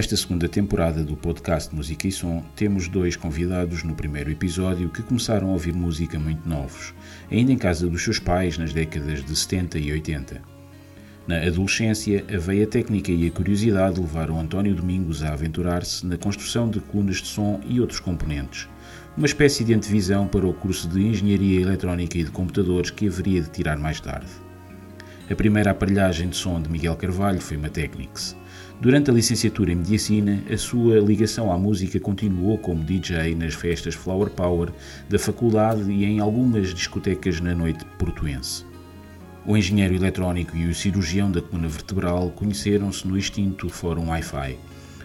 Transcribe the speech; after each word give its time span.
Nesta 0.00 0.16
segunda 0.16 0.48
temporada 0.48 1.04
do 1.04 1.14
podcast 1.14 1.74
Música 1.74 2.08
e 2.08 2.10
Som, 2.10 2.42
temos 2.56 2.88
dois 2.88 3.16
convidados 3.16 3.82
no 3.82 3.94
primeiro 3.94 4.30
episódio 4.30 4.88
que 4.88 5.02
começaram 5.02 5.50
a 5.50 5.52
ouvir 5.52 5.74
música 5.74 6.18
muito 6.18 6.48
novos, 6.48 6.94
ainda 7.30 7.52
em 7.52 7.58
casa 7.58 7.86
dos 7.86 8.02
seus 8.02 8.18
pais 8.18 8.56
nas 8.56 8.72
décadas 8.72 9.22
de 9.22 9.36
70 9.36 9.78
e 9.78 9.92
80. 9.92 10.40
Na 11.26 11.46
adolescência, 11.46 12.24
a 12.34 12.38
veia 12.38 12.66
técnica 12.66 13.12
e 13.12 13.26
a 13.26 13.30
curiosidade 13.30 14.00
levaram 14.00 14.40
António 14.40 14.74
Domingos 14.74 15.22
a 15.22 15.34
aventurar-se 15.34 16.06
na 16.06 16.16
construção 16.16 16.70
de 16.70 16.80
colunas 16.80 17.16
de 17.16 17.28
som 17.28 17.60
e 17.68 17.78
outros 17.78 18.00
componentes, 18.00 18.70
uma 19.18 19.26
espécie 19.26 19.64
de 19.64 19.74
antevisão 19.74 20.26
para 20.26 20.46
o 20.46 20.54
curso 20.54 20.88
de 20.88 20.98
Engenharia 20.98 21.60
Eletrónica 21.60 22.16
e 22.16 22.24
de 22.24 22.30
Computadores 22.30 22.90
que 22.90 23.06
haveria 23.06 23.42
de 23.42 23.50
tirar 23.50 23.76
mais 23.76 24.00
tarde. 24.00 24.30
A 25.30 25.34
primeira 25.34 25.72
aparelhagem 25.72 26.30
de 26.30 26.36
som 26.38 26.58
de 26.58 26.70
Miguel 26.70 26.96
Carvalho 26.96 27.40
foi 27.40 27.58
uma 27.58 27.68
Technics. 27.68 28.34
Durante 28.80 29.10
a 29.10 29.12
licenciatura 29.12 29.72
em 29.72 29.76
Medicina, 29.76 30.42
a 30.50 30.56
sua 30.56 31.00
ligação 31.00 31.52
à 31.52 31.58
música 31.58 32.00
continuou 32.00 32.56
como 32.56 32.82
DJ 32.82 33.34
nas 33.34 33.52
festas 33.52 33.94
Flower 33.94 34.30
Power 34.30 34.70
da 35.06 35.18
faculdade 35.18 35.92
e 35.92 36.06
em 36.06 36.18
algumas 36.18 36.72
discotecas 36.72 37.42
na 37.42 37.54
noite 37.54 37.84
portuense. 37.98 38.64
O 39.44 39.54
engenheiro 39.54 39.94
eletrónico 39.94 40.56
e 40.56 40.66
o 40.66 40.74
cirurgião 40.74 41.30
da 41.30 41.42
coluna 41.42 41.68
vertebral 41.68 42.30
conheceram-se 42.30 43.06
no 43.06 43.18
extinto 43.18 43.68
Fórum 43.68 44.08
Wi-Fi. 44.08 44.56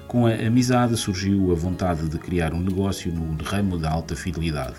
Com 0.08 0.26
a 0.26 0.34
amizade 0.34 0.96
surgiu 0.96 1.52
a 1.52 1.55
vontade 1.55 2.08
de 2.08 2.18
criar 2.18 2.54
um 2.54 2.62
negócio 2.62 3.12
no 3.12 3.36
ramo 3.44 3.77
da 3.77 3.92
alta 3.92 4.16
fidelidade. 4.16 4.77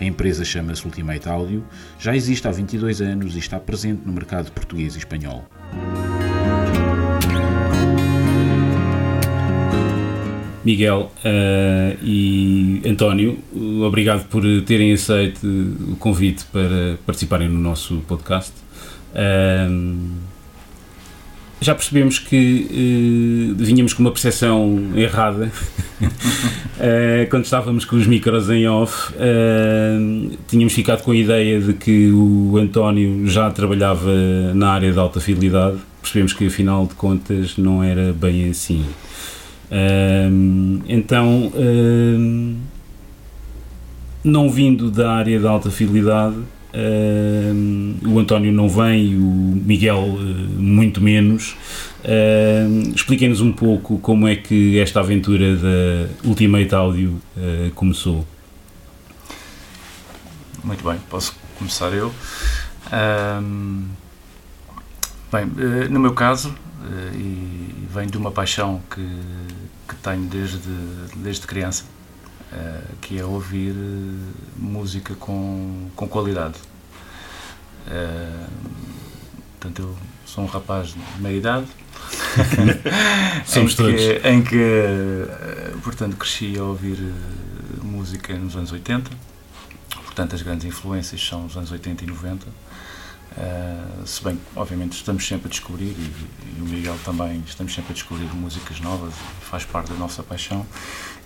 A 0.00 0.04
empresa 0.06 0.42
chama-se 0.42 0.86
Ultimate 0.86 1.28
Audio, 1.28 1.62
já 1.98 2.16
existe 2.16 2.48
há 2.48 2.50
22 2.50 3.02
anos 3.02 3.36
e 3.36 3.40
está 3.40 3.60
presente 3.60 4.06
no 4.06 4.12
mercado 4.12 4.50
português 4.52 4.94
e 4.94 4.98
espanhol. 4.98 5.46
Miguel 10.64 11.10
uh, 11.24 11.98
e 12.02 12.82
António, 12.86 13.38
obrigado 13.84 14.26
por 14.28 14.42
terem 14.62 14.92
aceito 14.92 15.44
o 15.44 15.96
convite 15.96 16.44
para 16.52 16.96
participarem 17.04 17.48
no 17.48 17.58
nosso 17.58 17.96
podcast. 18.06 18.52
Uh, 19.12 20.32
já 21.60 21.74
percebemos 21.74 22.18
que 22.18 22.66
uh, 22.70 23.54
vinhamos 23.56 23.92
com 23.92 24.02
uma 24.02 24.10
percepção 24.10 24.92
errada 24.96 25.50
quando 27.30 27.44
estávamos 27.44 27.84
com 27.84 27.96
os 27.96 28.06
micros 28.06 28.50
em 28.50 28.66
off. 28.66 29.12
tínhamos 30.48 30.72
ficado 30.72 31.02
com 31.02 31.12
a 31.12 31.16
ideia 31.16 31.60
de 31.60 31.72
que 31.72 32.10
o 32.10 32.56
António 32.56 33.28
já 33.28 33.50
trabalhava 33.50 34.10
na 34.54 34.70
área 34.70 34.92
de 34.92 34.98
alta 34.98 35.20
fidelidade. 35.20 35.78
Percebemos 36.00 36.32
que, 36.32 36.48
afinal 36.48 36.84
de 36.84 36.94
contas, 36.94 37.56
não 37.56 37.82
era 37.84 38.12
bem 38.12 38.50
assim 38.50 38.84
então, 40.88 41.52
não 44.22 44.50
vindo 44.50 44.90
da 44.90 45.12
área 45.12 45.40
da 45.40 45.50
alta 45.50 45.70
fidelidade, 45.70 46.36
o 48.06 48.18
António 48.18 48.52
não 48.52 48.68
vem, 48.68 49.16
o 49.16 49.62
Miguel 49.64 49.98
uh, 49.98 50.18
muito 50.58 51.00
menos. 51.00 51.56
Expliquem-nos 52.94 53.40
um 53.40 53.52
pouco 53.52 53.98
como 53.98 54.26
é 54.26 54.36
que 54.36 54.78
esta 54.78 55.00
aventura 55.00 55.56
da 55.56 56.08
Ultimate 56.24 56.74
Audio 56.74 57.20
uh, 57.36 57.70
começou. 57.74 58.26
Muito 60.64 60.84
bem, 60.84 60.98
posso 61.10 61.34
começar 61.58 61.92
eu. 61.92 62.12
bem, 65.32 65.50
eh, 65.58 65.88
no 65.88 65.98
meu 65.98 66.12
caso, 66.12 66.54
eh, 66.84 67.16
e 67.16 67.88
vem 67.92 68.06
de 68.06 68.16
uma 68.16 68.30
paixão 68.30 68.80
que 68.88 69.00
que 69.92 69.96
tenho 70.02 70.26
desde, 70.26 70.58
desde 71.16 71.46
criança, 71.46 71.84
uh, 72.52 72.96
que 73.00 73.18
é 73.18 73.24
ouvir 73.24 73.72
uh, 73.72 74.32
música 74.56 75.14
com, 75.14 75.90
com 75.94 76.08
qualidade. 76.08 76.56
Uh, 77.86 78.48
portanto, 79.60 79.82
eu 79.82 79.96
sou 80.24 80.44
um 80.44 80.46
rapaz 80.46 80.88
de 80.88 81.22
meia 81.22 81.36
idade. 81.36 81.66
Somos 83.44 83.72
em 83.72 83.76
todos. 83.76 84.00
Que, 84.00 84.28
em 84.28 84.42
que, 84.42 85.76
portanto, 85.82 86.16
cresci 86.16 86.58
a 86.58 86.64
ouvir 86.64 86.98
música 87.82 88.34
nos 88.34 88.56
anos 88.56 88.72
80. 88.72 89.10
Portanto, 90.04 90.34
as 90.34 90.42
grandes 90.42 90.64
influências 90.66 91.22
são 91.22 91.46
os 91.46 91.56
anos 91.56 91.70
80 91.70 92.04
e 92.04 92.06
90 92.06 92.46
Uh, 93.36 94.06
se 94.06 94.22
bem 94.22 94.38
obviamente, 94.54 94.92
estamos 94.92 95.26
sempre 95.26 95.46
a 95.46 95.50
descobrir, 95.50 95.94
e, 95.96 96.58
e, 96.58 96.60
o 96.60 96.64
Miguel 96.64 96.96
também, 97.04 97.42
estamos 97.46 97.74
sempre 97.74 97.92
a 97.92 97.94
descobrir 97.94 98.26
músicas 98.34 98.78
novas, 98.80 99.14
faz 99.40 99.64
parte 99.64 99.90
da 99.90 99.98
nossa 99.98 100.22
paixão, 100.22 100.66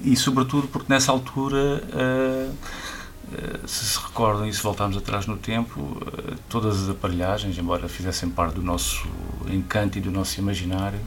e 0.00 0.16
sobretudo 0.16 0.68
porque 0.68 0.86
nessa 0.92 1.10
altura, 1.10 1.82
uh, 1.82 2.52
uh, 2.52 3.68
se 3.68 3.84
se 3.86 3.98
recordam 3.98 4.46
e 4.46 4.52
se 4.52 4.62
voltarmos 4.62 4.96
atrás 4.96 5.26
no 5.26 5.36
tempo, 5.36 6.00
todas 6.48 6.84
as 6.84 6.88
aparelhagens, 6.88 7.58
embora 7.58 7.88
fizessem 7.88 8.30
parte 8.30 8.54
do 8.54 8.62
nosso 8.62 9.08
encanto 9.48 9.98
e 9.98 10.00
do 10.00 10.10
nosso 10.10 10.38
imaginário, 10.38 11.00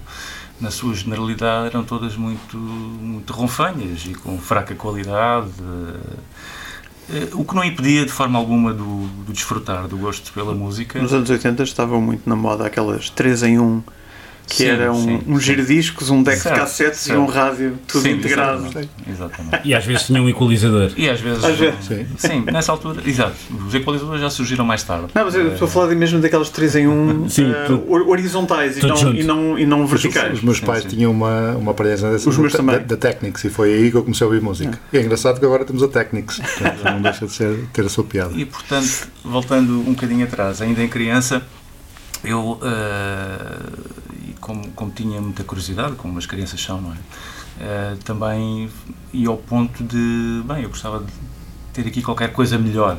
na 0.59 0.71
sua 0.71 0.93
generalidade 0.93 1.67
eram 1.67 1.83
todas 1.83 2.15
muito, 2.15 2.57
muito 2.57 3.31
ronfanhas 3.31 4.05
e 4.05 4.13
com 4.13 4.38
fraca 4.38 4.75
qualidade 4.75 5.51
eh, 5.61 6.17
o 7.33 7.43
que 7.43 7.55
não 7.55 7.63
impedia 7.63 8.05
de 8.05 8.11
forma 8.11 8.37
alguma 8.37 8.73
do, 8.73 9.07
do, 9.25 9.33
desfrutar 9.33 9.87
do 9.87 9.97
gosto 9.97 10.31
pela 10.33 10.53
música. 10.53 11.01
Nos 11.01 11.13
anos 11.13 11.29
80 11.29 11.63
estavam 11.63 12.01
muito 12.01 12.27
na 12.29 12.35
moda 12.35 12.65
aquelas 12.65 13.09
3 13.09 13.43
em 13.43 13.59
1 13.59 13.83
que 14.49 14.55
sim, 14.55 14.65
era 14.65 14.91
um, 14.91 15.03
sim, 15.03 15.21
um 15.27 15.39
giradiscos, 15.39 16.09
um 16.09 16.23
deck 16.23 16.39
certo, 16.39 16.55
de 16.55 16.61
cassetes 16.61 16.99
certo. 17.01 17.19
e 17.19 17.21
um 17.21 17.27
rádio, 17.27 17.77
tudo 17.87 18.01
sim, 18.01 18.11
integrado. 18.13 18.65
Exatamente. 18.65 18.89
exatamente. 19.07 19.67
E 19.67 19.75
às 19.75 19.85
vezes 19.85 20.07
tinha 20.07 20.21
um 20.21 20.27
equalizador. 20.27 20.91
E 20.97 21.07
às 21.07 21.21
vezes. 21.21 21.43
Às 21.43 21.55
vezes. 21.55 21.85
Sim. 21.85 22.05
sim. 22.17 22.41
nessa 22.51 22.71
altura, 22.71 23.01
exato. 23.05 23.35
Os 23.67 23.75
equalizadores 23.75 24.21
já 24.21 24.29
surgiram 24.29 24.65
mais 24.65 24.81
tarde. 24.81 25.09
Não, 25.13 25.23
mas 25.23 25.35
eu 25.35 25.53
estou 25.53 25.67
a 25.67 25.71
falar 25.71 25.93
mesmo 25.93 26.19
daquelas 26.19 26.49
3 26.49 26.77
em 26.77 26.88
1 26.88 27.27
uh, 27.27 28.09
horizontais 28.09 28.77
e 28.77 28.85
não, 28.85 29.13
e 29.13 29.23
não, 29.23 29.59
e, 29.59 29.65
não, 29.67 29.85
verticais. 29.85 30.33
Os, 30.33 30.39
os 30.39 30.43
meus 30.43 30.59
pais 30.59 30.83
tinham 30.83 31.11
uma, 31.11 31.51
uma 31.51 31.71
aparelhagem 31.71 32.11
dessas 32.11 32.35
da, 32.35 32.77
da 32.79 32.97
Technics 32.97 33.43
e 33.43 33.49
foi 33.49 33.71
aí 33.71 33.91
que 33.91 33.97
eu 33.97 34.03
comecei 34.03 34.25
a 34.25 34.27
ouvir 34.27 34.41
música. 34.41 34.79
É. 34.91 34.97
E 34.97 34.99
é 34.99 35.03
engraçado 35.03 35.39
que 35.39 35.45
agora 35.45 35.63
temos 35.63 35.83
a 35.83 35.88
Technics, 35.88 36.39
portanto, 36.39 36.83
não 36.85 37.01
deixa 37.03 37.27
de 37.27 37.33
ser, 37.33 37.65
ter 37.71 37.85
a 37.85 37.89
sua 37.89 38.03
piada. 38.03 38.33
E 38.35 38.45
portanto, 38.45 39.09
voltando 39.23 39.79
um 39.79 39.93
bocadinho 39.93 40.25
atrás, 40.25 40.59
ainda 40.59 40.81
em 40.81 40.88
criança, 40.88 41.43
eu. 42.23 42.59
Uh, 42.63 43.98
como, 44.39 44.69
como 44.72 44.91
tinha 44.91 45.22
muita 45.22 45.44
curiosidade, 45.44 45.95
como 45.95 46.17
as 46.17 46.25
crianças 46.25 46.61
são, 46.61 46.81
não 46.81 46.94
é? 46.94 46.97
Uh, 47.59 47.97
também 48.05 48.69
ia 49.11 49.27
ao 49.27 49.35
ponto 49.35 49.83
de, 49.83 50.41
bem, 50.45 50.63
eu 50.63 50.69
gostava 50.69 51.00
de 51.03 51.11
ter 51.73 51.85
aqui 51.85 52.01
qualquer 52.01 52.31
coisa 52.31 52.57
melhor. 52.57 52.97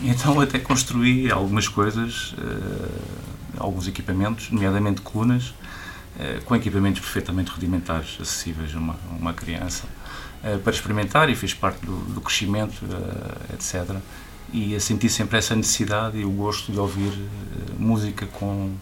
Então 0.00 0.40
até 0.40 0.58
construí 0.58 1.30
algumas 1.30 1.68
coisas, 1.68 2.34
uh, 2.38 3.02
alguns 3.58 3.86
equipamentos, 3.86 4.50
nomeadamente 4.50 5.02
colunas, 5.02 5.48
uh, 5.48 6.42
com 6.46 6.56
equipamentos 6.56 7.00
perfeitamente 7.00 7.50
rudimentares, 7.50 8.16
acessíveis 8.18 8.74
a 8.74 8.78
uma, 8.78 8.96
uma 9.18 9.34
criança, 9.34 9.84
para 10.62 10.72
experimentar 10.72 11.28
e 11.28 11.34
fiz 11.34 11.52
parte 11.52 11.84
do, 11.84 11.96
do 12.14 12.20
crescimento, 12.20 12.74
etc. 13.52 13.96
E 14.52 14.76
a 14.76 14.80
sentir 14.80 15.08
sempre 15.08 15.38
essa 15.38 15.56
necessidade 15.56 16.18
e 16.18 16.24
o 16.24 16.30
gosto 16.30 16.70
de 16.70 16.78
ouvir 16.78 17.12
música 17.76 18.26
com 18.26 18.72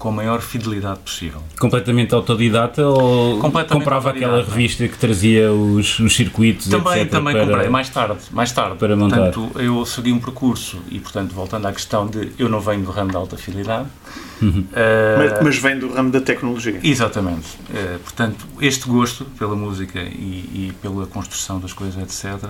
com 0.00 0.08
a 0.08 0.12
maior 0.12 0.40
fidelidade 0.40 0.98
possível. 1.00 1.42
Completamente 1.58 2.14
autodidata 2.14 2.86
ou 2.86 3.38
Completamente 3.38 3.68
comprava 3.68 4.08
autodidata. 4.08 4.38
aquela 4.38 4.50
revista 4.50 4.88
que 4.88 4.96
trazia 4.96 5.52
os, 5.52 5.98
os 5.98 6.16
circuitos, 6.16 6.68
Também, 6.68 7.02
etc, 7.02 7.10
também 7.10 7.34
para, 7.34 7.46
comprei, 7.46 7.68
mais 7.68 7.90
tarde, 7.90 8.18
mais 8.30 8.50
tarde. 8.50 8.78
Para 8.78 8.96
montar. 8.96 9.30
Portanto, 9.30 9.60
eu 9.60 9.84
segui 9.84 10.10
um 10.10 10.18
percurso 10.18 10.78
e, 10.90 10.98
portanto, 10.98 11.34
voltando 11.34 11.66
à 11.66 11.72
questão 11.72 12.06
de 12.06 12.32
eu 12.38 12.48
não 12.48 12.60
venho 12.60 12.82
do 12.82 12.90
ramo 12.90 13.12
da 13.12 13.18
alta 13.18 13.36
fidelidade. 13.36 13.88
Uhum. 14.40 14.60
Uh, 14.60 15.18
mas, 15.18 15.44
mas, 15.44 15.58
vem 15.58 15.78
do 15.78 15.92
ramo 15.92 16.10
da 16.10 16.20
tecnologia. 16.22 16.80
Exatamente. 16.82 17.58
Uh, 17.68 17.98
portanto, 17.98 18.46
este 18.58 18.88
gosto 18.88 19.26
pela 19.38 19.54
música 19.54 20.00
e, 20.00 20.70
e 20.70 20.72
pela 20.80 21.06
construção 21.06 21.60
das 21.60 21.74
coisas, 21.74 22.02
etc., 22.02 22.48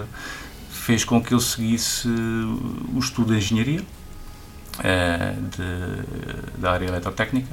fez 0.71 1.03
com 1.05 1.21
que 1.21 1.35
eu 1.35 1.41
seguisse 1.41 2.09
o 2.09 2.99
estudo 3.01 3.33
de 3.33 3.39
engenharia 3.39 3.83
de, 5.51 6.61
da 6.61 6.73
área 6.73 6.87
eletrotécnica, 6.87 7.51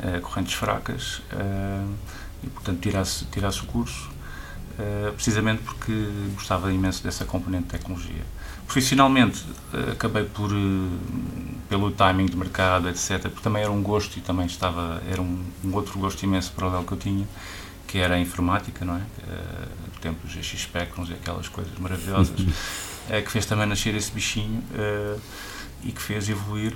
uh, 0.00 0.20
correntes 0.20 0.54
fracas, 0.54 1.22
uh, 1.32 1.92
e 2.42 2.46
portanto 2.48 2.80
tirasse, 2.80 3.24
tirasse 3.26 3.62
o 3.62 3.66
curso, 3.66 4.12
precisamente 5.14 5.62
porque 5.62 5.92
gostava 6.34 6.72
imenso 6.72 7.00
dessa 7.02 7.24
componente 7.24 7.62
de 7.62 7.70
tecnologia. 7.70 8.24
Profissionalmente, 8.66 9.46
acabei 9.92 10.24
por, 10.24 10.50
pelo 11.68 11.92
timing 11.92 12.26
de 12.26 12.36
mercado, 12.36 12.88
etc., 12.88 13.20
porque 13.20 13.40
também 13.40 13.62
era 13.62 13.70
um 13.70 13.80
gosto 13.80 14.18
e 14.18 14.20
também 14.20 14.46
estava, 14.46 15.00
era 15.08 15.22
um, 15.22 15.44
um 15.64 15.74
outro 15.74 15.96
gosto 16.00 16.20
imenso 16.24 16.50
paralelo 16.52 16.84
que 16.84 16.92
eu 16.92 16.98
tinha, 16.98 17.26
que 17.86 17.98
era 17.98 18.16
a 18.16 18.18
informática, 18.20 18.84
não 18.84 18.96
é? 18.96 19.00
Do 19.94 20.00
tempo 20.00 20.26
dos 20.26 20.34
GX 20.34 20.62
Spectrums 20.62 21.08
e 21.08 21.12
aquelas 21.12 21.46
coisas 21.46 21.78
maravilhosas, 21.78 22.34
que 23.24 23.30
fez 23.30 23.46
também 23.46 23.66
nascer 23.66 23.94
esse 23.94 24.10
bichinho. 24.10 24.60
E 25.84 25.92
que 25.92 26.02
fez 26.02 26.28
evoluir 26.28 26.74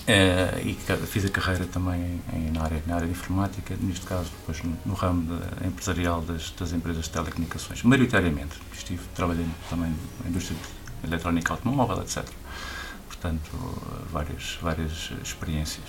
Uh, 0.00 0.58
e 0.66 0.76
fiz 1.06 1.24
a 1.24 1.28
carreira 1.28 1.66
também 1.66 2.20
em, 2.32 2.50
na, 2.52 2.62
área, 2.64 2.82
na 2.86 2.94
área 2.96 3.06
de 3.06 3.12
informática, 3.12 3.74
neste 3.80 4.06
caso 4.06 4.30
depois 4.40 4.62
no, 4.62 4.76
no 4.86 4.94
ramo 4.94 5.22
de, 5.22 5.68
empresarial 5.68 6.22
das, 6.22 6.50
das, 6.58 6.72
empresas 6.72 7.04
de 7.04 7.10
telecomunicações, 7.10 7.82
maioritariamente. 7.82 8.56
Estive 8.76 9.02
trabalhando 9.14 9.52
também 9.68 9.92
na 10.24 10.30
indústria 10.30 10.56
eletrónica 11.04 11.52
automóvel, 11.52 12.02
etc. 12.02 12.24
Portanto, 13.06 13.50
várias, 14.10 14.58
várias 14.62 15.10
experiências. 15.22 15.86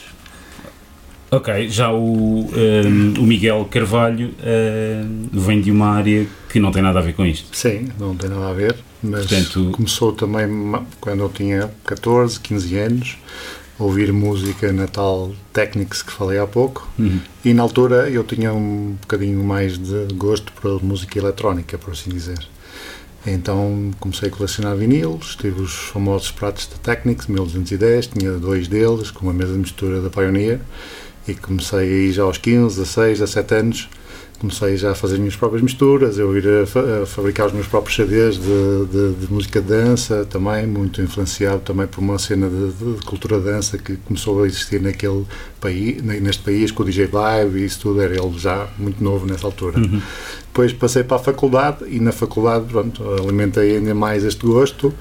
Ok, 1.32 1.70
já 1.70 1.92
o, 1.92 2.42
um, 2.42 2.50
ehm, 2.54 3.18
o 3.18 3.24
Miguel 3.24 3.66
Carvalho 3.72 4.36
um, 4.44 5.30
vem 5.32 5.62
de 5.62 5.72
uma 5.72 5.88
área 5.96 6.28
que 6.50 6.60
não 6.60 6.72
tem 6.72 6.84
nada 6.84 7.00
a 7.00 7.02
ver 7.02 7.14
com 7.14 7.26
isto. 7.26 7.56
Sim, 7.56 7.88
não 7.98 8.16
tem 8.16 8.30
nada 8.30 8.50
a 8.50 8.54
ver, 8.54 8.76
mas 9.02 9.26
Portanto, 9.26 9.72
começou 9.72 10.14
também 10.14 10.48
quando 11.00 11.22
eu 11.22 11.30
tinha 11.30 11.72
14, 11.86 12.40
15 12.40 12.78
anos 12.78 13.18
ouvir 13.80 14.14
música 14.14 14.72
na 14.72 14.88
tal 14.88 15.34
Technics 15.52 16.04
que 16.04 16.12
falei 16.12 16.38
há 16.38 16.46
pouco 16.46 16.88
uhum. 17.00 17.20
e 17.44 17.54
na 17.54 17.64
altura 17.64 18.10
eu 18.10 18.24
tinha 18.24 18.54
um 18.54 18.96
bocadinho 19.02 19.44
mais 19.44 19.78
de 19.78 20.14
gosto 20.14 20.52
por 20.54 20.84
música 20.84 21.18
eletrónica, 21.18 21.78
por 21.78 21.94
assim 21.94 22.12
dizer. 22.12 22.40
Então 23.26 23.92
comecei 24.00 24.30
a 24.30 24.32
colecionar 24.32 24.76
vinilos, 24.76 25.36
tive 25.36 25.62
os 25.62 25.74
famosos 25.74 26.32
pratos 26.32 26.68
da 26.68 26.78
Technics 26.78 27.28
1210, 27.28 28.08
tinha 28.08 28.32
dois 28.34 28.68
deles 28.68 29.12
com 29.12 29.30
a 29.30 29.34
mesma 29.34 29.58
mistura 29.58 30.02
da 30.02 30.10
Pioneer 30.10 30.60
e 31.28 31.34
comecei 31.34 31.80
aí 31.80 32.12
já 32.12 32.24
aos 32.24 32.38
15, 32.38 32.78
16, 32.78 33.20
17 33.20 33.56
anos 33.56 33.90
comecei 34.42 34.76
já 34.76 34.92
a 34.92 34.96
fazer 34.96 35.14
as 35.14 35.20
minhas 35.20 35.36
próprias 35.36 35.62
misturas, 35.62 36.18
eu 36.18 36.36
ir 36.36 36.48
a, 36.48 36.66
fa 36.66 37.04
a 37.04 37.06
fabricar 37.06 37.46
os 37.46 37.54
meus 37.54 37.68
próprios 37.68 37.96
CDs 37.96 38.40
de, 38.40 38.86
de, 38.88 39.14
de, 39.14 39.32
música 39.32 39.62
de 39.62 39.68
dança 39.68 40.26
também, 40.26 40.66
muito 40.66 41.00
influenciado 41.00 41.60
também 41.60 41.86
por 41.86 42.02
uma 42.02 42.18
cena 42.18 42.50
de, 42.50 42.72
de, 42.72 43.06
cultura 43.06 43.40
dança 43.40 43.78
que 43.78 43.98
começou 43.98 44.42
a 44.42 44.48
existir 44.48 44.82
naquele 44.82 45.28
país, 45.60 46.02
neste 46.02 46.42
país, 46.42 46.72
com 46.72 46.82
o 46.82 46.86
DJ 46.88 47.08
Live 47.14 47.60
e 47.60 47.66
isso 47.66 47.82
tudo, 47.82 48.02
era 48.02 48.16
ele 48.20 48.40
já 48.40 48.68
muito 48.80 49.04
novo 49.04 49.28
nessa 49.28 49.46
altura. 49.46 49.78
Uhum. 49.78 50.02
Depois 50.48 50.74
passei 50.74 51.04
para 51.04 51.18
a 51.18 51.20
faculdade 51.20 51.86
e 51.88 52.00
na 52.00 52.12
faculdade, 52.12 52.66
pronto, 52.66 53.04
alimentei 53.22 53.78
ainda 53.78 53.94
mais 53.94 54.24
este 54.24 54.44
gosto, 54.44 54.92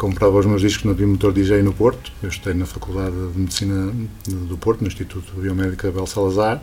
comprava 0.00 0.38
os 0.38 0.46
meus 0.46 0.62
discos 0.62 0.84
no 0.84 0.94
Bimotor 0.94 1.30
DJ 1.30 1.62
no 1.62 1.74
Porto, 1.74 2.10
eu 2.22 2.30
estudei 2.30 2.54
na 2.54 2.64
Faculdade 2.64 3.14
de 3.34 3.38
Medicina 3.38 3.92
do 4.26 4.56
Porto, 4.56 4.80
no 4.80 4.86
Instituto 4.86 5.30
Biomédico 5.38 5.86
Abel 5.86 6.06
Salazar, 6.06 6.62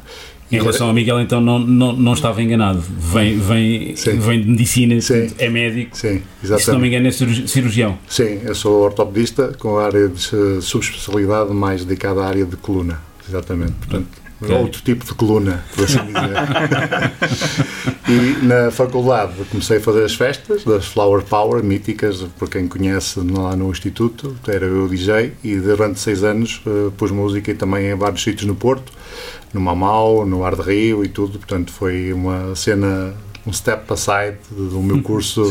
em 0.51 0.55
relação 0.55 0.87
ao 0.87 0.93
Miguel, 0.93 1.19
então, 1.19 1.39
não, 1.39 1.59
não, 1.59 1.93
não 1.93 2.13
estava 2.13 2.41
enganado. 2.41 2.81
Vem, 2.81 3.37
vem, 3.37 3.93
vem 3.93 4.41
de 4.41 4.49
medicina, 4.49 4.99
Sim. 5.01 5.29
é 5.37 5.49
médico. 5.49 5.95
Sim, 5.95 6.23
exatamente. 6.41 6.65
se 6.65 6.71
não 6.71 6.79
me 6.79 6.87
engano, 6.87 7.07
é 7.07 7.11
cirurgião. 7.11 7.99
Sim, 8.07 8.39
eu 8.43 8.55
sou 8.55 8.81
ortopedista 8.81 9.53
com 9.59 9.77
a 9.77 9.85
área 9.85 10.07
de 10.07 10.61
subespecialidade 10.61 11.53
mais 11.53 11.85
dedicada 11.85 12.21
à 12.23 12.27
área 12.27 12.45
de 12.45 12.55
coluna. 12.55 12.99
Exatamente. 13.27 13.73
Portanto, 13.73 14.07
outro 14.41 14.81
tipo 14.81 15.05
de 15.05 15.13
coluna, 15.13 15.63
por 15.73 15.85
assim 15.85 15.99
dizer. 16.05 16.31
e 18.41 18.45
na 18.45 18.71
faculdade 18.71 19.33
comecei 19.49 19.77
a 19.77 19.81
fazer 19.81 20.03
as 20.03 20.13
festas 20.15 20.63
das 20.63 20.85
Flower 20.85 21.23
Power, 21.23 21.63
míticas, 21.63 22.23
por 22.37 22.49
quem 22.49 22.67
conhece 22.67 23.19
lá 23.19 23.55
no 23.55 23.69
Instituto. 23.69 24.35
Era 24.47 24.65
eu 24.65 24.87
DJ 24.87 25.33
e 25.43 25.55
durante 25.57 25.99
seis 25.99 26.23
anos 26.23 26.61
uh, 26.65 26.91
pus 26.91 27.11
música 27.11 27.51
e 27.51 27.55
também 27.55 27.89
em 27.89 27.95
vários 27.95 28.23
sítios 28.23 28.45
no 28.45 28.55
Porto 28.55 28.91
no 29.53 29.61
Mamau, 29.61 30.25
no 30.25 30.43
Ar 30.43 30.55
de 30.55 30.61
Rio 30.61 31.03
e 31.03 31.07
tudo, 31.07 31.39
portanto 31.39 31.71
foi 31.71 32.11
uma 32.13 32.55
cena 32.55 33.13
um 33.47 33.53
step 33.53 33.91
aside 33.91 34.37
do 34.51 34.81
meu 34.83 35.01
curso. 35.01 35.49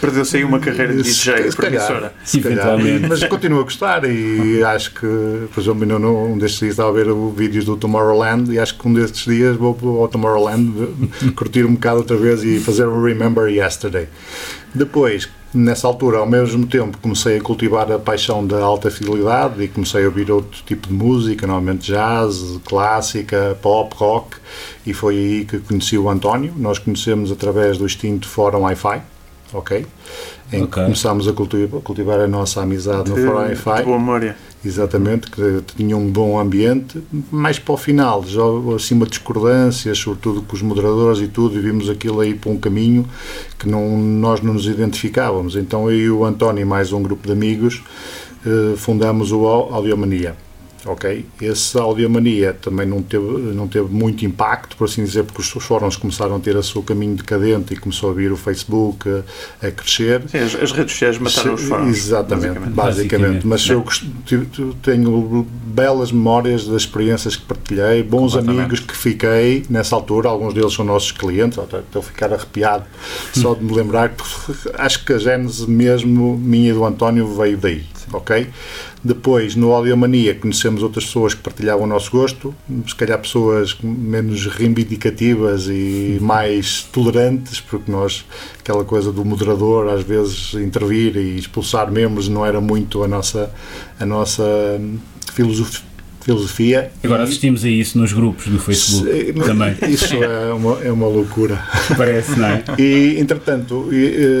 Perdeu-se 0.00 0.38
aí 0.38 0.44
uma 0.44 0.58
carreira 0.58 0.94
de 0.96 1.02
DJ, 1.02 1.50
se 1.50 1.56
professora. 1.56 2.12
Se 2.24 2.40
calhar, 2.40 2.76
mas 3.08 3.22
continuo 3.24 3.60
a 3.60 3.62
gostar 3.62 4.04
e 4.04 4.64
acho 4.64 4.92
que, 4.94 5.46
por 5.54 5.60
exemplo, 5.60 5.96
um 5.96 6.36
destes 6.36 6.58
dias 6.58 6.72
estava 6.72 6.88
a 6.88 6.92
ver 6.92 7.06
vídeos 7.34 7.64
do 7.64 7.76
Tomorrowland 7.76 8.52
e 8.52 8.58
acho 8.58 8.76
que 8.76 8.88
um 8.88 8.92
destes 8.92 9.24
dias 9.24 9.56
vou 9.56 10.02
ao 10.02 10.08
Tomorrowland 10.08 10.72
curtir 11.36 11.64
um 11.64 11.74
bocado 11.74 11.98
outra 11.98 12.16
vez 12.16 12.42
e 12.42 12.58
fazer 12.58 12.86
um 12.88 13.00
Remember 13.00 13.48
Yesterday. 13.48 14.08
Depois, 14.74 15.28
nessa 15.52 15.86
altura, 15.86 16.18
ao 16.18 16.26
mesmo 16.26 16.66
tempo, 16.66 16.98
comecei 16.98 17.38
a 17.38 17.40
cultivar 17.40 17.90
a 17.90 17.98
paixão 17.98 18.46
da 18.46 18.62
alta 18.62 18.90
fidelidade 18.90 19.62
e 19.62 19.68
comecei 19.68 20.04
a 20.04 20.06
ouvir 20.06 20.30
outro 20.30 20.62
tipo 20.64 20.88
de 20.88 20.94
música, 20.94 21.46
normalmente 21.46 21.86
jazz, 21.86 22.58
clássica, 22.64 23.56
pop, 23.62 23.94
rock, 23.96 24.36
e 24.86 24.92
foi 24.92 25.16
aí 25.16 25.44
que 25.44 25.58
conheci 25.58 25.96
o 25.96 26.08
António. 26.08 26.52
Nós 26.56 26.78
conhecemos 26.78 27.32
através 27.32 27.78
do 27.78 27.86
extinto 27.86 28.28
Fórum 28.28 28.62
Wi-Fi, 28.62 29.02
ok? 29.52 29.86
Em 30.52 30.62
okay. 30.62 30.66
que 30.66 30.68
começámos 30.68 31.26
a 31.26 31.32
cultivar, 31.32 31.80
cultivar, 31.80 32.20
a 32.20 32.28
nossa 32.28 32.62
amizade 32.62 33.10
no 33.10 33.16
Fórum 33.16 33.38
Wi-Fi. 33.38 33.82
boa 33.82 33.98
memória. 33.98 34.36
Exatamente, 34.66 35.30
que 35.30 35.62
tinha 35.76 35.96
um 35.96 36.10
bom 36.10 36.40
ambiente, 36.40 37.00
mais 37.30 37.56
para 37.56 37.74
o 37.74 37.76
final, 37.76 38.24
já 38.24 38.42
acima 38.74 39.04
de 39.04 39.12
discordâncias, 39.12 39.96
sobretudo 39.96 40.42
com 40.42 40.56
os 40.56 40.62
moderadores 40.62 41.20
e 41.20 41.28
tudo, 41.28 41.56
e 41.56 41.60
vimos 41.60 41.88
aquilo 41.88 42.20
aí 42.20 42.34
para 42.34 42.50
um 42.50 42.58
caminho 42.58 43.06
que 43.56 43.68
não, 43.68 43.96
nós 43.96 44.40
não 44.40 44.54
nos 44.54 44.66
identificávamos. 44.66 45.54
Então 45.54 45.88
eu 45.88 45.96
e 45.96 46.10
o 46.10 46.24
António 46.24 46.66
mais 46.66 46.92
um 46.92 47.00
grupo 47.00 47.28
de 47.28 47.32
amigos 47.32 47.84
eh, 48.44 48.74
fundamos 48.76 49.30
o 49.30 49.46
Audiomania 49.46 50.36
ok? 50.86 51.24
Esse 51.40 51.78
Audiomania 51.78 52.52
também 52.52 52.86
não 52.86 53.02
teve, 53.02 53.24
não 53.24 53.68
teve 53.68 53.92
muito 53.92 54.24
impacto, 54.24 54.76
por 54.76 54.84
assim 54.84 55.04
dizer, 55.04 55.24
porque 55.24 55.40
os 55.40 55.64
fóruns 55.64 55.96
começaram 55.96 56.36
a 56.36 56.38
ter 56.38 56.56
o 56.56 56.62
seu 56.62 56.82
caminho 56.82 57.16
decadente 57.16 57.74
e 57.74 57.76
começou 57.76 58.10
a 58.10 58.14
vir 58.14 58.32
o 58.32 58.36
Facebook 58.36 59.08
a, 59.08 59.66
a 59.66 59.70
crescer. 59.70 60.22
Sim, 60.28 60.38
as, 60.38 60.54
as, 60.54 60.72
redes 60.72 60.92
sociais 60.92 61.18
mataram 61.18 61.54
os 61.54 61.62
fóruns. 61.62 61.96
Exatamente, 61.96 62.58
basicamente. 62.70 62.74
basicamente. 62.74 63.46
Mas 63.46 63.68
eu 63.68 63.84
tenho 64.82 65.46
belas 65.66 66.12
memórias 66.12 66.66
das 66.66 66.82
experiências 66.82 67.36
que 67.36 67.44
partilhei, 67.44 68.02
bons 68.02 68.36
amigos 68.36 68.80
que 68.80 68.96
fiquei 68.96 69.64
nessa 69.68 69.94
altura, 69.94 70.28
alguns 70.28 70.54
deles 70.54 70.72
são 70.72 70.84
nossos 70.84 71.12
clientes, 71.12 71.58
estou 71.58 72.00
a 72.00 72.02
ficar 72.02 72.32
arrepiado 72.32 72.84
só 73.32 73.54
de 73.54 73.64
me 73.64 73.72
lembrar, 73.72 74.10
porque 74.10 74.70
acho 74.74 75.04
que 75.04 75.12
a 75.12 75.18
gênese 75.18 75.68
mesmo 75.68 76.36
minha 76.36 76.70
e 76.70 76.72
do 76.72 76.84
António 76.84 77.26
veio 77.34 77.56
daí, 77.56 77.84
ok? 78.12 78.48
Depois, 79.06 79.54
no 79.54 79.72
Audiomania, 79.72 80.34
conhecemos 80.34 80.82
outras 80.82 81.04
pessoas 81.04 81.32
que 81.32 81.40
partilhavam 81.40 81.84
o 81.84 81.86
nosso 81.86 82.10
gosto, 82.10 82.52
se 82.88 82.94
calhar 82.96 83.16
pessoas 83.20 83.76
menos 83.80 84.46
reivindicativas 84.46 85.68
e 85.68 86.18
mais 86.20 86.82
tolerantes, 86.92 87.60
porque 87.60 87.90
nós, 87.90 88.24
aquela 88.58 88.84
coisa 88.84 89.12
do 89.12 89.24
moderador, 89.24 89.88
às 89.90 90.02
vezes 90.02 90.54
intervir 90.54 91.16
e 91.16 91.38
expulsar 91.38 91.90
membros 91.90 92.28
não 92.28 92.44
era 92.44 92.60
muito 92.60 93.04
a 93.04 93.08
nossa, 93.08 93.54
a 94.00 94.04
nossa 94.04 94.44
filosofia 95.32 95.95
filosofia. 96.26 96.90
Agora 97.04 97.22
assistimos 97.22 97.64
a 97.64 97.68
isso 97.68 97.96
nos 97.96 98.12
grupos 98.12 98.48
do 98.48 98.58
Facebook 98.58 99.08
se, 99.08 99.32
também. 99.46 99.76
Isso 99.88 100.12
é 100.16 100.52
uma, 100.52 100.78
é 100.82 100.90
uma 100.90 101.06
loucura. 101.06 101.62
Parece, 101.96 102.36
não 102.36 102.48
é? 102.48 102.64
E, 102.76 103.16
entretanto, 103.20 103.88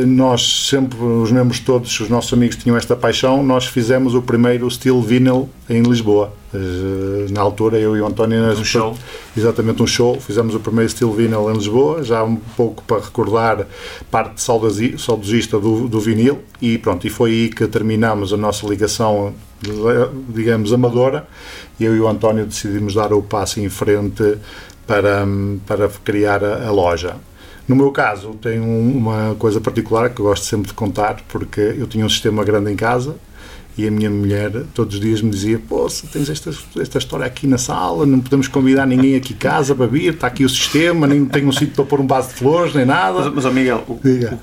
nós 0.04 0.68
sempre, 0.68 0.98
os 0.98 1.30
membros 1.30 1.60
todos, 1.60 2.00
os 2.00 2.08
nossos 2.08 2.32
amigos 2.32 2.56
tinham 2.56 2.76
esta 2.76 2.96
paixão, 2.96 3.40
nós 3.42 3.66
fizemos 3.66 4.14
o 4.14 4.20
primeiro 4.20 4.68
Steel 4.68 5.00
Vinyl 5.00 5.48
em 5.70 5.82
Lisboa. 5.82 6.34
Eh, 6.54 7.26
na 7.30 7.40
altura, 7.40 7.78
eu 7.78 7.96
e 7.96 8.00
o 8.00 8.06
António... 8.06 8.42
Um 8.52 8.64
show. 8.64 8.96
Exatamente, 9.36 9.82
um 9.82 9.86
show. 9.86 10.20
Fizemos 10.20 10.54
o 10.54 10.60
primeiro 10.60 10.90
Steel 10.90 11.12
Vinyl 11.12 11.50
em 11.50 11.54
Lisboa, 11.54 12.02
já 12.02 12.22
um 12.22 12.36
pouco 12.36 12.82
para 12.84 13.02
recordar 13.02 13.66
parte 14.10 14.40
saudosista 14.40 15.58
do, 15.58 15.88
do 15.88 16.00
vinil. 16.00 16.40
E 16.60 16.78
pronto, 16.78 17.06
e 17.06 17.10
foi 17.10 17.30
aí 17.30 17.48
que 17.48 17.66
terminamos 17.66 18.32
a 18.32 18.36
nossa 18.36 18.66
ligação, 18.66 19.34
digamos, 20.28 20.72
amadora 20.72 21.26
eu 21.78 21.94
e 21.94 22.00
o 22.00 22.08
António 22.08 22.46
decidimos 22.46 22.94
dar 22.94 23.12
o 23.12 23.22
passo 23.22 23.60
em 23.60 23.68
frente 23.68 24.38
para, 24.86 25.26
para 25.66 25.88
criar 26.04 26.42
a, 26.42 26.66
a 26.66 26.70
loja. 26.70 27.16
No 27.68 27.74
meu 27.74 27.90
caso, 27.90 28.30
tem 28.34 28.60
uma 28.60 29.34
coisa 29.38 29.60
particular 29.60 30.10
que 30.10 30.20
eu 30.20 30.26
gosto 30.26 30.46
sempre 30.46 30.68
de 30.68 30.74
contar, 30.74 31.16
porque 31.28 31.60
eu 31.60 31.86
tinha 31.86 32.06
um 32.06 32.08
sistema 32.08 32.44
grande 32.44 32.72
em 32.72 32.76
casa 32.76 33.16
e 33.76 33.86
a 33.86 33.90
minha 33.90 34.08
mulher 34.10 34.50
todos 34.74 34.94
os 34.94 35.00
dias 35.00 35.20
me 35.20 35.30
dizia: 35.30 35.58
Pô, 35.58 35.86
tens 36.12 36.30
esta, 36.30 36.50
esta 36.80 36.98
história 36.98 37.26
aqui 37.26 37.46
na 37.46 37.58
sala, 37.58 38.06
não 38.06 38.20
podemos 38.20 38.48
convidar 38.48 38.86
ninguém 38.86 39.16
aqui 39.16 39.34
em 39.34 39.36
casa 39.36 39.74
para 39.74 39.86
vir, 39.86 40.14
está 40.14 40.26
aqui 40.26 40.44
o 40.44 40.48
sistema, 40.48 41.06
nem 41.06 41.24
tenho 41.26 41.48
um 41.48 41.52
sítio 41.52 41.74
para 41.74 41.84
pôr 41.84 42.00
um 42.00 42.06
vaso 42.06 42.28
de 42.28 42.34
flores, 42.34 42.74
nem 42.74 42.86
nada. 42.86 43.20
Mas, 43.20 43.34
mas 43.34 43.44
oh 43.44 43.52
Miguel, 43.52 43.84
o, 43.86 43.92
o, 43.92 44.40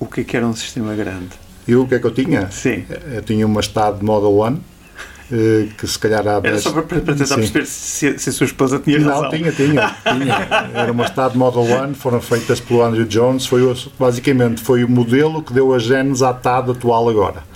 o, 0.00 0.06
que 0.06 0.20
é 0.20 0.24
que 0.24 0.36
era 0.36 0.46
um 0.46 0.54
sistema 0.54 0.94
grande? 0.94 1.30
E 1.66 1.74
o 1.74 1.86
que 1.86 1.94
é 1.96 1.98
que 1.98 2.06
eu 2.06 2.10
tinha? 2.12 2.50
Sim. 2.50 2.84
Eu 3.12 3.22
tinha 3.22 3.46
uma 3.46 3.60
Stad 3.60 4.02
Model 4.02 4.32
One 4.32 4.60
eh, 5.32 5.68
que 5.78 5.86
se 5.86 5.96
calhar 5.98 6.26
há 6.26 6.40
Era 6.42 6.58
só 6.58 6.72
para, 6.72 6.82
para 6.82 7.00
tentar 7.00 7.26
Sim. 7.26 7.34
perceber 7.36 7.66
se, 7.66 8.18
se, 8.18 8.28
a 8.30 8.32
sua 8.32 8.46
esposa 8.46 8.80
tinha 8.80 8.98
Não, 8.98 9.08
razão. 9.08 9.30
tinha, 9.30 9.52
tinha, 9.52 9.96
tinha. 10.02 10.70
Era 10.74 10.90
uma 10.90 11.04
Stad 11.04 11.36
Model 11.36 11.62
One, 11.62 11.94
foram 11.94 12.20
feitas 12.20 12.58
pelo 12.58 12.82
Andrew 12.82 13.04
Jones, 13.04 13.46
foi 13.46 13.62
basicamente 13.98 14.60
foi 14.60 14.82
o 14.82 14.88
modelo 14.88 15.40
que 15.42 15.52
deu 15.52 15.72
a 15.72 15.78
genes 15.78 16.22
à 16.22 16.32
TAD 16.32 16.72
atual 16.72 17.08
agora. 17.08 17.49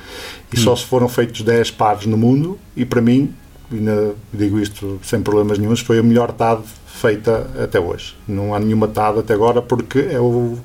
E 0.53 0.59
hum. 0.59 0.63
só 0.63 0.77
se 0.77 0.85
foram 0.85 1.09
feitos 1.09 1.43
10 1.43 1.71
pares 1.73 2.07
no 2.07 2.17
mundo, 2.17 2.59
e 2.77 2.85
para 2.85 3.01
mim, 3.01 3.33
ainda 3.73 4.15
digo 4.33 4.59
isto 4.59 5.01
sem 5.03 5.21
problemas 5.21 5.59
nenhums, 5.59 5.81
foi 5.81 5.99
a 5.99 6.03
melhor 6.03 6.33
TAD 6.33 6.63
feita 6.95 7.51
até 7.63 7.81
hoje. 7.81 8.15
Não 8.27 8.55
há 8.55 8.61
nenhuma 8.61 8.87
TAD 8.87 9.19
até 9.19 9.35
agora 9.35 9.61
porque 9.61 9.99
é, 9.99 10.21
o, 10.21 10.57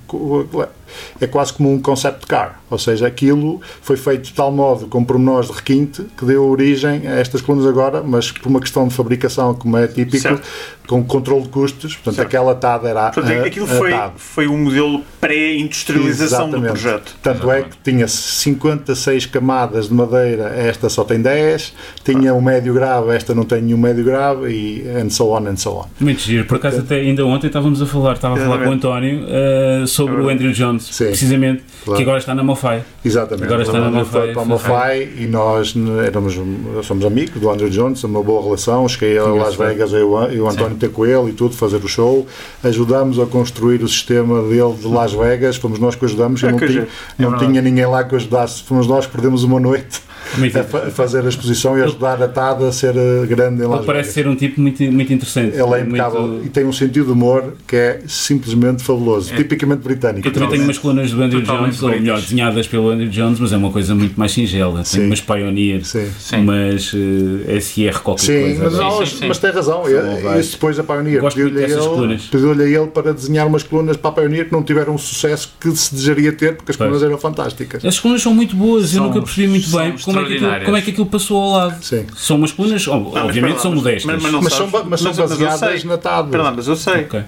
é 1.20 1.28
quase 1.28 1.54
como 1.54 1.72
um 1.72 1.80
concept 1.80 2.26
car, 2.28 2.62
ou 2.70 2.78
seja, 2.78 3.08
aquilo 3.08 3.62
foi 3.82 3.98
feito 3.98 4.26
de 4.26 4.34
tal 4.34 4.52
modo 4.52 4.88
com 4.88 5.04
pormenores 5.04 5.50
de 5.50 5.56
requinte 5.56 6.06
que 6.18 6.26
deu 6.26 6.46
origem 6.46 7.08
a 7.08 7.20
estas 7.20 7.42
colunas 7.42 7.68
agora, 7.68 8.02
mas 8.04 8.32
por 8.32 8.48
uma 8.48 8.60
questão 8.60 8.88
de 8.88 8.94
fabricação, 8.94 9.54
como 9.54 9.78
é 9.78 9.88
típico, 9.88 10.20
certo. 10.20 10.48
com 10.88 11.04
controle 11.04 11.44
de 11.44 11.50
custos, 11.50 11.96
portanto 11.96 12.16
certo. 12.16 12.28
aquela 12.28 12.56
TAD 12.56 12.86
era 12.86 13.12
portanto, 13.12 13.44
a, 13.44 13.46
aquilo 13.46 13.68
foi, 13.68 13.92
TAD. 13.92 14.14
foi 14.18 14.48
um 14.48 14.58
modelo 14.58 15.02
pré-industrialização 15.20 16.50
do 16.50 16.62
projeto. 16.62 17.16
Tanto 17.22 17.52
é 17.52 17.64
que 17.64 17.78
tinha 17.84 18.08
56 18.08 19.26
camadas 19.26 19.88
de 19.88 19.94
madeira, 19.94 20.54
esta 20.56 20.90
só 20.90 21.04
tem 21.04 21.22
10, 21.22 21.74
tinha 22.04 22.34
um 22.34 22.42
médio 22.42 22.74
grave, 22.74 23.16
esta 23.16 23.34
não 23.34 23.44
tem 23.44 23.62
nenhum 23.62 23.78
médio 23.78 24.04
grave 24.04 24.50
e 24.50 24.88
and 24.90 25.10
so 25.10 25.32
on 25.32 25.48
and 25.48 25.58
so 25.58 25.72
on. 25.72 25.86
Muito 26.00 26.19
giro, 26.24 26.46
por 26.46 26.58
acaso 26.58 26.80
até 26.80 26.96
ainda 26.96 27.26
ontem 27.26 27.48
estávamos 27.48 27.82
a 27.82 27.86
falar, 27.86 28.14
estava 28.14 28.36
a 28.36 28.38
falar 28.38 28.64
com 28.64 28.70
o 28.70 28.72
António 28.72 29.22
uh, 29.24 29.88
sobre 29.88 30.22
o 30.22 30.30
Andrew 30.30 30.52
Jones, 30.52 30.84
Sim, 30.84 31.06
precisamente, 31.06 31.64
claro. 31.84 31.98
que 31.98 32.04
agora 32.04 32.18
está 32.20 32.36
na 32.36 32.44
Mofai. 32.44 32.84
Exatamente. 33.04 33.46
Agora 33.46 33.64
está 33.64 33.80
na 33.80 33.92
Mofai. 33.92 34.34
Para 34.34 34.42
a 34.42 34.46
Mofai 34.46 35.10
e 35.18 35.28
nós 35.28 35.74
éramos, 36.06 36.40
somos 36.84 37.06
amigos 37.06 37.40
do 37.40 37.50
Andrew 37.50 37.70
Jones, 37.70 38.04
uma 38.04 38.22
boa 38.22 38.44
relação, 38.44 38.88
cheguei 38.88 39.18
a 39.18 39.24
Las 39.24 39.56
Vegas 39.56 39.94
eu, 39.94 40.32
e 40.32 40.40
o 40.40 40.50
António 40.50 40.78
ter 40.78 40.90
com 40.90 41.06
ele 41.06 41.30
e 41.30 41.34
tudo, 41.34 41.56
fazer 41.56 41.78
o 41.78 41.88
show, 41.88 42.28
ajudamos 42.64 43.20
a 43.20 43.26
construir 43.26 43.84
o 43.84 43.88
sistema 43.88 44.42
dele 44.44 44.74
de 44.74 44.88
Las 44.88 45.14
Vegas, 45.14 45.58
fomos 45.58 45.80
nós 45.80 45.96
que 45.96 46.06
ajudamos, 46.06 46.44
é, 46.44 46.52
não, 46.52 46.58
tinha, 46.60 46.88
não 47.18 47.36
é 47.36 47.40
tinha 47.40 47.62
ninguém 47.62 47.86
lá 47.86 48.04
que 48.04 48.16
ajudasse, 48.16 48.64
fomos 48.64 48.88
nós 48.88 49.06
que 49.06 49.12
perdemos 49.12 49.44
uma 49.44 49.60
noite 49.60 50.09
a 50.60 50.92
fazer 50.92 51.26
a 51.26 51.30
exposição 51.30 51.78
e 51.78 51.82
ajudar 51.82 52.22
a 52.22 52.28
TAD 52.28 52.66
a 52.66 52.72
ser 52.72 52.96
eh, 52.96 53.26
grande 53.26 53.64
em 53.64 53.68
Las 53.68 53.80
Ele 53.80 53.86
parece 53.86 54.14
ser 54.14 54.28
um 54.28 54.36
tipo 54.36 54.62
muito, 54.62 54.84
muito 54.84 55.12
interessante. 55.12 55.56
Ele 55.56 55.74
é 55.74 55.82
impecável 55.82 56.22
muito... 56.22 56.46
e 56.46 56.50
tem 56.50 56.66
um 56.66 56.74
sentido 56.74 57.06
de 57.06 57.12
humor 57.12 57.54
que 57.68 57.76
é 57.76 58.02
simplesmente 58.08 58.84
fabuloso, 58.84 59.34
é. 59.34 59.38
tipicamente 59.38 59.82
britânico. 59.82 60.28
Eu 60.28 60.32
também 60.32 60.50
tenho 60.50 60.64
umas 60.64 60.78
colunas 60.78 61.12
do 61.12 61.22
Andrew 61.22 61.42
Jones, 61.42 61.82
ou 61.82 61.90
melhor, 61.90 62.20
desenhadas 62.20 62.68
pelo 62.68 62.90
Andrew 62.90 63.10
Jones, 63.10 63.40
mas 63.40 63.54
é 63.54 63.58
uma 63.58 63.72
coisa 63.72 63.96
muito 63.96 64.20
mais 64.20 64.32
singela. 64.32 64.84
Tem 64.84 65.06
umas 65.06 65.22
Pioneer, 65.22 65.84
sim. 65.86 66.10
umas 66.38 66.94
uh, 66.94 66.98
eh, 67.48 67.60
SR 67.60 68.00
qualquer 68.02 68.26
sim, 68.26 68.42
coisa. 68.42 68.64
Mas, 68.64 68.74
não, 68.74 69.06
sim, 69.06 69.28
mas 69.28 69.38
tem 69.38 69.52
razão. 69.52 69.84
Isso 70.40 70.54
depois 70.54 70.80
a 70.80 70.84
Pioneer 70.84 71.22
pediu-lhe 71.24 71.64
a, 71.64 71.68
ele, 71.68 72.20
pediu 72.32 72.52
a 72.52 72.64
ele 72.64 72.88
para 72.88 73.14
desenhar 73.14 73.48
umas 73.48 73.64
colunas 73.64 73.98
para 73.98 74.10
a 74.10 74.14
Pioneer 74.14 74.46
que 74.46 74.52
não 74.52 74.64
tiveram 74.64 74.96
o 74.96 75.00
sucesso 75.00 75.54
que 75.60 75.72
se 75.76 75.94
desejaria 75.94 76.32
ter, 76.32 76.56
porque 76.56 76.72
as 76.72 76.78
colunas 76.78 77.04
eram 77.04 77.18
fantásticas. 77.18 77.84
As 77.84 78.00
colunas 78.00 78.22
são 78.22 78.34
muito 78.34 78.56
boas, 78.56 78.94
eu 78.94 79.04
nunca 79.04 79.22
percebi 79.22 79.48
muito 79.48 79.70
bem 79.70 79.96
como 79.98 80.19
é 80.22 80.60
que 80.60 80.66
como 80.66 80.78
é 80.78 80.82
que 80.82 80.92
aquilo 80.92 81.06
passou 81.06 81.42
ao 81.42 81.52
lado. 81.52 81.84
Sim. 81.84 82.06
São 82.16 82.38
umas 82.38 82.52
colunas, 82.52 82.88
obviamente 82.88 83.62
são 83.62 83.74
modestas. 83.74 84.06
Mas, 84.06 84.22
mas, 84.22 84.44
mas, 84.44 84.54
são, 84.54 84.70
mas 84.86 85.02
são 85.02 85.14
baseadas 85.14 85.84
na 85.84 85.98
TAD. 85.98 86.30
Perdão, 86.30 86.54
mas 86.56 86.68
eu 86.68 86.76
sei. 86.76 87.02
Okay. 87.04 87.24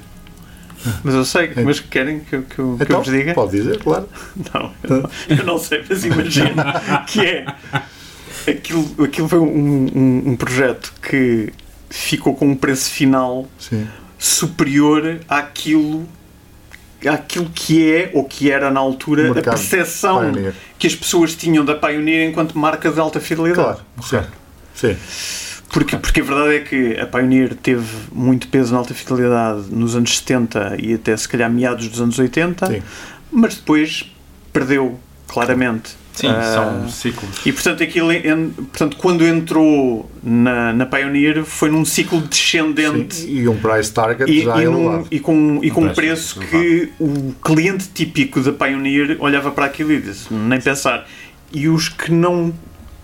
Mas 1.04 1.14
eu 1.14 1.26
sei, 1.26 1.52
mas 1.64 1.80
querem 1.80 2.22
que, 2.22 2.40
que, 2.40 2.56
que 2.56 2.62
então, 2.62 2.98
eu 2.98 3.04
vos 3.04 3.14
diga? 3.14 3.34
Pode 3.34 3.52
dizer, 3.52 3.78
claro. 3.80 4.10
Não, 4.54 4.72
eu 4.84 4.90
não, 4.90 5.10
eu 5.30 5.46
não 5.46 5.58
sei, 5.60 5.84
mas 5.88 6.04
imagina 6.06 7.04
que 7.08 7.22
é. 7.22 7.46
Aquilo, 8.48 9.04
aquilo 9.04 9.30
foi 9.30 9.38
um, 9.38 9.46
um, 9.46 10.24
um, 10.32 10.36
projeto 10.36 10.92
que 11.00 11.54
ficou 11.92 12.34
com 12.34 12.48
um 12.48 12.56
preço 12.56 12.90
final 12.90 13.48
Sim. 13.60 13.88
superior 14.18 15.20
àquilo 15.30 16.08
aquilo 17.08 17.50
que 17.54 17.92
é 17.92 18.12
ou 18.14 18.24
que 18.24 18.52
era 18.52 18.70
na 18.70 18.80
altura 18.80 19.32
a 19.32 19.44
percepção 19.44 20.32
Pioneer. 20.32 20.54
que 20.78 20.88
as 20.88 20.96
pessoas 20.96 21.36
tinham 21.36 21.66
da 21.66 21.76
Pioneer 21.76 22.30
enquanto 22.30 22.58
marca 22.58 22.92
de 22.92 23.00
alta 23.00 23.20
fidelidade. 23.20 23.80
Claro, 23.98 24.28
sim. 24.76 24.96
Porque, 25.70 25.96
porque 25.96 26.20
a 26.20 26.24
verdade 26.24 26.56
é 26.56 26.60
que 26.60 27.00
a 27.00 27.06
Pioneer 27.06 27.56
teve 27.56 27.88
muito 28.12 28.50
peso 28.50 28.74
na 28.74 28.80
alta 28.80 28.94
fidelidade 28.94 29.68
nos 29.70 29.96
anos 29.96 30.18
70 30.18 30.76
e 30.80 30.94
até 30.96 31.16
se 31.16 31.28
calhar 31.28 31.50
meados 31.50 31.88
dos 31.88 32.02
anos 32.02 32.20
80, 32.20 32.68
sim. 32.68 32.84
mas 33.32 33.56
depois 33.56 34.12
perdeu 34.52 35.00
claramente 35.32 35.96
Sim, 36.14 36.28
uh, 36.28 36.54
são 36.54 36.90
ciclos. 36.90 37.46
E 37.46 37.54
portanto, 37.54 37.82
aquilo, 37.82 38.12
en, 38.12 38.50
portanto 38.50 38.98
quando 38.98 39.26
entrou 39.26 40.12
na, 40.22 40.74
na 40.74 40.86
Pioneer 40.86 41.46
foi 41.46 41.72
num 41.72 41.86
ciclo 41.86 42.20
descendente. 42.22 43.16
Sim, 43.16 43.30
e 43.30 43.48
um 43.48 43.58
price 43.58 43.92
target 43.94 44.30
e, 44.30 44.44
já 44.44 44.62
e, 44.62 44.66
num, 44.66 45.06
e 45.10 45.20
com, 45.20 45.60
e 45.64 45.72
um 45.72 45.74
com 45.74 45.86
um 45.86 45.94
preço 45.94 46.40
que 46.40 46.92
o 47.00 47.34
cliente 47.42 47.88
típico 47.94 48.42
da 48.42 48.52
Pioneer 48.52 49.16
olhava 49.20 49.52
para 49.52 49.66
aquilo 49.66 49.94
e 49.94 50.02
disse, 50.02 50.34
nem 50.34 50.60
pensar. 50.60 51.08
E 51.54 51.68
os 51.70 51.88
que 51.88 52.12
não 52.12 52.54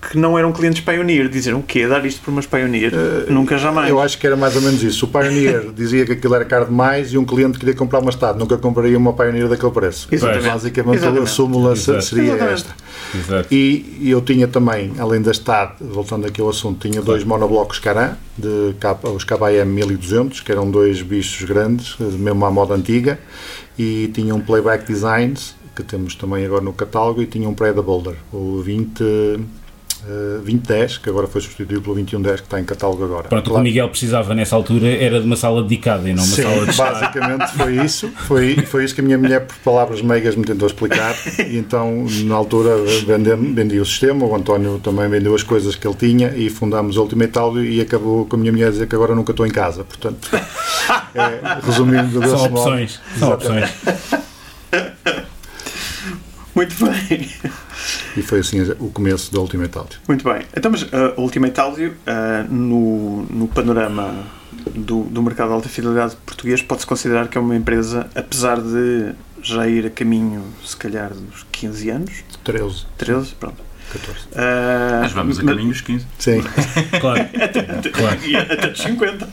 que 0.01 0.17
não 0.17 0.37
eram 0.37 0.51
clientes 0.51 0.81
Pioneer 0.81 1.27
diziam 1.27 1.59
o 1.59 1.63
quê? 1.63 1.87
Dar 1.87 2.05
isto 2.05 2.21
por 2.21 2.31
umas 2.31 2.45
Pioneer? 2.45 2.93
Uh, 2.93 3.31
Nunca 3.31 3.57
jamais. 3.57 3.89
Eu 3.89 3.99
acho 3.99 4.17
que 4.17 4.27
era 4.27 4.35
mais 4.35 4.55
ou 4.55 4.61
menos 4.61 4.81
isso. 4.83 5.05
O 5.05 5.07
Pioneer 5.09 5.71
dizia 5.75 6.05
que 6.05 6.13
aquilo 6.13 6.35
era 6.35 6.45
caro 6.45 6.65
demais 6.65 7.11
e 7.11 7.17
um 7.17 7.25
cliente 7.25 7.57
queria 7.57 7.73
comprar 7.73 7.99
uma 7.99 8.11
Stad. 8.11 8.37
Nunca 8.37 8.57
compraria 8.57 8.97
uma 8.97 9.13
Pioneer 9.13 9.47
daquele 9.47 9.71
preço. 9.71 10.07
Exatamente. 10.11 10.47
Basicamente 10.47 10.97
Exatamente. 10.97 11.23
a 11.23 11.27
súmula 11.27 11.73
Exato. 11.73 12.01
seria 12.01 12.23
Exatamente. 12.33 12.53
esta. 12.53 12.75
Exato. 13.15 13.47
E 13.53 14.09
eu 14.09 14.21
tinha 14.21 14.47
também, 14.47 14.93
além 14.99 15.21
da 15.21 15.31
Stad, 15.31 15.71
voltando 15.79 16.27
aqui 16.27 16.41
ao 16.41 16.49
assunto, 16.49 16.87
tinha 16.87 17.01
dois 17.01 17.23
monoblocos 17.23 17.79
Caran, 17.79 18.15
de, 18.37 18.75
os 19.13 19.23
KM 19.23 19.65
1200, 19.65 20.41
que 20.41 20.51
eram 20.51 20.69
dois 20.69 21.01
bichos 21.01 21.47
grandes, 21.47 21.97
mesmo 21.97 22.45
à 22.45 22.51
moda 22.51 22.73
antiga, 22.73 23.19
e 23.77 24.09
tinha 24.13 24.33
um 24.33 24.39
playback 24.39 24.85
designs, 24.85 25.55
que 25.75 25.83
temos 25.83 26.15
também 26.15 26.45
agora 26.45 26.61
no 26.61 26.73
catálogo, 26.73 27.21
e 27.21 27.25
tinha 27.25 27.47
um 27.47 27.53
pré 27.53 27.73
da 27.73 27.81
Boulder, 27.81 28.15
o 28.31 28.61
20 28.61 29.03
uh, 30.03 30.37
2010, 30.37 30.97
que 30.99 31.09
agora 31.09 31.27
foi 31.27 31.41
substituído 31.41 31.81
pelo 31.81 31.95
2110, 31.95 32.41
que 32.41 32.47
está 32.47 32.59
em 32.59 32.63
catálogo 32.63 33.03
agora. 33.03 33.27
Pronto, 33.27 33.45
claro. 33.45 33.49
o 33.49 33.53
que 33.55 33.59
o 33.59 33.63
Miguel 33.63 33.89
precisava 33.89 34.33
nessa 34.33 34.55
altura 34.55 34.87
era 34.87 35.19
de 35.19 35.25
uma 35.25 35.35
sala 35.35 35.61
dedicada 35.61 36.09
e 36.09 36.13
não 36.13 36.23
uma 36.23 36.35
Sim, 36.35 36.43
sala 36.43 36.65
de 36.65 36.77
basicamente 36.77 37.51
foi 37.53 37.85
isso. 37.85 38.09
Foi, 38.27 38.55
foi 38.65 38.85
isso 38.85 38.95
que 38.95 39.01
a 39.01 39.03
minha 39.03 39.17
mulher, 39.17 39.45
por 39.45 39.55
palavras 39.57 40.01
meigas, 40.01 40.35
me 40.35 40.43
tentou 40.43 40.67
explicar. 40.67 41.15
E 41.47 41.57
então, 41.57 42.05
na 42.25 42.35
altura, 42.35 42.77
vendi, 43.05 43.35
vendi 43.53 43.79
o 43.79 43.85
sistema, 43.85 44.25
o 44.25 44.35
António 44.35 44.79
também 44.79 45.07
vendeu 45.09 45.33
as 45.33 45.43
coisas 45.43 45.75
que 45.75 45.87
ele 45.87 45.95
tinha 45.95 46.33
e 46.35 46.49
fundámos 46.49 46.97
o 46.97 47.01
Ultimate 47.01 47.37
Audio 47.37 47.63
e 47.63 47.79
acabou 47.81 48.25
com 48.25 48.35
a 48.35 48.39
minha 48.39 48.51
mulher 48.51 48.67
a 48.67 48.71
dizer 48.71 48.87
que 48.87 48.95
agora 48.95 49.15
nunca 49.15 49.31
estou 49.31 49.45
em 49.45 49.51
casa. 49.51 49.83
Portanto, 49.83 50.29
é, 51.15 51.59
resumindo, 51.63 52.27
são 52.27 52.45
opções. 52.45 52.99
São 53.17 53.31
opções. 53.31 53.69
Muito 56.55 56.75
bem. 56.85 57.29
E 58.15 58.21
foi 58.21 58.39
assim 58.39 58.61
o 58.79 58.89
começo 58.89 59.31
do 59.31 59.39
Ultimate 59.41 59.77
Audio. 59.77 59.99
Muito 60.07 60.23
bem. 60.23 60.43
Então, 60.55 60.71
mas 60.71 60.83
uh, 60.83 61.13
o 61.17 61.21
Ultimate 61.21 61.59
Audio, 61.59 61.91
uh, 61.91 62.53
no, 62.53 63.23
no 63.23 63.47
panorama 63.47 64.25
do, 64.75 65.03
do 65.03 65.21
mercado 65.21 65.49
de 65.49 65.53
alta 65.53 65.69
fidelidade 65.69 66.15
português, 66.25 66.61
pode-se 66.61 66.87
considerar 66.87 67.27
que 67.27 67.37
é 67.37 67.41
uma 67.41 67.55
empresa, 67.55 68.09
apesar 68.15 68.61
de 68.61 69.13
já 69.41 69.67
ir 69.67 69.85
a 69.85 69.89
caminho, 69.89 70.43
se 70.65 70.75
calhar, 70.75 71.13
dos 71.13 71.45
15 71.51 71.89
anos. 71.89 72.23
13. 72.43 72.85
13, 72.97 73.35
pronto. 73.39 73.66
14. 73.91 74.25
Uh, 74.27 74.35
mas 75.01 75.11
vamos 75.11 75.39
a 75.39 75.43
caminho 75.43 75.69
dos 75.69 75.81
15. 75.81 76.05
Sim. 76.19 76.43
claro. 76.99 77.21
até, 77.41 77.89
claro. 77.89 78.17
até 78.51 78.67
dos 78.67 78.81
50. 78.81 79.25
uh, 79.25 79.29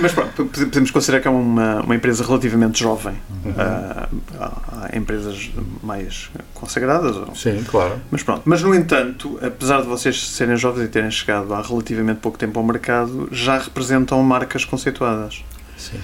mas 0.00 0.12
pronto, 0.12 0.46
podemos 0.46 0.90
considerar 0.90 1.20
que 1.20 1.28
é 1.28 1.30
uma, 1.30 1.82
uma 1.82 1.94
empresa 1.94 2.24
relativamente 2.24 2.80
jovem. 2.80 3.14
Uhum. 3.44 3.52
Uh, 3.52 4.08
há 4.40 4.96
empresas 4.96 5.50
mais 5.82 6.30
consagradas. 6.54 7.16
Ou... 7.16 7.34
Sim, 7.34 7.62
claro. 7.64 8.00
Mas 8.10 8.22
pronto. 8.22 8.42
Mas, 8.44 8.62
no 8.62 8.74
entanto, 8.74 9.38
apesar 9.42 9.82
de 9.82 9.88
vocês 9.88 10.28
serem 10.30 10.56
jovens 10.56 10.84
e 10.84 10.88
terem 10.88 11.10
chegado 11.10 11.52
há 11.52 11.60
relativamente 11.60 12.20
pouco 12.20 12.38
tempo 12.38 12.58
ao 12.58 12.64
mercado, 12.64 13.28
já 13.30 13.58
representam 13.58 14.22
marcas 14.22 14.64
conceituadas. 14.64 15.44
Sim. 15.76 15.98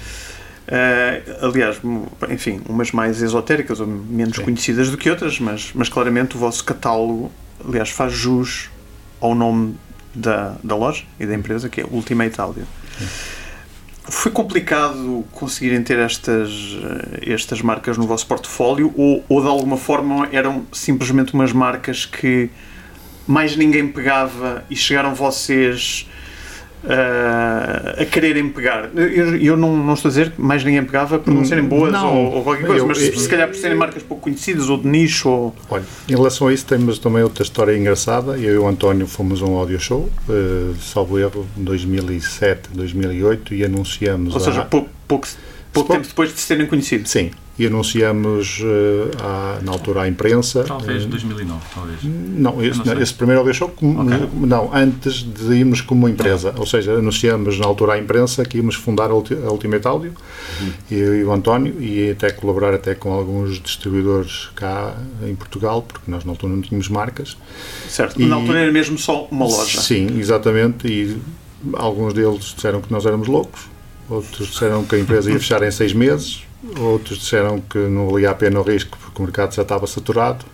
Uh, 0.71 1.47
aliás, 1.47 1.81
enfim, 2.29 2.61
umas 2.69 2.93
mais 2.93 3.21
esotéricas 3.21 3.81
ou 3.81 3.89
menos 3.89 4.37
Sim. 4.37 4.45
conhecidas 4.45 4.89
do 4.89 4.97
que 4.97 5.11
outras, 5.11 5.41
mas, 5.41 5.73
mas 5.75 5.89
claramente 5.89 6.37
o 6.37 6.39
vosso 6.39 6.65
catálogo, 6.65 7.33
aliás, 7.67 7.91
faz 7.91 8.13
jus 8.13 8.71
ao 9.21 9.35
nome 9.35 9.75
da, 10.15 10.55
da 10.63 10.77
loja 10.77 11.05
e 11.19 11.27
da 11.27 11.35
empresa, 11.35 11.69
que 11.69 11.81
é 11.81 11.85
Ultimate 11.85 12.41
Audio. 12.41 12.65
Sim. 12.97 13.07
Foi 14.05 14.33
complicado 14.33 15.25
conseguirem 15.33 15.83
ter 15.83 15.99
estas, 15.99 16.51
eh, 16.51 17.33
estas 17.33 17.63
marcas 17.63 17.97
no 17.97 18.07
vosso 18.07 18.27
portfólio 18.27 18.93
ou, 18.97 19.25
ou 19.29 19.41
de 19.41 19.47
alguma 19.47 19.77
forma 19.77 20.29
eram 20.33 20.67
simplesmente 20.73 21.33
umas 21.35 21.53
marcas 21.53 22.07
que 22.07 22.51
mais 23.27 23.57
ninguém 23.57 23.87
pegava 23.87 24.65
e 24.69 24.75
chegaram 24.75 25.15
vocês 25.15 26.09
Uh, 26.83 28.01
a 28.01 28.05
quererem 28.07 28.49
pegar. 28.49 28.89
Eu, 28.95 29.37
eu 29.37 29.57
não, 29.57 29.77
não, 29.77 29.93
estou 29.93 30.09
a 30.09 30.13
dizer 30.13 30.31
que 30.31 30.41
mais 30.41 30.65
ninguém 30.65 30.83
pegava 30.83 31.19
por 31.19 31.33
não 31.33 31.45
serem 31.45 31.65
boas 31.65 31.93
não, 31.93 32.17
ou, 32.17 32.37
ou, 32.37 32.43
qualquer 32.43 32.67
coisa, 32.67 32.83
eu, 32.83 32.87
mas 32.87 33.03
eu, 33.03 33.19
se 33.19 33.29
calhar 33.29 33.47
por 33.49 33.55
serem 33.55 33.77
marcas 33.77 34.03
pouco 34.03 34.23
conhecidas 34.23 34.71
ou 34.71 34.79
de 34.79 34.89
nicho. 34.89 35.29
Ou... 35.29 35.55
Olha, 35.69 35.85
em 36.09 36.13
relação 36.13 36.49
a 36.49 36.55
isso, 36.55 36.65
temos 36.65 36.99
também 36.99 37.23
outra 37.23 37.43
história 37.43 37.77
engraçada. 37.77 38.39
Eu 38.39 38.55
e 38.55 38.59
o 38.59 38.67
António 38.67 39.07
fomos 39.07 39.43
a 39.43 39.45
um 39.45 39.57
audio 39.57 39.79
show, 39.79 40.09
uh, 40.29 40.75
salvo 40.81 41.19
erro, 41.19 41.47
em 41.57 41.65
2007, 41.65 42.71
2008, 42.73 43.55
e 43.55 43.65
anunciamos. 43.65 44.35
Ou 44.35 44.41
seja, 44.41 44.63
pouco, 44.63 44.89
pouco 45.07 45.29
pouco 45.73 45.93
tempo 45.93 46.07
depois 46.07 46.33
de 46.33 46.41
se 46.41 46.49
terem 46.49 46.67
conhecido. 46.67 47.09
Sim, 47.09 47.31
e 47.61 47.67
anunciamos 47.67 48.61
uh, 48.61 49.11
à, 49.23 49.59
na 49.63 49.73
altura 49.73 50.03
à 50.03 50.09
imprensa. 50.09 50.65
Talvez 50.65 51.05
uh, 51.05 51.09
2009, 51.09 51.61
talvez. 51.75 51.99
Não, 52.03 52.65
esse, 52.65 52.87
não 52.87 53.01
esse 53.01 53.13
primeiro 53.13 53.45
deixou 53.45 53.69
como. 53.69 54.01
Okay. 54.03 54.29
Não, 54.47 54.75
antes 54.75 55.23
de 55.23 55.55
irmos 55.55 55.83
como 55.83 56.09
empresa. 56.09 56.55
Ou 56.57 56.65
seja, 56.65 56.95
anunciamos 56.95 57.59
na 57.59 57.67
altura 57.67 57.95
à 57.95 57.99
imprensa 57.99 58.47
que 58.47 58.57
íamos 58.57 58.77
fundar 58.77 59.11
a 59.11 59.15
Ultimate 59.15 59.87
Audio 59.87 60.15
uhum. 60.61 60.73
e, 60.91 60.95
e 60.95 61.25
o 61.25 61.33
António 61.33 61.77
e 61.83 62.11
até 62.11 62.31
colaborar 62.31 62.73
até 62.73 62.95
com 62.95 63.13
alguns 63.13 63.61
distribuidores 63.61 64.49
cá 64.55 64.95
em 65.23 65.35
Portugal, 65.35 65.83
porque 65.83 66.11
nós 66.11 66.25
na 66.25 66.33
altura 66.33 66.55
não 66.55 66.63
tínhamos 66.63 66.89
marcas. 66.89 67.37
Certo, 67.91 68.19
e, 68.19 68.25
na 68.25 68.37
altura 68.37 68.61
era 68.61 68.73
mesmo 68.73 68.97
só 68.97 69.29
uma 69.31 69.45
loja. 69.45 69.83
Sim, 69.83 70.19
exatamente. 70.19 70.89
E 70.89 71.21
alguns 71.75 72.15
deles 72.15 72.55
disseram 72.55 72.81
que 72.81 72.91
nós 72.91 73.05
éramos 73.05 73.29
loucos, 73.29 73.69
outros 74.11 74.49
disseram 74.49 74.85
que 74.85 74.97
a 74.97 74.99
empresa 74.99 75.31
ia 75.31 75.39
fechar 75.39 75.63
em 75.63 75.71
seis 75.71 75.93
meses 75.93 76.45
Outros 76.79 77.19
disseram 77.19 77.61
que 77.61 77.79
não 77.79 78.11
valia 78.11 78.31
a 78.31 78.35
pena 78.35 78.61
o 78.61 78.63
risco 78.63 78.99
porque 79.01 79.21
o 79.21 79.25
mercado 79.25 79.55
já 79.55 79.63
estava 79.63 79.87
saturado. 79.87 80.45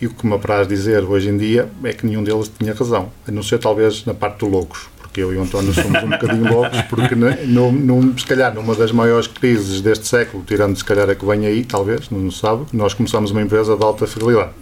E 0.00 0.06
o 0.06 0.10
que 0.10 0.26
me 0.26 0.34
apraz 0.34 0.66
dizer 0.66 1.04
hoje 1.04 1.28
em 1.28 1.36
dia 1.36 1.68
é 1.84 1.92
que 1.92 2.06
nenhum 2.06 2.24
deles 2.24 2.50
tinha 2.58 2.72
razão, 2.72 3.10
a 3.28 3.30
não 3.30 3.42
ser 3.42 3.58
talvez 3.58 4.06
na 4.06 4.14
parte 4.14 4.38
dos 4.38 4.50
loucos, 4.50 4.88
porque 4.96 5.20
eu 5.20 5.30
e 5.34 5.36
o 5.36 5.42
António 5.42 5.74
somos 5.74 6.02
um 6.02 6.08
bocadinho 6.08 6.50
loucos, 6.50 6.80
porque 6.88 7.14
no, 7.14 7.70
no, 7.70 8.18
se 8.18 8.24
calhar 8.24 8.54
numa 8.54 8.74
das 8.74 8.92
maiores 8.92 9.26
crises 9.26 9.82
deste 9.82 10.08
século, 10.08 10.42
tirando 10.46 10.74
se 10.74 10.82
calhar 10.82 11.10
a 11.10 11.14
que 11.14 11.26
vem 11.26 11.44
aí, 11.44 11.66
talvez, 11.66 12.08
não 12.08 12.30
se 12.30 12.38
sabe, 12.38 12.64
nós 12.72 12.94
começamos 12.94 13.30
uma 13.30 13.42
empresa 13.42 13.76
de 13.76 13.84
alta 13.84 14.06
fidelidade. 14.06 14.52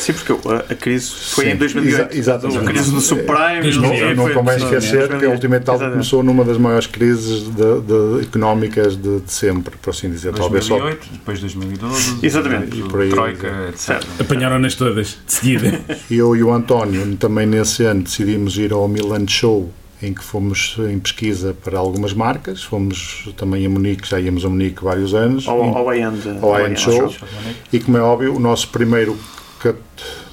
Sim, 0.00 0.14
porque 0.14 0.32
a, 0.72 0.74
crise 0.74 1.10
foi 1.10 1.44
Sim, 1.44 1.50
em 1.50 1.56
2008. 1.56 2.12
Exa 2.12 2.18
exatamente. 2.18 2.58
A 2.58 2.64
crise 2.64 2.90
do 2.90 3.00
subprime. 3.02 3.76
Não, 3.76 4.14
não 4.14 4.34
convém 4.34 4.56
esquecer 4.56 5.18
que 5.18 5.26
a 5.26 5.28
Ultimate 5.28 5.62
Talk 5.62 5.90
começou 5.90 6.22
numa 6.22 6.42
das 6.42 6.56
maiores 6.56 6.86
crises 6.86 7.42
de, 7.42 7.80
de, 7.82 8.22
económicas 8.22 8.96
de, 8.96 9.20
de, 9.20 9.30
sempre, 9.30 9.76
por 9.76 9.90
assim 9.90 10.08
dizer. 10.08 10.32
2008, 10.32 10.68
Talvez 10.68 10.96
só... 10.96 11.12
depois 11.12 11.40
2012. 11.40 12.18
Exatamente. 12.22 12.78
E 12.78 12.82
por 12.82 13.02
aí, 13.02 13.10
Troika, 13.10 13.68
etc. 13.68 14.02
Apanharam-nas 14.18 14.74
todas, 14.74 15.18
de 15.26 15.32
seguida. 15.32 15.82
Eu 16.10 16.34
e 16.34 16.42
o 16.42 16.50
António, 16.50 17.14
também 17.16 17.44
nesse 17.44 17.84
ano, 17.84 18.02
decidimos 18.02 18.56
ir 18.56 18.72
ao 18.72 18.88
Milan 18.88 19.26
Show 19.28 19.70
em 20.02 20.14
que 20.14 20.24
fomos 20.24 20.76
em 20.90 20.98
pesquisa 20.98 21.54
para 21.62 21.78
algumas 21.78 22.14
marcas, 22.14 22.62
fomos 22.62 23.28
também 23.36 23.66
a 23.66 23.68
Munique, 23.68 24.08
já 24.08 24.18
íamos 24.18 24.46
a 24.46 24.48
Munique 24.48 24.82
vários 24.82 25.12
anos. 25.12 25.46
Ao, 25.46 25.62
ao 25.62 25.90
ao 25.90 26.76
Show. 26.76 27.10
Show. 27.10 27.28
E 27.70 27.78
como 27.78 27.98
é 27.98 28.00
óbvio, 28.00 28.34
o 28.34 28.40
nosso 28.40 28.68
primeiro 28.68 29.14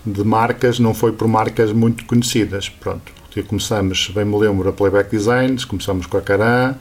de 0.06 0.24
marcas 0.24 0.80
não 0.80 0.94
foi 0.94 1.12
por 1.12 1.28
marcas 1.28 1.72
muito 1.72 2.06
conhecidas. 2.06 2.70
Pronto, 2.70 3.12
começamos, 3.48 4.10
bem 4.14 4.26
me 4.26 4.38
lembro, 4.38 4.68
a 4.68 4.74
Playback 4.74 5.12
Designs, 5.12 5.66
começamos 5.66 6.08
com 6.08 6.18
a 6.18 6.22
Caran, 6.22 6.76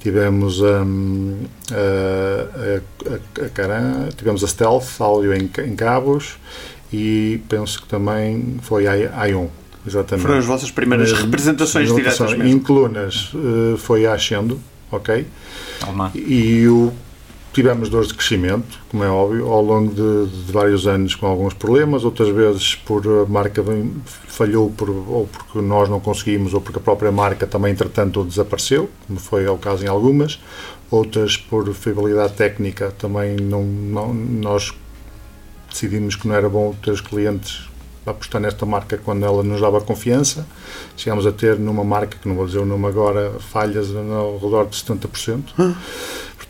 tivemos 0.00 0.60
um, 0.60 1.36
a, 1.70 3.12
a, 3.42 3.44
a 3.44 3.48
Caran, 3.50 4.08
tivemos 4.16 4.42
a 4.42 4.48
Stealth, 4.48 5.00
áudio 5.00 5.34
em, 5.34 5.50
em 5.66 5.76
cabos 5.76 6.36
e 6.92 7.40
penso 7.48 7.82
que 7.82 7.88
também 7.88 8.56
foi 8.62 8.86
a 8.86 9.26
Ion. 9.26 9.48
Exatamente. 9.86 10.26
Foram 10.26 10.38
as 10.38 10.44
vossas 10.44 10.70
primeiras 10.70 11.12
representações 11.12 11.92
diretas 11.92 12.32
mesmo. 12.34 12.44
Em 12.44 12.58
colunas 12.58 13.32
uh, 13.34 13.76
foi 13.78 14.06
a 14.06 14.14
Ascendo, 14.14 14.60
ok? 14.90 15.26
Alma. 15.82 16.12
E 16.14 16.66
o 16.68 16.92
tivemos 17.58 17.88
dores 17.88 18.06
de 18.06 18.14
crescimento, 18.14 18.78
como 18.88 19.02
é 19.02 19.10
óbvio, 19.10 19.48
ao 19.48 19.60
longo 19.60 19.92
de, 19.92 20.30
de, 20.30 20.52
vários 20.52 20.86
anos 20.86 21.16
com 21.16 21.26
alguns 21.26 21.54
problemas, 21.54 22.04
outras 22.04 22.28
vezes 22.28 22.76
por 22.76 23.04
a 23.04 23.26
marca 23.26 23.64
falhou 24.28 24.70
por, 24.70 24.88
ou 24.88 25.26
porque 25.26 25.58
nós 25.60 25.88
não 25.88 25.98
conseguimos 25.98 26.54
ou 26.54 26.60
porque 26.60 26.78
a 26.78 26.80
própria 26.80 27.10
marca 27.10 27.48
também 27.48 27.72
entretanto 27.72 28.22
desapareceu, 28.22 28.88
como 29.08 29.18
foi 29.18 29.44
o 29.48 29.58
caso 29.58 29.84
em 29.84 29.88
algumas, 29.88 30.40
outras 30.88 31.36
por 31.36 31.74
fiabilidade 31.74 32.34
técnica 32.34 32.92
também 32.96 33.34
não, 33.34 33.64
não 33.64 34.14
nós 34.14 34.72
decidimos 35.68 36.14
que 36.14 36.28
não 36.28 36.36
era 36.36 36.48
bom 36.48 36.72
ter 36.80 36.92
os 36.92 37.00
clientes 37.00 37.66
apostar 38.06 38.40
nesta 38.40 38.64
marca 38.64 38.96
quando 38.96 39.26
ela 39.26 39.42
nos 39.42 39.60
dava 39.60 39.82
confiança. 39.82 40.46
Chegámos 40.96 41.26
a 41.26 41.32
ter 41.32 41.58
numa 41.58 41.84
marca, 41.84 42.16
que 42.16 42.26
não 42.26 42.36
vou 42.36 42.46
dizer 42.46 42.58
o 42.58 42.64
nome 42.64 42.86
agora, 42.86 43.32
falhas 43.38 43.94
ao 43.94 44.38
redor 44.38 44.64
de 44.66 44.82
70%. 44.82 45.42
Hum 45.58 45.74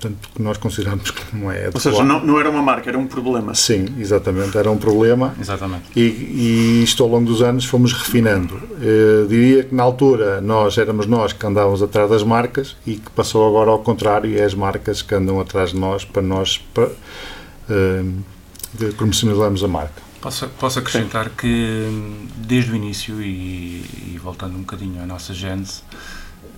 portanto, 0.01 0.29
que 0.35 0.41
nós 0.41 0.57
consideramos 0.57 1.11
que 1.11 1.37
não 1.37 1.51
é 1.51 1.67
adequado. 1.67 1.75
Ou 1.75 1.81
seja, 1.81 2.05
não, 2.05 2.25
não 2.25 2.39
era 2.39 2.49
uma 2.49 2.63
marca, 2.63 2.89
era 2.89 2.99
um 2.99 3.07
problema. 3.07 3.55
Sim, 3.55 3.87
exatamente, 3.99 4.57
era 4.57 4.71
um 4.71 4.79
problema. 4.79 5.35
Exatamente. 5.39 5.85
E, 5.97 6.01
e 6.01 6.83
isto 6.85 7.03
ao 7.03 7.09
longo 7.09 7.27
dos 7.27 7.43
anos 7.43 7.65
fomos 7.65 7.93
refinando. 7.93 8.61
Eu 8.81 9.27
diria 9.27 9.65
que 9.65 9.75
na 9.75 9.83
altura 9.83 10.41
nós 10.41 10.79
éramos 10.79 11.07
nós 11.07 11.33
que 11.33 11.45
andávamos 11.45 11.83
atrás 11.83 12.09
das 12.09 12.23
marcas 12.23 12.77
e 12.87 12.95
que 12.95 13.11
passou 13.11 13.47
agora 13.47 13.71
ao 13.71 13.81
contrário, 13.81 14.31
e 14.31 14.39
é 14.39 14.45
as 14.45 14.55
marcas 14.55 15.03
que 15.03 15.15
andam 15.15 15.41
atrás 15.41 15.71
de 15.71 15.77
nós 15.77 16.05
para 16.05 16.23
nós 16.23 16.59
para, 16.73 16.87
uh, 16.87 18.93
promocionarmos 18.97 19.65
a 19.65 19.69
marca. 19.69 20.09
Posso, 20.21 20.49
posso 20.49 20.79
acrescentar 20.79 21.27
Sim. 21.27 21.31
que 21.39 22.23
desde 22.37 22.73
o 22.73 22.77
início, 22.77 23.23
e, 23.23 23.85
e, 24.15 24.21
voltando 24.23 24.57
um 24.57 24.61
bocadinho 24.61 25.03
à 25.03 25.07
nossa 25.07 25.33
gênese, 25.33 25.83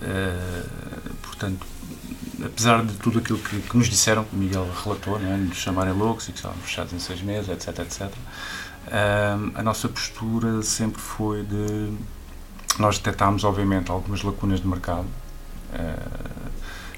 uh, 0.02 1.10
portanto, 1.22 1.66
apesar 2.44 2.84
de 2.84 2.94
tudo 2.94 3.18
aquilo 3.18 3.38
que, 3.38 3.60
que 3.60 3.76
nos 3.76 3.88
disseram, 3.88 4.24
que 4.24 4.34
o 4.34 4.38
Miguel 4.38 4.68
relatou, 4.84 5.18
né, 5.18 5.36
nos 5.36 5.58
chamarem 5.58 5.92
loucos 5.92 6.28
e 6.28 6.32
que 6.32 6.38
estávamos 6.38 6.64
fechados 6.64 6.92
em 6.92 6.98
seis 6.98 7.20
meses, 7.22 7.48
etc, 7.48 7.78
etc, 7.80 8.02
uh, 8.06 9.52
a 9.54 9.62
nossa 9.62 9.88
postura 9.88 10.62
sempre 10.62 11.00
foi 11.00 11.42
de. 11.42 11.92
Nós 12.78 12.98
detectámos, 12.98 13.44
obviamente, 13.44 13.90
algumas 13.90 14.22
lacunas 14.22 14.60
de 14.60 14.66
mercado, 14.66 15.06
uh, 15.74 16.50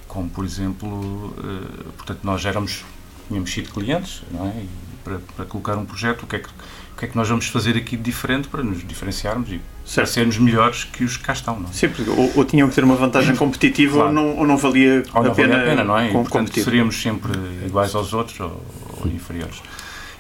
como, 0.06 0.28
por 0.28 0.44
exemplo, 0.44 0.88
uh, 0.88 1.92
portanto, 1.96 2.20
nós 2.22 2.44
éramos, 2.44 2.84
tínhamos 3.28 3.52
sido 3.52 3.70
clientes, 3.70 4.22
não 4.30 4.46
é? 4.46 4.50
E 4.50 4.68
para, 5.02 5.18
para 5.36 5.44
colocar 5.46 5.76
um 5.76 5.84
projeto, 5.84 6.22
o 6.22 6.26
que 6.26 6.36
é 6.36 6.38
que 6.38 6.48
o 6.48 6.96
que 6.96 7.06
é 7.06 7.08
que 7.08 7.16
nós 7.16 7.28
vamos 7.28 7.46
fazer 7.48 7.76
aqui 7.76 7.96
de 7.96 8.02
diferente 8.02 8.48
para 8.48 8.62
nos 8.62 8.86
diferenciarmos 8.86 9.50
e 9.50 9.60
certo. 9.84 10.08
sermos 10.08 10.38
melhores 10.38 10.84
que 10.84 11.04
os 11.04 11.16
que 11.16 11.24
cá 11.24 11.32
estão. 11.32 11.58
Não 11.58 11.68
é? 11.68 11.72
Sim, 11.72 11.88
porque 11.88 12.10
ou, 12.10 12.32
ou 12.36 12.44
tinham 12.44 12.68
que 12.68 12.74
ter 12.74 12.84
uma 12.84 12.96
vantagem 12.96 13.34
competitiva 13.36 13.94
claro. 13.94 14.08
ou, 14.08 14.14
não, 14.14 14.38
ou 14.38 14.46
não 14.46 14.56
valia 14.56 15.02
ou 15.14 15.22
não 15.22 15.32
a 15.32 15.34
pena, 15.34 15.48
valia 15.48 15.62
a 15.62 15.68
pena 15.68 15.84
não 15.84 15.98
é? 15.98 16.08
E, 16.08 16.12
portanto, 16.12 16.62
seríamos 16.62 17.00
sempre 17.00 17.32
iguais 17.66 17.94
aos 17.94 18.12
outros 18.12 18.38
ou, 18.40 18.62
ou, 19.00 19.08
inferiores. 19.08 19.62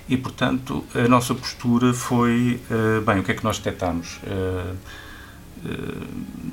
E, 0.08 0.16
portanto, 0.16 0.84
a 0.94 1.08
nossa 1.08 1.34
postura 1.34 1.94
foi, 1.94 2.60
uh, 2.70 3.00
bem, 3.02 3.20
o 3.20 3.22
que 3.22 3.32
é 3.32 3.34
que 3.34 3.44
nós 3.44 3.58
detectámos? 3.58 4.18
Uh, 4.24 4.74
uh, 5.64 6.06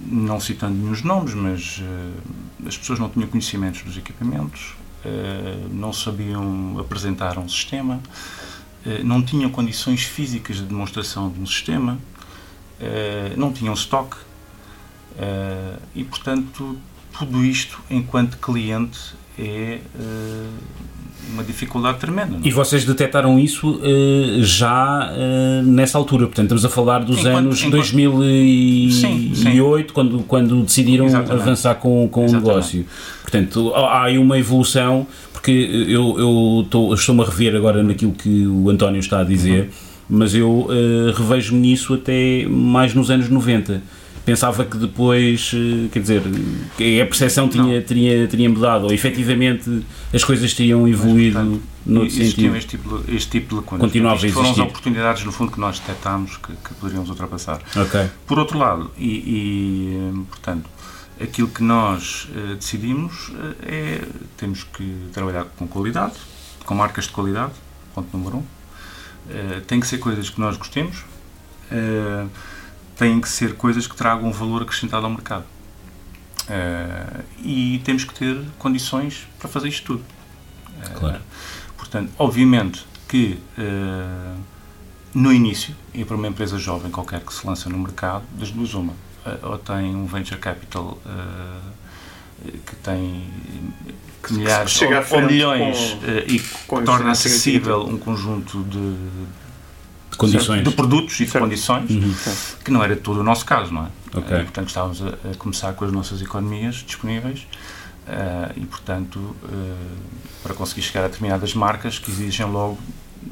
não 0.05 0.39
citando 0.39 0.75
nenhum 0.75 0.95
nomes, 1.03 1.33
mas 1.33 1.81
as 2.65 2.77
pessoas 2.77 2.99
não 2.99 3.09
tinham 3.09 3.27
conhecimentos 3.27 3.81
dos 3.81 3.97
equipamentos, 3.97 4.75
não 5.71 5.93
sabiam 5.93 6.77
apresentar 6.79 7.37
um 7.37 7.47
sistema, 7.47 7.99
não 9.03 9.21
tinham 9.21 9.49
condições 9.49 10.03
físicas 10.03 10.57
de 10.57 10.63
demonstração 10.63 11.29
de 11.29 11.39
um 11.39 11.45
sistema, 11.45 11.97
não 13.35 13.51
tinham 13.51 13.73
estoque 13.73 14.17
eh, 15.19 15.75
e, 15.95 16.03
portanto, 16.03 16.77
tudo 17.17 17.43
isto, 17.43 17.79
enquanto 17.89 18.37
cliente, 18.37 18.99
é 19.37 19.79
uma 21.33 21.43
dificuldade 21.43 21.99
tremenda. 21.99 22.31
Não? 22.31 22.43
É? 22.43 22.47
E 22.47 22.51
vocês 22.51 22.85
detectaram 22.85 23.37
isso 23.39 23.69
uh, 23.69 24.43
já 24.43 25.11
uh, 25.11 25.63
nessa 25.63 25.97
altura, 25.97 26.25
portanto 26.25 26.45
estamos 26.45 26.65
a 26.65 26.69
falar 26.69 26.99
dos 26.99 27.19
enquanto, 27.19 27.37
anos 27.37 27.59
enquanto, 27.59 27.71
2008, 27.71 28.93
sim, 28.93 29.31
sim. 29.35 29.93
Quando, 29.93 30.19
quando 30.23 30.63
decidiram 30.63 31.05
Exatamente. 31.05 31.41
avançar 31.41 31.75
com, 31.75 32.07
com 32.09 32.25
o 32.25 32.31
negócio. 32.31 32.85
Portanto, 33.21 33.73
há 33.75 34.05
aí 34.05 34.17
uma 34.17 34.39
evolução, 34.39 35.05
porque 35.31 35.51
eu, 35.51 36.19
eu 36.19 36.95
estou-me 36.95 37.21
a 37.21 37.25
rever 37.25 37.55
agora 37.55 37.83
naquilo 37.83 38.11
que 38.11 38.47
o 38.47 38.69
António 38.69 38.99
está 38.99 39.19
a 39.19 39.23
dizer, 39.23 39.65
uhum. 39.65 39.88
Mas 40.09 40.33
eu 40.33 40.49
uh, 40.49 41.11
revejo-me 41.15 41.59
nisso 41.59 41.93
até 41.93 42.45
mais 42.47 42.93
nos 42.93 43.11
anos 43.11 43.29
90 43.29 43.81
pensava 44.29 44.63
que 44.63 44.77
depois, 44.77 45.51
eh, 45.55 45.87
quer 45.91 46.01
dizer, 46.01 46.21
a 46.21 47.05
percepção 47.05 47.49
tinha, 47.49 47.81
tinha, 47.81 48.27
tinha 48.27 48.47
mudado, 48.47 48.85
ou 48.85 48.93
efetivamente 48.93 49.83
as 50.13 50.23
coisas 50.23 50.53
tinham 50.53 50.87
evoluído 50.87 51.59
no 51.83 52.07
sentido. 52.09 52.55
Este 52.55 52.77
tipo, 52.77 52.99
de, 52.99 53.15
este 53.15 53.31
tipo 53.31 53.49
de 53.49 53.55
lacunas. 53.55 53.81
Continuava 53.81 54.15
a 54.15 54.17
existir. 54.19 54.33
Foram 54.33 54.51
as 54.51 54.59
oportunidades, 54.59 55.23
no 55.23 55.31
fundo, 55.31 55.51
que 55.51 55.59
nós 55.59 55.79
detectámos 55.79 56.37
que, 56.37 56.53
que 56.53 56.73
poderíamos 56.75 57.09
ultrapassar. 57.09 57.59
Okay. 57.75 58.07
Por 58.27 58.37
outro 58.37 58.59
lado, 58.59 58.91
e, 58.99 59.07
e 59.07 59.97
eh, 59.97 60.23
portanto, 60.29 60.69
aquilo 61.19 61.47
que 61.47 61.63
nós 61.63 62.27
uh, 62.29 62.55
decidimos 62.55 63.29
uh, 63.29 63.55
é 63.63 64.01
temos 64.37 64.63
que 64.63 64.93
trabalhar 65.11 65.45
com 65.57 65.67
qualidade, 65.67 66.13
com 66.65 66.75
marcas 66.75 67.05
de 67.05 67.11
qualidade, 67.11 67.53
ponto 67.95 68.15
número 68.15 68.37
um. 68.37 68.58
Uh, 69.29 69.61
tem 69.61 69.79
que 69.79 69.85
ser 69.85 69.99
coisas 69.99 70.29
que 70.29 70.39
nós 70.39 70.57
gostemos. 70.57 71.03
Uh, 71.71 72.27
têm 72.97 73.21
que 73.21 73.29
ser 73.29 73.55
coisas 73.55 73.85
que 73.85 73.95
tragam 73.95 74.31
valor 74.31 74.63
acrescentado 74.63 75.05
ao 75.05 75.11
mercado. 75.11 75.45
Uh, 76.49 77.23
e 77.43 77.79
temos 77.85 78.03
que 78.03 78.13
ter 78.13 78.43
condições 78.57 79.27
para 79.37 79.47
fazer 79.47 79.69
isto 79.69 79.85
tudo. 79.85 80.03
Claro. 80.95 81.21
Portanto, 81.77 82.11
obviamente 82.17 82.85
que 83.07 83.37
no 85.13 85.33
início, 85.33 85.75
e 85.93 86.05
para 86.05 86.15
uma 86.15 86.27
empresa 86.27 86.57
jovem 86.57 86.89
qualquer 86.89 87.19
que 87.19 87.33
se 87.33 87.45
lança 87.45 87.69
no 87.69 87.77
mercado, 87.77 88.23
das 88.31 88.49
duas 88.49 88.73
uma, 88.73 88.93
ou 89.43 89.57
tem 89.57 89.93
um 89.93 90.05
venture 90.05 90.39
capital 90.39 90.97
que 92.65 92.75
tem 92.77 93.27
milhares 94.29 94.81
ou, 94.81 95.17
ou, 95.17 95.21
milhões 95.21 95.97
com, 96.01 96.33
e 96.33 96.39
que 96.39 96.85
torna 96.85 97.11
acessível 97.11 97.85
um 97.85 97.97
conjunto 97.97 98.63
de, 98.63 98.93
de 100.11 100.17
condições 100.17 100.63
de 100.63 100.71
produtos 100.71 101.19
e 101.19 101.25
de 101.25 101.31
certo. 101.31 101.43
condições 101.43 101.89
uhum. 101.89 102.13
que 102.63 102.71
não 102.71 102.83
era 102.83 102.95
todo 102.95 103.21
o 103.21 103.23
nosso 103.23 103.45
caso, 103.45 103.73
não 103.73 103.85
é? 103.85 104.19
Okay. 104.19 104.39
E, 104.39 104.43
portanto, 104.43 104.67
estávamos 104.67 105.01
a, 105.01 105.09
a, 105.09 105.35
começar 105.37 105.73
com 105.73 105.85
as 105.85 105.91
nossas 105.91 106.21
economias 106.21 106.75
disponíveis 106.75 107.47
uh, 108.07 108.53
e, 108.55 108.65
portanto, 108.65 109.17
uh, 109.17 109.75
para 110.43 110.53
conseguir 110.53 110.81
chegar 110.81 111.05
a 111.05 111.07
determinadas 111.07 111.53
marcas 111.53 111.99
que 111.99 112.11
exigem 112.11 112.45
logo 112.45 112.77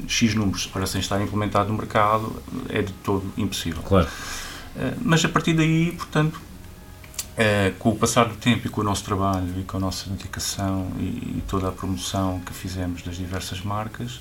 X 0.06 0.34
números 0.34 0.66
para 0.66 0.86
sem 0.86 1.00
estar 1.00 1.20
implementado 1.20 1.70
no 1.70 1.76
mercado 1.76 2.42
é 2.68 2.82
de 2.82 2.92
todo 2.92 3.24
impossível. 3.36 3.82
Claro. 3.82 4.06
Uh, 4.76 4.96
mas 5.02 5.24
a 5.24 5.28
partir 5.28 5.54
daí, 5.54 5.92
portanto, 5.92 6.40
com 7.78 7.90
o 7.90 7.96
passar 7.96 8.24
do 8.24 8.34
tempo 8.34 8.66
e 8.66 8.70
com 8.70 8.80
o 8.80 8.84
nosso 8.84 9.04
trabalho 9.04 9.60
e 9.60 9.62
com 9.62 9.76
a 9.76 9.80
nossa 9.80 10.10
dedicação 10.10 10.90
e, 10.98 11.02
e 11.38 11.44
toda 11.46 11.68
a 11.68 11.72
promoção 11.72 12.40
que 12.40 12.52
fizemos 12.52 13.02
das 13.02 13.16
diversas 13.16 13.60
marcas, 13.60 14.20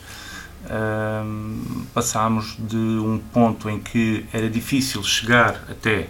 passámos 1.93 2.56
de 2.60 2.75
um 2.75 3.17
ponto 3.34 3.69
em 3.69 3.80
que 3.80 4.25
era 4.32 4.49
difícil 4.49 5.03
chegar 5.03 5.63
até 5.69 6.10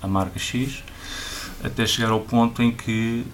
a 0.00 0.08
marca 0.08 0.38
X, 0.38 0.82
até 1.62 1.86
chegar 1.86 2.10
ao 2.10 2.20
ponto 2.20 2.62
em 2.62 2.72
que 2.72 3.26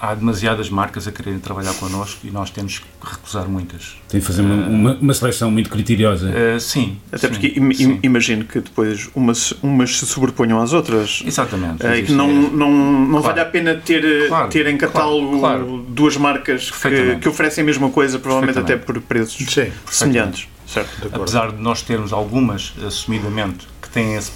há 0.00 0.14
demasiadas 0.14 0.68
marcas 0.68 1.06
a 1.06 1.12
quererem 1.12 1.38
trabalhar 1.38 1.72
connosco 1.74 2.26
e 2.26 2.30
nós 2.30 2.50
temos 2.50 2.78
que 2.78 2.86
recusar 3.02 3.48
muitas. 3.48 3.96
Tem 4.08 4.20
de 4.20 4.26
fazer 4.26 4.42
uma, 4.42 4.54
uh, 4.54 4.70
uma, 4.70 4.94
uma, 4.94 5.14
seleção 5.14 5.50
muito 5.50 5.70
criteriosa. 5.70 6.28
Uh, 6.28 6.60
sim. 6.60 6.98
Até 7.12 7.28
sim, 7.28 7.32
porque 7.32 7.58
im, 7.58 7.70
im, 7.70 8.00
imagino 8.02 8.44
que 8.44 8.60
depois 8.60 9.08
umas, 9.14 9.52
umas 9.62 9.98
se 9.98 10.06
sobreponham 10.06 10.60
às 10.60 10.72
outras. 10.72 11.22
Exatamente. 11.24 11.84
Uh, 11.84 11.94
e 11.94 12.02
que 12.02 12.12
não, 12.12 12.28
não, 12.28 12.70
não 12.70 13.20
claro. 13.20 13.22
vale 13.22 13.40
a 13.40 13.44
pena 13.46 13.74
ter, 13.76 14.28
claro, 14.28 14.48
ter 14.48 14.66
em 14.66 14.76
catálogo 14.76 15.38
claro, 15.38 15.64
claro. 15.64 15.86
duas 15.88 16.16
marcas 16.16 16.70
que, 16.70 17.16
que, 17.16 17.28
oferecem 17.28 17.62
a 17.62 17.64
mesma 17.64 17.90
coisa, 17.90 18.18
provavelmente 18.18 18.58
até 18.58 18.76
por 18.76 19.00
preços 19.00 19.46
sim, 19.52 19.70
semelhantes. 19.90 20.48
Certo, 20.66 21.08
de 21.08 21.14
Apesar 21.14 21.52
de 21.52 21.62
nós 21.62 21.82
termos 21.82 22.12
algumas, 22.12 22.72
assumidamente, 22.86 23.68
que 23.82 23.88
têm 23.90 24.14
esse 24.16 24.32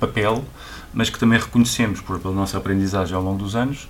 papel, 0.00 0.44
mas 0.92 1.10
que 1.10 1.18
também 1.18 1.38
reconhecemos, 1.38 2.00
por, 2.00 2.18
pela 2.18 2.34
nossa 2.34 2.56
aprendizagem 2.56 3.14
ao 3.14 3.22
longo 3.22 3.38
dos 3.38 3.54
anos, 3.54 3.86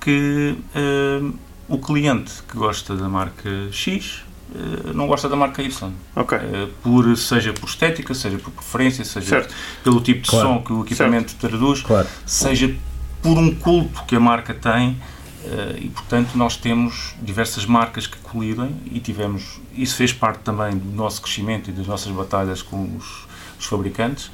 que 0.00 0.56
uh, 0.74 1.34
o 1.68 1.78
cliente 1.78 2.32
que 2.48 2.56
gosta 2.56 2.96
da 2.96 3.08
marca 3.08 3.68
X 3.70 4.24
uh, 4.54 4.94
não 4.94 5.06
gosta 5.06 5.28
da 5.28 5.36
marca 5.36 5.62
Y. 5.62 5.92
Okay. 6.16 6.38
Uh, 6.38 6.68
por, 6.82 7.16
seja 7.16 7.52
por 7.52 7.68
estética, 7.68 8.14
seja 8.14 8.38
por 8.38 8.50
preferência, 8.50 9.04
seja 9.04 9.28
certo. 9.28 9.54
pelo 9.84 10.00
tipo 10.00 10.22
de 10.22 10.30
claro. 10.30 10.48
som 10.48 10.62
que 10.62 10.72
o 10.72 10.82
equipamento 10.82 11.32
certo. 11.32 11.48
traduz, 11.48 11.82
claro. 11.82 12.08
seja 12.24 12.74
por 13.22 13.36
um 13.36 13.54
culto 13.54 14.02
que 14.04 14.16
a 14.16 14.20
marca 14.20 14.54
tem. 14.54 14.96
e 15.78 15.88
portanto 15.88 16.36
nós 16.36 16.56
temos 16.56 17.14
diversas 17.22 17.66
marcas 17.66 18.06
que 18.06 18.16
colidem 18.18 18.76
e 18.90 19.00
tivemos 19.00 19.58
isso 19.74 19.96
fez 19.96 20.12
parte 20.12 20.40
também 20.40 20.76
do 20.76 20.90
nosso 20.94 21.20
crescimento 21.20 21.70
e 21.70 21.72
das 21.72 21.86
nossas 21.86 22.12
batalhas 22.12 22.62
com 22.62 22.96
os, 22.96 23.26
os 23.58 23.66
fabricantes 23.66 24.30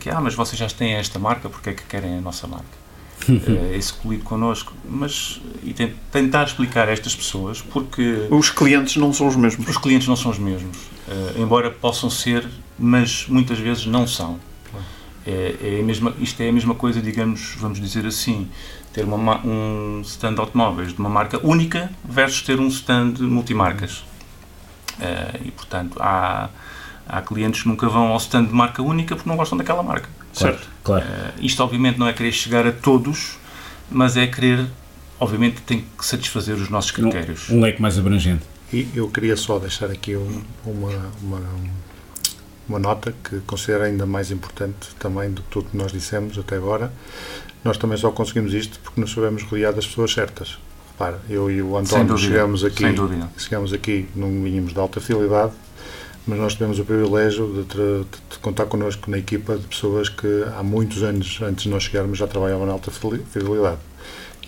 que 0.00 0.08
ah 0.08 0.20
mas 0.20 0.34
vocês 0.34 0.58
já 0.58 0.68
têm 0.68 0.94
esta 0.94 1.18
marca 1.18 1.48
porque 1.48 1.70
é 1.70 1.72
que 1.72 1.82
querem 1.82 2.18
a 2.18 2.20
nossa 2.20 2.46
marca 2.46 2.79
uh, 3.28 3.74
esse 3.76 3.92
colírio 3.92 4.24
connosco, 4.24 4.72
mas 4.88 5.40
e 5.62 5.74
tentar 6.10 6.44
explicar 6.44 6.88
a 6.88 6.92
estas 6.92 7.14
pessoas 7.14 7.60
porque 7.60 8.26
os 8.30 8.50
clientes 8.50 8.96
não 8.96 9.12
são 9.12 9.26
os 9.28 9.36
mesmos. 9.36 9.68
Os 9.68 9.76
clientes 9.76 10.08
não 10.08 10.16
são 10.16 10.30
os 10.30 10.38
mesmos, 10.38 10.76
uh, 10.76 11.40
embora 11.40 11.70
possam 11.70 12.08
ser, 12.10 12.46
mas 12.78 13.26
muitas 13.28 13.58
vezes 13.58 13.86
não 13.86 14.06
são. 14.06 14.38
É, 15.26 15.54
é, 15.62 15.80
a 15.80 15.82
mesma, 15.84 16.14
isto 16.18 16.40
é 16.40 16.48
a 16.48 16.52
mesma 16.52 16.74
coisa, 16.74 17.00
digamos, 17.00 17.54
vamos 17.58 17.78
dizer 17.78 18.06
assim, 18.06 18.48
ter 18.92 19.04
uma, 19.04 19.46
um 19.46 20.00
stand 20.02 20.34
de 20.34 20.40
automóveis 20.40 20.92
de 20.92 20.98
uma 20.98 21.10
marca 21.10 21.38
única 21.46 21.90
versus 22.02 22.42
ter 22.42 22.58
um 22.58 22.68
stand 22.68 23.14
multimarcas. 23.20 24.04
Uh, 24.98 25.46
e 25.46 25.50
portanto 25.50 25.96
há, 26.00 26.50
há 27.08 27.22
clientes 27.22 27.62
que 27.62 27.68
nunca 27.68 27.88
vão 27.88 28.08
ao 28.08 28.16
stand 28.18 28.46
de 28.46 28.52
marca 28.52 28.82
única 28.82 29.14
porque 29.14 29.28
não 29.28 29.36
gostam 29.36 29.56
daquela 29.56 29.82
marca. 29.82 30.08
Claro, 30.36 30.56
certo? 30.56 30.70
Claro. 30.82 31.04
Uh, 31.04 31.44
isto, 31.44 31.62
obviamente, 31.62 31.98
não 31.98 32.06
é 32.06 32.12
querer 32.12 32.32
chegar 32.32 32.66
a 32.66 32.72
todos, 32.72 33.38
mas 33.90 34.16
é 34.16 34.26
querer, 34.26 34.66
obviamente, 35.18 35.60
tem 35.62 35.84
que 35.96 36.04
satisfazer 36.04 36.56
os 36.56 36.68
nossos 36.68 36.90
critérios. 36.90 37.50
Um, 37.50 37.58
um 37.58 37.60
leque 37.60 37.80
mais 37.80 37.98
abrangente. 37.98 38.42
E 38.72 38.88
eu 38.94 39.08
queria 39.08 39.36
só 39.36 39.58
deixar 39.58 39.90
aqui 39.90 40.16
um, 40.16 40.42
uma, 40.64 41.12
uma, 41.20 41.42
uma 42.68 42.78
nota 42.78 43.12
que 43.24 43.40
considero 43.40 43.84
ainda 43.84 44.06
mais 44.06 44.30
importante 44.30 44.94
também 44.98 45.30
do 45.30 45.42
que 45.42 45.48
tudo 45.50 45.70
que 45.70 45.76
nós 45.76 45.90
dissemos 45.90 46.38
até 46.38 46.56
agora. 46.56 46.92
Nós 47.64 47.76
também 47.76 47.98
só 47.98 48.10
conseguimos 48.10 48.54
isto 48.54 48.78
porque 48.80 49.00
nos 49.00 49.12
sabemos 49.12 49.42
rodear 49.42 49.72
das 49.72 49.86
pessoas 49.86 50.12
certas. 50.12 50.58
Repara, 50.92 51.20
eu 51.28 51.50
e 51.50 51.60
o 51.60 51.76
António 51.76 52.16
chegamos 52.16 52.64
aqui, 52.64 52.84
chegamos 53.36 53.72
aqui, 53.72 54.08
não 54.14 54.28
vínhamos 54.42 54.72
de 54.72 54.78
alta 54.78 55.00
fidelidade, 55.00 55.52
mas 56.26 56.38
nós 56.38 56.52
tivemos 56.54 56.78
o 56.78 56.84
privilégio 56.84 57.64
de, 57.68 58.04
de, 58.04 58.38
contar 58.40 58.66
connosco 58.66 59.10
na 59.10 59.18
equipa 59.18 59.56
de 59.56 59.66
pessoas 59.66 60.08
que 60.08 60.44
há 60.56 60.62
muitos 60.62 61.02
anos 61.02 61.40
antes 61.42 61.64
de 61.64 61.70
nós 61.70 61.84
chegarmos 61.84 62.18
já 62.18 62.26
trabalhavam 62.26 62.66
na 62.66 62.72
alta 62.72 62.90
fidelidade. 62.90 63.78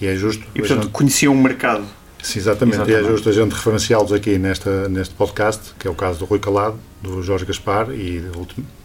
E 0.00 0.06
é 0.06 0.16
justo. 0.16 0.44
E 0.54 0.58
portanto 0.58 0.84
gente... 0.84 0.92
conheciam 0.92 1.32
o 1.32 1.42
mercado. 1.42 1.84
Sim, 2.22 2.38
exatamente. 2.38 2.76
exatamente. 2.76 3.02
E 3.02 3.06
é 3.06 3.10
justo 3.10 3.28
a 3.28 3.32
gente 3.32 3.52
referenciá-los 3.52 4.12
aqui 4.12 4.38
nesta, 4.38 4.88
neste 4.88 5.14
podcast, 5.14 5.74
que 5.78 5.88
é 5.88 5.90
o 5.90 5.94
caso 5.94 6.20
do 6.20 6.24
Rui 6.24 6.38
Calado, 6.38 6.78
do 7.02 7.20
Jorge 7.22 7.44
Gaspar 7.44 7.90
e 7.90 8.22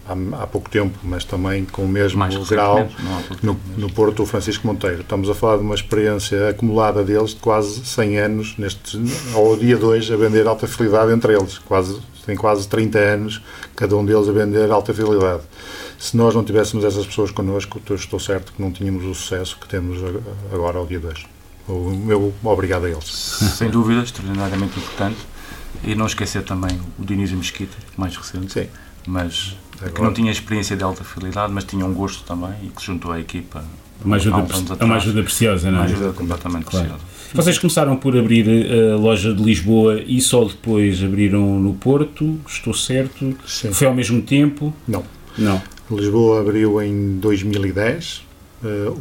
há, 0.07 0.43
há 0.43 0.47
pouco 0.47 0.69
tempo, 0.69 0.97
mas 1.03 1.23
também 1.23 1.63
com 1.65 1.83
o 1.83 1.87
mesmo 1.87 2.17
Mais 2.17 2.35
grau 2.49 2.89
no, 3.43 3.59
no 3.77 3.91
Porto 3.91 4.25
Francisco 4.25 4.65
Monteiro. 4.65 5.01
Estamos 5.01 5.29
a 5.29 5.35
falar 5.35 5.57
de 5.57 5.63
uma 5.63 5.75
experiência 5.75 6.49
acumulada 6.49 7.03
deles 7.03 7.31
de 7.31 7.37
quase 7.37 7.85
100 7.85 8.17
anos, 8.17 8.55
neste, 8.57 8.99
ao 9.35 9.55
dia 9.55 9.77
2, 9.77 10.11
a 10.11 10.15
vender 10.17 10.47
alta 10.47 10.67
fidelidade 10.67 11.11
entre 11.11 11.33
eles. 11.33 11.59
Quase 11.59 11.99
tem 12.25 12.35
quase 12.35 12.67
30 12.67 12.99
anos, 12.99 13.41
cada 13.75 13.95
um 13.95 14.03
deles 14.03 14.27
a 14.27 14.31
vender 14.33 14.69
alta 14.69 14.93
fidelidade. 14.93 15.43
Se 15.97 16.17
nós 16.17 16.35
não 16.35 16.43
tivéssemos 16.43 16.83
essas 16.83 17.05
pessoas 17.05 17.31
connosco, 17.31 17.79
estou 17.89 18.19
certo 18.19 18.51
que 18.51 18.61
não 18.61 18.71
tínhamos 18.71 19.05
o 19.05 19.15
sucesso 19.15 19.57
que 19.59 19.67
temos 19.67 19.99
agora 20.51 20.77
ao 20.77 20.85
dia 20.85 20.99
2. 20.99 21.36
O 21.67 21.91
meu 21.91 22.33
obrigado 22.43 22.85
a 22.85 22.89
eles. 22.89 23.05
Sem 23.05 23.69
dúvida, 23.69 24.01
extraordinariamente 24.01 24.79
importante. 24.79 25.17
E 25.83 25.93
não 25.95 26.05
esquecer 26.05 26.43
também 26.43 26.79
o 26.97 27.05
Dionísio 27.05 27.37
Mesquita, 27.37 27.77
mais 27.97 28.15
recente. 28.15 28.53
Sim. 28.53 28.67
Mas 29.05 29.55
agora. 29.77 29.91
que 29.91 30.01
não 30.01 30.13
tinha 30.13 30.31
experiência 30.31 30.75
de 30.75 30.83
alta 30.83 31.03
fidelidade, 31.03 31.53
mas 31.53 31.63
tinha 31.63 31.85
um 31.85 31.93
gosto 31.93 32.23
também 32.23 32.51
e 32.63 32.67
que 32.67 32.81
se 32.81 32.87
juntou 32.87 33.11
à 33.11 33.19
equipa. 33.19 33.63
Uma 34.03 34.17
ajuda, 34.17 34.45
é 34.79 34.83
uma 34.85 34.95
ajuda 34.95 35.23
preciosa, 35.23 35.71
não 35.71 35.79
é? 35.79 35.81
Uma 35.81 35.85
ajuda 35.85 36.13
completamente 36.13 36.65
claro. 36.65 36.87
preciosa. 36.87 37.17
Vocês 37.33 37.57
começaram 37.57 37.95
por 37.97 38.15
abrir 38.17 38.45
a 38.71 38.95
loja 38.95 39.33
de 39.33 39.43
Lisboa 39.43 40.01
e 40.05 40.21
só 40.21 40.43
depois 40.45 41.03
abriram 41.03 41.59
no 41.59 41.73
Porto, 41.73 42.39
estou 42.47 42.73
certo? 42.73 43.35
Sim. 43.45 43.73
Foi 43.73 43.87
ao 43.87 43.93
mesmo 43.93 44.21
tempo? 44.21 44.73
Não. 44.87 45.03
Não. 45.37 45.61
Lisboa 45.89 46.41
abriu 46.41 46.81
em 46.81 47.17
2010, 47.17 48.21
eh, 48.21 48.26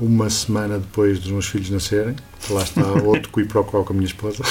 uma 0.00 0.28
semana 0.28 0.78
depois 0.78 1.18
dos 1.18 1.30
meus 1.30 1.46
filhos 1.46 1.70
nascerem. 1.70 2.14
Lá 2.50 2.62
está 2.62 2.82
outro 3.02 3.32
qui 3.32 3.44
pro 3.44 3.64
com 3.64 3.86
a 3.88 3.92
minha 3.92 4.06
esposa. 4.06 4.42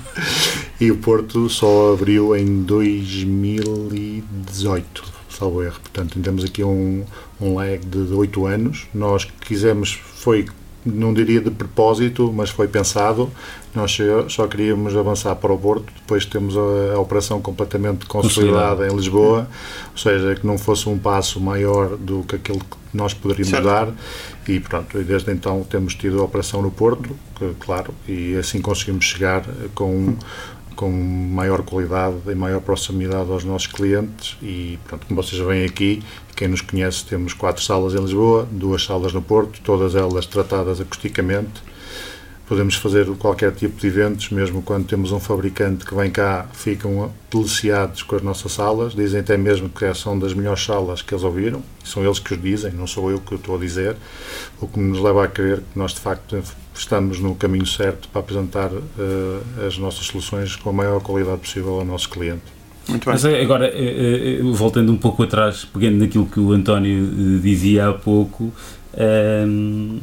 e 0.80 0.90
o 0.90 0.98
Porto 0.98 1.48
só 1.48 1.94
abriu 1.94 2.36
em 2.36 2.62
2018, 2.62 5.04
salvo 5.28 5.62
erro. 5.62 5.80
Portanto, 5.80 6.20
temos 6.20 6.44
aqui 6.44 6.62
um, 6.62 7.04
um 7.40 7.54
lag 7.54 7.78
de 7.78 8.12
8 8.12 8.46
anos. 8.46 8.86
Nós 8.94 9.26
quisemos, 9.40 9.92
foi 9.92 10.46
não 10.84 11.14
diria 11.14 11.40
de 11.40 11.50
propósito, 11.50 12.32
mas 12.32 12.50
foi 12.50 12.68
pensado. 12.68 13.30
Nós 13.74 13.96
só 14.28 14.46
queríamos 14.46 14.94
avançar 14.94 15.34
para 15.36 15.52
o 15.52 15.58
Porto, 15.58 15.90
depois 15.94 16.26
temos 16.26 16.56
a, 16.56 16.94
a 16.94 17.00
operação 17.00 17.40
completamente 17.40 18.04
consolidada 18.04 18.86
em 18.86 18.94
Lisboa, 18.94 19.48
ou 19.90 19.98
seja, 19.98 20.34
que 20.34 20.46
não 20.46 20.58
fosse 20.58 20.88
um 20.88 20.98
passo 20.98 21.40
maior 21.40 21.96
do 21.96 22.22
que 22.22 22.36
aquele 22.36 22.58
que 22.58 22.76
nós 22.92 23.14
poderíamos 23.14 23.50
certo. 23.50 23.64
dar 23.64 23.88
e 24.46 24.60
pronto, 24.60 25.00
e 25.00 25.04
desde 25.04 25.32
então 25.32 25.64
temos 25.64 25.94
tido 25.94 26.20
a 26.20 26.24
operação 26.24 26.60
no 26.60 26.70
Porto, 26.70 27.16
que, 27.38 27.54
claro, 27.60 27.94
e 28.06 28.36
assim 28.36 28.60
conseguimos 28.60 29.06
chegar 29.06 29.42
com 29.74 30.16
com 30.74 30.90
maior 30.90 31.62
qualidade 31.62 32.16
e 32.26 32.34
maior 32.34 32.60
proximidade 32.60 33.30
aos 33.30 33.44
nossos 33.44 33.66
clientes 33.66 34.36
e 34.42 34.78
pronto, 34.86 35.06
como 35.06 35.22
vocês 35.22 35.40
veem 35.40 35.64
aqui, 35.64 36.02
quem 36.34 36.48
nos 36.48 36.60
conhece, 36.60 37.04
temos 37.04 37.34
quatro 37.34 37.62
salas 37.62 37.94
em 37.94 37.98
Lisboa, 37.98 38.48
duas 38.50 38.84
salas 38.84 39.12
no 39.12 39.22
Porto, 39.22 39.60
todas 39.62 39.94
elas 39.94 40.26
tratadas 40.26 40.80
acusticamente. 40.80 41.62
Podemos 42.46 42.74
fazer 42.74 43.06
qualquer 43.16 43.52
tipo 43.52 43.80
de 43.80 43.86
eventos, 43.86 44.30
mesmo 44.30 44.62
quando 44.62 44.86
temos 44.86 45.12
um 45.12 45.20
fabricante 45.20 45.86
que 45.86 45.94
vem 45.94 46.10
cá, 46.10 46.46
ficam 46.52 47.12
deliciados 47.30 48.02
com 48.02 48.16
as 48.16 48.22
nossas 48.22 48.52
salas, 48.52 48.94
dizem 48.94 49.20
até 49.20 49.36
mesmo 49.36 49.68
que 49.68 49.92
são 49.94 50.18
das 50.18 50.34
melhores 50.34 50.62
salas 50.62 51.00
que 51.00 51.14
eles 51.14 51.24
ouviram, 51.24 51.62
são 51.84 52.04
eles 52.04 52.18
que 52.18 52.34
os 52.34 52.42
dizem, 52.42 52.72
não 52.72 52.86
sou 52.86 53.10
eu 53.10 53.20
que 53.20 53.34
o 53.34 53.36
estou 53.36 53.56
a 53.56 53.58
dizer, 53.58 53.96
o 54.60 54.66
que 54.66 54.78
nos 54.78 55.00
leva 55.00 55.24
a 55.24 55.28
crer 55.28 55.58
que 55.58 55.78
nós 55.78 55.94
de 55.94 56.00
facto 56.00 56.42
estamos 56.74 57.18
no 57.18 57.34
caminho 57.34 57.66
certo 57.66 58.08
para 58.08 58.20
apresentar 58.20 58.70
uh, 58.72 59.66
as 59.66 59.78
nossas 59.78 60.06
soluções 60.06 60.56
com 60.56 60.70
a 60.70 60.72
maior 60.72 61.00
qualidade 61.00 61.40
possível 61.40 61.78
ao 61.78 61.84
nosso 61.84 62.08
cliente. 62.08 62.62
Muito 62.88 63.04
bem. 63.04 63.14
Mas 63.14 63.24
eh, 63.24 63.40
agora, 63.40 63.70
eh, 63.72 64.40
voltando 64.42 64.90
um 64.92 64.96
pouco 64.96 65.22
atrás, 65.22 65.64
pegando 65.64 65.98
naquilo 65.98 66.26
que 66.26 66.40
o 66.40 66.52
António 66.52 67.38
dizia 67.40 67.88
há 67.88 67.92
pouco, 67.92 68.52
Uh, 68.94 69.98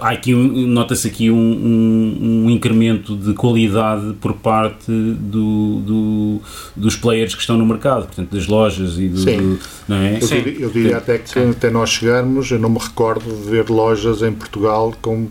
há 0.00 0.10
aqui 0.10 0.34
nota-se 0.34 1.06
aqui 1.06 1.30
um, 1.30 1.36
um, 1.36 2.44
um, 2.46 2.50
incremento 2.50 3.14
de 3.14 3.34
qualidade 3.34 4.14
por 4.22 4.32
parte 4.32 4.90
do, 4.90 5.80
do, 5.80 6.40
dos 6.74 6.96
players 6.96 7.34
que 7.34 7.42
estão 7.42 7.58
no 7.58 7.66
mercado, 7.66 8.06
portanto 8.06 8.30
das 8.30 8.46
lojas 8.46 8.98
e 8.98 9.08
do, 9.08 9.18
Sim. 9.18 9.36
do 9.36 9.60
não 9.86 9.96
é? 9.96 10.16
Eu, 10.16 10.26
diria, 10.26 10.60
eu 10.60 10.70
diria 10.70 10.96
até 10.96 11.18
que 11.18 11.28
Sim. 11.28 11.50
até 11.50 11.70
nós 11.70 11.90
chegarmos, 11.90 12.50
eu 12.50 12.58
não 12.58 12.70
me 12.70 12.78
recordo 12.78 13.24
de 13.24 13.50
ver 13.50 13.68
lojas 13.68 14.22
em 14.22 14.32
Portugal 14.32 14.94
com 15.02 15.28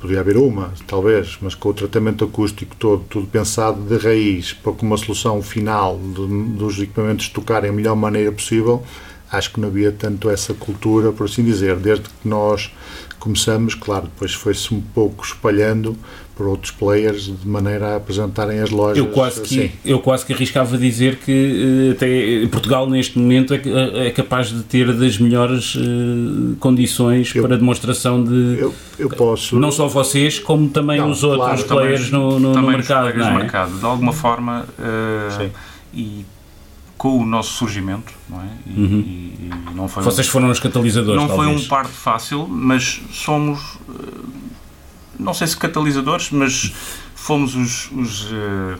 poderia 0.00 0.20
haver 0.20 0.36
uma, 0.36 0.72
talvez, 0.86 1.36
mas 1.40 1.54
com 1.54 1.70
o 1.70 1.74
tratamento 1.74 2.24
acústico 2.24 2.76
todo, 2.76 3.02
tudo 3.08 3.26
pensado 3.26 3.82
de 3.82 3.96
raiz, 3.96 4.52
para 4.52 4.72
que 4.72 4.82
uma 4.84 4.96
solução 4.96 5.42
final 5.42 5.98
de, 5.98 6.26
dos 6.52 6.78
equipamentos 6.78 7.28
tocarem 7.28 7.70
a 7.70 7.72
melhor 7.72 7.96
maneira 7.96 8.30
possível, 8.30 8.84
acho 9.30 9.52
que 9.52 9.60
não 9.60 9.68
havia 9.68 9.92
tanto 9.92 10.30
essa 10.30 10.54
cultura, 10.54 11.12
por 11.12 11.24
assim 11.24 11.44
dizer. 11.44 11.76
Desde 11.76 12.04
que 12.04 12.28
nós 12.28 12.70
começamos, 13.18 13.74
claro, 13.74 14.04
depois 14.04 14.32
foi-se 14.32 14.72
um 14.72 14.80
pouco 14.80 15.24
espalhando 15.24 15.96
por 16.36 16.46
outros 16.46 16.70
players 16.70 17.24
de 17.24 17.48
maneira 17.48 17.94
a 17.94 17.96
apresentarem 17.96 18.60
as 18.60 18.70
lojas. 18.70 18.98
Eu 18.98 19.06
quase 19.06 19.40
que, 19.40 19.58
assim. 19.58 19.72
eu 19.84 19.98
quase 20.00 20.26
que 20.26 20.34
arriscava 20.34 20.76
dizer 20.76 21.16
que 21.16 21.92
até 21.96 22.46
Portugal 22.48 22.88
neste 22.88 23.18
momento 23.18 23.54
é, 23.54 24.08
é 24.08 24.10
capaz 24.10 24.48
de 24.48 24.62
ter 24.62 24.92
das 24.92 25.18
melhores 25.18 25.74
uh, 25.74 26.54
condições 26.60 27.34
eu, 27.34 27.42
para 27.42 27.56
demonstração 27.56 28.22
de 28.22 28.58
eu, 28.60 28.74
eu, 28.98 29.08
posso 29.08 29.58
não 29.58 29.72
só 29.72 29.88
vocês 29.88 30.38
como 30.38 30.68
também 30.68 30.98
não, 30.98 31.10
os 31.10 31.24
outros 31.24 31.62
claro, 31.62 31.82
players 31.82 32.10
também, 32.10 32.20
no, 32.20 32.38
no, 32.38 32.52
também 32.52 32.70
no 32.70 32.76
mercado, 32.76 33.16
no 33.16 33.24
é? 33.24 33.34
mercado. 33.34 33.78
De 33.78 33.84
alguma 33.84 34.12
forma 34.12 34.66
uh, 34.78 35.50
e 35.94 36.26
com 37.06 37.18
o 37.18 37.24
nosso 37.24 37.52
surgimento, 37.52 38.12
não 38.28 38.40
é? 38.42 38.48
E, 38.66 38.80
uhum. 38.80 38.98
e, 38.98 39.50
e 39.70 39.74
não 39.74 39.86
foi 39.86 40.02
Vocês 40.02 40.26
um, 40.26 40.30
foram 40.30 40.50
os 40.50 40.58
catalisadores, 40.58 41.20
Não 41.20 41.28
talvez. 41.28 41.54
foi 41.54 41.64
um 41.64 41.68
parto 41.68 41.92
fácil, 41.92 42.48
mas 42.48 43.00
somos, 43.12 43.78
eh, 43.88 44.18
não 45.16 45.32
sei 45.32 45.46
se 45.46 45.56
catalisadores, 45.56 46.32
mas 46.32 46.72
fomos 47.14 47.54
os, 47.54 47.90
os, 47.92 48.24
uh, 48.24 48.78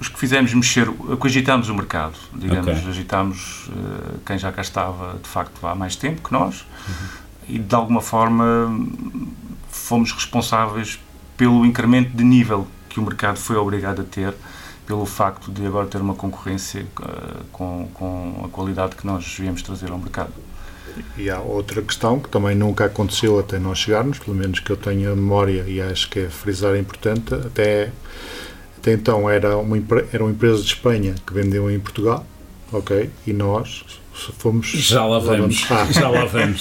os 0.00 0.08
que 0.08 0.18
fizemos 0.18 0.54
mexer, 0.54 0.90
que 0.90 1.26
agitámos 1.26 1.68
o 1.68 1.74
mercado, 1.74 2.14
digamos, 2.34 2.78
okay. 2.78 2.88
agitámos 2.88 3.68
uh, 3.68 4.18
quem 4.24 4.38
já 4.38 4.50
cá 4.50 4.62
estava, 4.62 5.18
de 5.22 5.28
facto, 5.28 5.66
há 5.66 5.74
mais 5.74 5.96
tempo 5.96 6.26
que 6.26 6.32
nós, 6.32 6.64
uhum. 6.88 7.56
e 7.56 7.58
de 7.58 7.74
alguma 7.74 8.00
forma 8.00 8.74
fomos 9.68 10.12
responsáveis 10.12 10.98
pelo 11.36 11.66
incremento 11.66 12.16
de 12.16 12.24
nível 12.24 12.66
que 12.88 12.98
o 12.98 13.02
mercado 13.02 13.36
foi 13.36 13.56
obrigado 13.56 14.00
a 14.00 14.04
ter 14.04 14.34
pelo 14.90 15.06
facto 15.06 15.52
de 15.52 15.64
agora 15.64 15.86
ter 15.86 15.98
uma 15.98 16.16
concorrência 16.16 16.84
uh, 16.98 17.44
com, 17.52 17.88
com 17.94 18.42
a 18.44 18.48
qualidade 18.48 18.96
que 18.96 19.06
nós 19.06 19.24
viemos 19.38 19.62
trazer 19.62 19.88
ao 19.92 19.98
mercado. 19.98 20.32
E 21.16 21.30
há 21.30 21.38
outra 21.38 21.80
questão 21.80 22.18
que 22.18 22.28
também 22.28 22.56
nunca 22.56 22.86
aconteceu 22.86 23.38
até 23.38 23.56
nós 23.56 23.78
chegarmos, 23.78 24.18
pelo 24.18 24.36
menos 24.36 24.58
que 24.58 24.68
eu 24.68 24.76
tenha 24.76 25.14
memória 25.14 25.64
e 25.68 25.80
acho 25.80 26.10
que 26.10 26.18
é 26.18 26.28
frisar 26.28 26.76
importante, 26.76 27.32
até, 27.32 27.92
até 28.78 28.92
então 28.92 29.30
era 29.30 29.56
uma, 29.56 29.76
era 30.12 30.24
uma 30.24 30.32
empresa 30.32 30.60
de 30.60 30.66
Espanha 30.66 31.14
que 31.24 31.32
vendeu 31.32 31.70
em 31.70 31.78
Portugal, 31.78 32.26
ok? 32.72 33.08
E 33.24 33.32
nós 33.32 33.84
fomos. 34.38 34.66
Já 34.66 35.04
lá 35.04 35.18
vamos. 35.18 35.66
Ah. 35.70 35.86
Já 35.90 36.08
lá 36.08 36.24
vamos. 36.24 36.60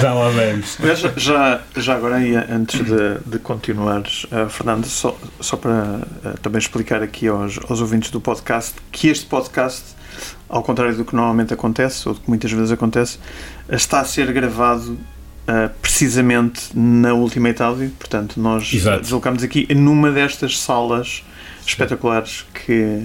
já 0.00 0.14
lá 0.14 0.28
vamos. 0.30 0.78
Mas 0.80 1.00
já, 1.16 1.60
já 1.76 1.94
agora, 1.94 2.16
antes 2.50 2.84
de, 2.84 3.18
de 3.26 3.38
continuares, 3.38 4.24
uh, 4.24 4.48
Fernando, 4.48 4.86
só, 4.86 5.16
só 5.40 5.56
para 5.56 5.70
uh, 5.72 6.38
também 6.42 6.58
explicar 6.58 7.02
aqui 7.02 7.28
aos, 7.28 7.58
aos 7.68 7.80
ouvintes 7.80 8.10
do 8.10 8.20
podcast 8.20 8.74
que 8.90 9.08
este 9.08 9.26
podcast, 9.26 9.82
ao 10.48 10.62
contrário 10.62 10.96
do 10.96 11.04
que 11.04 11.14
normalmente 11.14 11.52
acontece, 11.52 12.08
ou 12.08 12.14
do 12.14 12.20
que 12.20 12.28
muitas 12.28 12.50
vezes 12.50 12.72
acontece, 12.72 13.18
está 13.68 14.00
a 14.00 14.04
ser 14.04 14.32
gravado 14.32 14.98
Uh, 15.48 15.70
precisamente 15.80 16.76
na 16.76 17.14
Ultimate 17.14 17.62
Audio. 17.62 17.88
Portanto, 17.90 18.40
nós 18.40 18.68
Exato. 18.74 19.02
deslocamos 19.02 19.44
aqui 19.44 19.72
numa 19.72 20.10
destas 20.10 20.58
salas 20.58 21.22
espetaculares 21.64 22.44
que, 22.52 23.04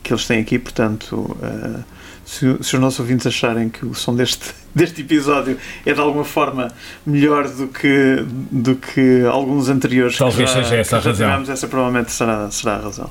que 0.00 0.12
eles 0.12 0.24
têm 0.24 0.40
aqui. 0.40 0.56
Portanto, 0.56 1.16
uh, 1.16 1.82
se, 2.30 2.62
se, 2.62 2.76
os 2.76 2.80
nossos 2.80 3.00
ouvintes 3.00 3.26
acharem 3.26 3.68
que 3.68 3.84
o 3.84 3.92
som 3.92 4.14
deste, 4.14 4.52
deste 4.72 5.00
episódio 5.00 5.58
é 5.84 5.92
de 5.92 6.00
alguma 6.00 6.24
forma 6.24 6.72
melhor 7.04 7.48
do 7.48 7.66
que, 7.66 8.24
do 8.52 8.76
que 8.76 9.24
alguns 9.28 9.68
anteriores 9.68 10.16
talvez 10.16 10.48
que 10.48 10.56
já, 10.56 10.62
seja 10.62 10.76
essa 10.76 10.96
a 10.98 11.00
razão. 11.00 11.26
tivemos, 11.26 11.48
essa 11.48 11.66
provavelmente 11.66 12.12
será, 12.12 12.48
será 12.52 12.76
a 12.76 12.82
razão. 12.82 13.10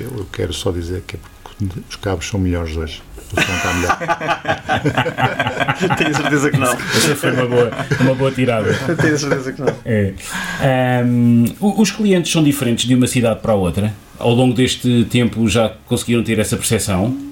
Eu, 0.00 0.08
eu 0.18 0.26
quero 0.32 0.52
só 0.52 0.72
dizer 0.72 1.04
que 1.06 1.14
é 1.14 1.20
os 1.88 1.96
cabos 1.96 2.26
são 2.26 2.40
melhores 2.40 2.76
hoje. 2.76 3.02
O 3.32 3.40
som 3.40 3.52
está 3.52 3.74
melhor. 3.74 3.98
Tenho 5.98 6.14
certeza 6.16 6.50
que 6.50 6.56
não. 6.56 6.72
Essa 6.72 7.14
foi 7.14 7.32
uma 7.32 7.46
boa, 7.46 7.70
uma 8.00 8.14
boa 8.14 8.32
tirada. 8.32 8.72
Tenho 9.00 9.18
certeza 9.18 9.52
que 9.52 9.60
não. 9.60 9.74
É. 9.84 10.14
um, 11.04 11.44
os 11.60 11.90
clientes 11.90 12.32
são 12.32 12.42
diferentes 12.42 12.86
de 12.86 12.94
uma 12.94 13.06
cidade 13.06 13.40
para 13.40 13.52
a 13.52 13.54
outra? 13.54 13.94
Ao 14.18 14.32
longo 14.32 14.54
deste 14.54 15.04
tempo 15.04 15.46
já 15.46 15.70
conseguiram 15.86 16.24
ter 16.24 16.38
essa 16.38 16.56
percepção 16.56 17.29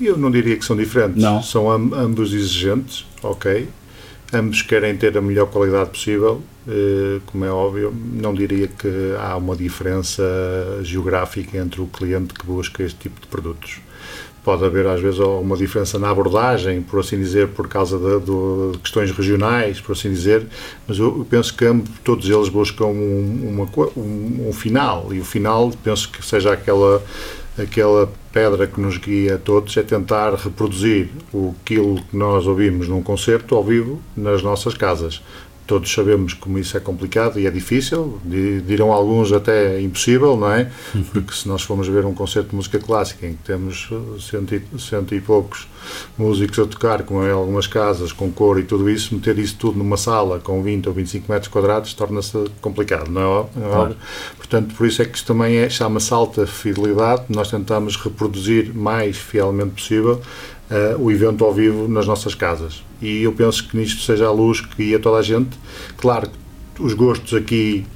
eu 0.00 0.16
não 0.16 0.30
diria 0.30 0.56
que 0.56 0.64
são 0.64 0.76
diferentes. 0.76 1.22
Não. 1.22 1.42
São 1.42 1.70
ambos 1.70 2.32
exigentes, 2.32 3.06
ok. 3.22 3.68
Ambos 4.32 4.62
querem 4.62 4.96
ter 4.96 5.16
a 5.16 5.22
melhor 5.22 5.46
qualidade 5.46 5.90
possível, 5.90 6.42
eh, 6.68 7.20
como 7.26 7.44
é 7.44 7.50
óbvio. 7.50 7.94
Não 7.94 8.34
diria 8.34 8.66
que 8.66 9.14
há 9.18 9.36
uma 9.36 9.54
diferença 9.54 10.22
geográfica 10.82 11.56
entre 11.56 11.80
o 11.80 11.86
cliente 11.86 12.34
que 12.34 12.44
busca 12.44 12.82
este 12.82 12.98
tipo 12.98 13.20
de 13.20 13.26
produtos. 13.28 13.80
Pode 14.42 14.64
haver, 14.64 14.86
às 14.86 15.00
vezes, 15.00 15.18
uma 15.18 15.56
diferença 15.56 15.98
na 15.98 16.08
abordagem, 16.08 16.80
por 16.80 17.00
assim 17.00 17.18
dizer, 17.18 17.48
por 17.48 17.66
causa 17.66 17.98
de, 17.98 18.20
de 18.20 18.78
questões 18.78 19.10
regionais, 19.10 19.80
por 19.80 19.92
assim 19.92 20.08
dizer, 20.08 20.46
mas 20.86 20.98
eu 20.98 21.26
penso 21.28 21.52
que 21.56 21.64
ambos, 21.64 21.90
todos 22.04 22.28
eles 22.30 22.48
buscam 22.48 22.86
um, 22.86 23.48
uma, 23.48 23.68
um, 23.96 24.48
um 24.48 24.52
final, 24.52 25.12
e 25.12 25.18
o 25.18 25.24
final 25.24 25.72
penso 25.82 26.08
que 26.08 26.24
seja 26.24 26.52
aquela 26.52 27.02
aquela 27.58 28.12
pedra 28.36 28.66
que 28.66 28.78
nos 28.78 28.98
guia 28.98 29.36
a 29.36 29.38
todos 29.38 29.74
é 29.78 29.82
tentar 29.82 30.34
reproduzir 30.34 31.08
o 31.32 31.54
que 31.64 31.78
nós 32.12 32.46
ouvimos 32.46 32.86
num 32.86 33.02
concerto 33.02 33.54
ao 33.54 33.64
vivo 33.64 33.98
nas 34.14 34.42
nossas 34.42 34.74
casas. 34.74 35.22
Todos 35.66 35.92
sabemos 35.92 36.34
como 36.34 36.58
isso 36.58 36.76
é 36.76 36.80
complicado 36.80 37.40
e 37.40 37.46
é 37.46 37.50
difícil, 37.50 38.20
dirão 38.66 38.92
alguns 38.92 39.32
até 39.32 39.80
impossível, 39.80 40.36
não 40.36 40.52
é? 40.52 40.70
Uhum. 40.94 41.02
Porque 41.02 41.32
se 41.34 41.48
nós 41.48 41.62
formos 41.62 41.88
ver 41.88 42.04
um 42.04 42.14
concerto 42.14 42.50
de 42.50 42.56
música 42.56 42.78
clássica 42.78 43.26
em 43.26 43.32
que 43.32 43.42
temos 43.42 43.88
cento 44.20 44.54
e, 44.54 44.62
cento 44.78 45.14
e 45.14 45.20
poucos 45.20 45.66
músicos 46.16 46.58
a 46.58 46.66
tocar, 46.66 47.02
como 47.02 47.24
em 47.24 47.30
algumas 47.30 47.66
casas, 47.66 48.12
com 48.12 48.30
cor 48.30 48.58
e 48.58 48.62
tudo 48.62 48.88
isso, 48.88 49.14
meter 49.14 49.38
isso 49.38 49.56
tudo 49.58 49.78
numa 49.78 49.96
sala 49.96 50.38
com 50.38 50.62
20 50.62 50.88
ou 50.88 50.94
25 50.94 51.30
metros 51.30 51.50
quadrados 51.50 51.94
torna-se 51.94 52.44
complicado, 52.60 53.10
não 53.10 53.20
é? 53.20 53.46
Não 53.58 53.66
é 53.66 53.70
claro. 53.70 53.96
Portanto, 54.36 54.74
por 54.74 54.86
isso 54.86 55.02
é 55.02 55.04
que 55.04 55.16
isto 55.16 55.26
também 55.26 55.56
é, 55.56 55.68
chama-se 55.68 56.12
alta 56.12 56.46
fidelidade, 56.46 57.24
nós 57.28 57.50
tentamos 57.50 57.96
reproduzir 57.96 58.74
mais 58.74 59.16
fielmente 59.16 59.70
possível 59.70 60.20
uh, 60.70 61.02
o 61.02 61.10
evento 61.10 61.44
ao 61.44 61.52
vivo 61.52 61.88
nas 61.88 62.06
nossas 62.06 62.34
casas. 62.34 62.82
E 63.00 63.22
eu 63.22 63.32
penso 63.32 63.66
que 63.68 63.76
nisto 63.76 64.02
seja 64.02 64.26
a 64.26 64.32
luz 64.32 64.60
que 64.60 64.84
guia 64.84 64.98
toda 64.98 65.18
a 65.18 65.22
gente. 65.22 65.50
Claro 65.96 66.30
os 66.78 66.92
gostos 66.94 67.34
aqui 67.34 67.86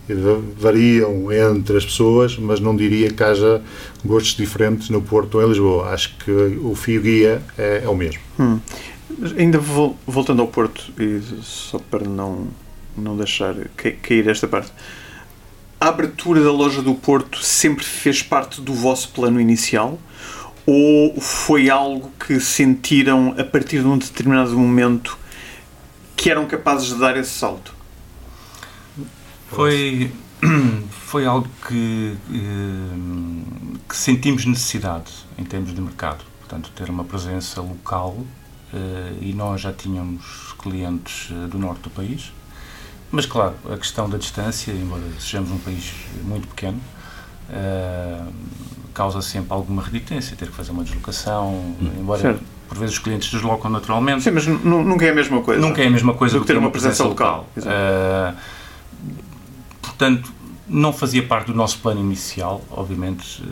variam 0.59 1.31
entre 1.33 1.77
as 1.77 1.85
pessoas, 1.85 2.37
mas 2.39 2.61
não 2.61 2.75
diria 2.75 3.11
que 3.11 3.23
haja 3.23 3.63
gostos 4.05 4.37
diferentes 4.37 4.89
no 4.89 5.03
Porto 5.03 5.37
ou 5.37 5.45
em 5.45 5.49
Lisboa. 5.49 5.91
Acho 5.91 6.17
que 6.17 6.31
o 6.31 6.75
fio 6.75 7.01
guia 7.01 7.43
é, 7.59 7.83
é 7.85 7.89
o 7.89 7.95
mesmo. 7.95 8.21
Hum. 8.39 8.59
Ainda 9.37 9.59
voltando 10.07 10.41
ao 10.41 10.49
Porto, 10.49 10.93
e 10.99 11.21
só 11.43 11.79
para 11.79 12.07
não, 12.09 12.49
não 12.97 13.17
deixar 13.17 13.55
cair 14.03 14.29
esta 14.29 14.47
parte, 14.47 14.73
a 15.81 15.89
abertura 15.89 16.43
da 16.43 16.53
loja 16.53 16.81
do 16.81 16.95
Porto 16.95 17.43
sempre 17.43 17.85
fez 17.85 18.23
parte 18.23 18.61
do 18.61 18.73
vosso 18.73 19.11
plano 19.11 19.41
inicial? 19.41 19.99
Ou 20.67 21.21
foi 21.21 21.71
algo 21.71 22.11
que 22.19 22.39
sentiram 22.41 23.35
a 23.39 23.45
partir 23.45 23.81
de 23.81 23.87
um 23.87 23.99
determinado 23.99 24.57
momento 24.59 25.19
que 26.17 26.31
eram 26.31 26.47
capazes 26.47 26.89
de 26.89 26.99
dar 26.99 27.17
esse 27.17 27.31
salto? 27.31 27.75
Foi, 29.49 30.13
foi 30.91 31.27
algo 31.27 31.49
que, 31.67 32.17
eh, 32.33 33.79
que 33.89 33.97
sentimos 33.97 34.45
necessidade 34.45 35.13
em 35.39 35.45
termos 35.45 35.75
de 35.75 35.81
mercado. 35.81 36.25
Portanto, 36.39 36.71
ter 36.75 36.91
uma 36.91 37.05
presença 37.05 37.61
local 37.61 38.19
eh, 38.73 39.13
e 39.21 39.33
nós 39.33 39.61
já 39.61 39.73
tínhamos 39.73 40.55
clientes 40.59 41.31
eh, 41.31 41.49
do 41.49 41.59
norte 41.59 41.83
do 41.83 41.91
país. 41.91 42.33
Mas, 43.11 43.27
claro, 43.27 43.55
a 43.69 43.77
questão 43.77 44.09
da 44.09 44.19
distância, 44.19 44.71
embora 44.71 45.03
sejamos 45.19 45.51
um 45.51 45.59
país 45.59 45.93
muito 46.23 46.47
pequeno, 46.47 46.81
causa 49.01 49.23
sempre 49.23 49.53
alguma 49.53 49.83
renitência, 49.83 50.37
ter 50.37 50.49
que 50.49 50.55
fazer 50.55 50.73
uma 50.73 50.85
deslocação, 50.85 51.49
hum. 51.49 51.91
embora 51.99 52.21
certo. 52.21 52.43
por 52.69 52.77
vezes 52.77 52.97
os 52.97 52.99
clientes 53.01 53.31
deslocam 53.31 53.71
naturalmente. 53.71 54.23
Sim, 54.23 54.33
mas 54.33 54.47
nunca 54.47 55.07
é 55.07 55.11
a 55.11 55.15
mesma 55.15 55.41
coisa. 55.41 55.61
Nunca 55.61 55.83
é 55.83 55.87
a 55.87 55.91
mesma 55.91 56.13
coisa 56.13 56.35
do 56.39 56.43
que 56.43 56.47
ter 56.47 56.59
uma 56.59 56.71
presença, 56.71 57.03
presença 57.03 57.09
local. 57.09 57.47
local. 57.57 57.73
Uh, 57.73 58.37
portanto, 59.81 60.33
não 60.69 60.93
fazia 60.93 61.23
parte 61.23 61.47
do 61.47 61.55
nosso 61.55 61.79
plano 61.79 61.99
inicial, 61.99 62.63
obviamente, 62.71 63.43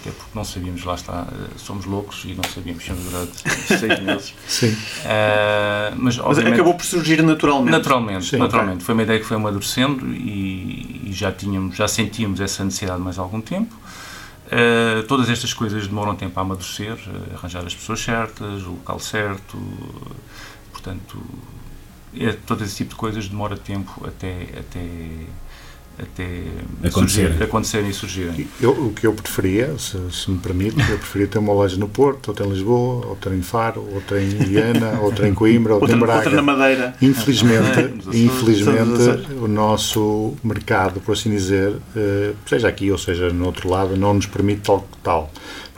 até 0.00 0.10
porque 0.10 0.30
não 0.34 0.44
sabíamos, 0.44 0.84
lá 0.84 0.94
está, 0.94 1.26
somos 1.56 1.86
loucos 1.86 2.24
e 2.24 2.34
não 2.34 2.44
sabíamos 2.44 2.84
se 2.84 2.92
durante 2.92 3.78
seis 3.78 3.98
meses. 4.02 4.34
Sim. 4.46 4.72
Uh, 4.72 5.96
mas, 5.96 6.18
mas, 6.18 6.38
acabou 6.38 6.74
por 6.74 6.84
surgir 6.84 7.22
naturalmente. 7.22 7.70
Naturalmente, 7.70 8.26
Sim, 8.26 8.38
naturalmente. 8.38 8.76
Okay. 8.76 8.86
Foi 8.86 8.94
uma 8.94 9.02
ideia 9.04 9.20
que 9.20 9.24
foi 9.24 9.36
amadurecendo 9.36 10.06
e, 10.12 11.08
e, 11.08 11.12
já 11.12 11.32
tínhamos, 11.32 11.76
já 11.76 11.88
sentíamos 11.88 12.40
essa 12.40 12.64
necessidade 12.64 13.00
mais 13.00 13.18
algum 13.18 13.40
tempo. 13.40 13.74
Uh, 14.50 15.04
todas 15.06 15.30
estas 15.30 15.54
coisas 15.54 15.86
demoram 15.86 16.16
tempo 16.16 16.36
a 16.40 16.42
amadurecer, 16.42 16.94
uh, 16.94 17.34
arranjar 17.36 17.64
as 17.64 17.72
pessoas 17.72 18.00
certas, 18.00 18.64
o 18.64 18.70
local 18.70 18.98
certo, 18.98 19.56
portanto, 20.72 21.22
é, 22.18 22.32
todo 22.32 22.64
esse 22.64 22.78
tipo 22.78 22.90
de 22.90 22.96
coisas 22.96 23.28
demora 23.28 23.56
tempo 23.56 24.04
até, 24.04 24.48
até 24.58 24.80
até 26.02 26.88
acontecer. 26.88 27.42
acontecerem 27.42 27.90
e 27.90 27.94
surgirem. 27.94 28.48
Eu, 28.60 28.70
o 28.70 28.92
que 28.92 29.06
eu 29.06 29.12
preferia, 29.12 29.76
se, 29.78 29.98
se, 30.10 30.30
me 30.30 30.38
permite, 30.38 30.78
eu 30.90 30.98
preferia 30.98 31.26
ter 31.26 31.38
uma 31.38 31.52
loja 31.52 31.76
no 31.76 31.88
Porto, 31.88 32.28
outra 32.28 32.46
em 32.46 32.50
Lisboa, 32.50 33.06
outra 33.06 33.34
em 33.34 33.42
Faro, 33.42 33.86
outra 33.92 34.22
em 34.22 34.28
Viana, 34.28 34.98
outra 35.02 35.28
em 35.28 35.34
Coimbra, 35.34 35.74
outra, 35.74 35.94
outra 35.94 35.96
em 35.96 36.00
Braga. 36.00 36.18
Outra 36.18 36.36
na 36.36 36.42
Madeira. 36.42 36.94
Infelizmente, 37.00 37.94
infelizmente 38.12 39.32
o 39.40 39.48
nosso 39.48 40.34
mercado, 40.42 41.00
por 41.00 41.12
assim 41.12 41.30
dizer, 41.30 41.74
eh, 41.96 42.32
seja 42.46 42.68
aqui 42.68 42.90
ou 42.90 42.98
seja 42.98 43.30
no 43.30 43.46
outro 43.46 43.68
lado, 43.68 43.96
não 43.96 44.14
nos 44.14 44.26
permite 44.26 44.62
tal 44.62 44.86
tal 45.02 45.30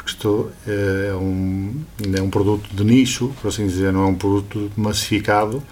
porque 0.03 0.11
isto 0.11 0.51
eh, 0.67 1.11
é 1.11 1.15
um, 1.15 1.75
é 2.17 2.21
um 2.21 2.29
produto 2.29 2.69
de 2.73 2.85
nicho, 2.85 3.33
por 3.41 3.49
assim 3.49 3.67
dizer, 3.67 3.93
não 3.93 4.05
é 4.05 4.07
um 4.07 4.15
produto 4.15 4.71
massificado, 4.77 5.63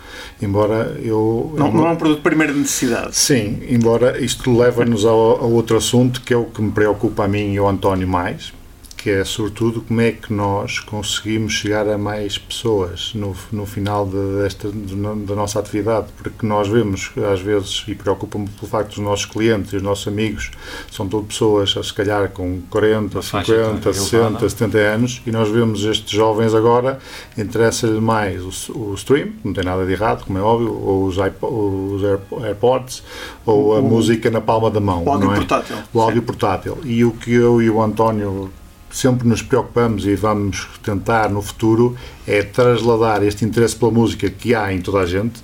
embora 0.41 0.97
eu... 1.03 1.53
Não, 1.57 1.73
não 1.73 1.87
é 1.87 1.91
um 1.91 1.97
produto 1.97 2.19
de 2.19 2.23
primeira 2.23 2.53
necessidade. 2.53 3.17
Sim, 3.17 3.61
embora 3.69 4.23
isto 4.23 4.57
leva-nos 4.57 5.05
a 5.05 5.13
outro 5.13 5.77
assunto 5.77 6.21
que 6.21 6.33
é 6.33 6.37
o 6.37 6.45
que 6.45 6.63
me 6.63 6.71
preocupa 6.71 7.25
a 7.25 7.29
mim 7.29 7.55
e 7.55 7.59
ao 7.59 7.69
António 7.69 8.07
mais, 8.07 8.53
que 9.03 9.09
é 9.11 9.25
sobretudo 9.25 9.81
como 9.81 10.01
é 10.01 10.13
que 10.13 10.33
nós 10.33 10.79
conseguimos 10.79 11.55
chegar 11.55 11.89
a 11.89 11.97
mais 11.97 12.37
pessoas 12.37 13.13
no, 13.15 13.35
no 13.51 13.65
final 13.65 14.07
de, 14.07 14.43
desta 14.43 14.71
da 14.71 15.35
nossa 15.35 15.59
atividade, 15.59 16.09
porque 16.19 16.47
nós 16.47 16.69
vemos 16.69 17.11
às 17.33 17.41
vezes 17.41 17.83
e 17.89 17.95
preocupa-me 17.95 18.47
pelo 18.49 18.71
facto 18.71 18.91
dos 18.91 18.99
nossos 18.99 19.25
clientes 19.25 19.73
e 19.73 19.77
os 19.77 19.83
nossos 19.83 20.07
amigos 20.07 20.51
são 20.91 21.09
todas 21.09 21.29
pessoas 21.29 21.73
se 21.73 21.95
calhar 21.95 22.29
com 22.31 22.61
40, 22.69 23.23
50, 23.23 23.93
60, 23.93 24.49
70 24.49 24.79
anos 24.79 25.23
e 25.27 25.31
nós 25.31 25.49
vemos 25.49 25.83
estes 25.85 26.11
jovens 26.11 26.55
agora 26.55 26.99
interessa-lhe 27.39 28.01
mais 28.01 28.69
o, 28.69 28.79
o, 28.79 28.95
stream, 28.95 29.31
não 29.43 29.53
tem 29.53 29.65
nada 29.65 29.87
de 29.87 29.93
errado, 29.93 30.25
como 30.27 30.39
é 30.39 30.43
óbvio, 30.43 30.75
ou 30.75 31.05
os, 31.07 31.19
iPod, 31.19 31.55
os 31.55 32.45
AirPods 32.45 33.03
ou 33.47 33.75
a 33.75 33.81
o, 33.81 33.83
música 33.83 34.31
na 34.31 34.41
palma 34.41 34.71
da 34.71 34.81
mão. 34.81 35.05
O 35.05 35.11
áudio 35.11 35.33
é? 35.33 35.37
portátil. 35.37 35.77
O 35.93 36.01
áudio 36.01 36.23
portátil. 36.23 36.79
E 36.85 37.05
o 37.05 37.13
que 37.13 37.33
eu 37.33 37.63
e 37.63 37.71
o 37.71 37.83
António 37.83 38.51
sempre 38.91 39.27
nos 39.27 39.43
preocupamos 39.43 40.05
e 40.05 40.15
vamos 40.15 40.69
tentar 40.83 41.31
no 41.31 41.41
futuro 41.41 41.97
é 42.27 42.43
trasladar 42.43 43.23
este 43.23 43.45
interesse 43.45 43.77
pela 43.77 43.91
música 43.91 44.29
que 44.29 44.55
há 44.55 44.73
em 44.73 44.81
toda 44.81 45.01
a 45.01 45.07
gente 45.07 45.43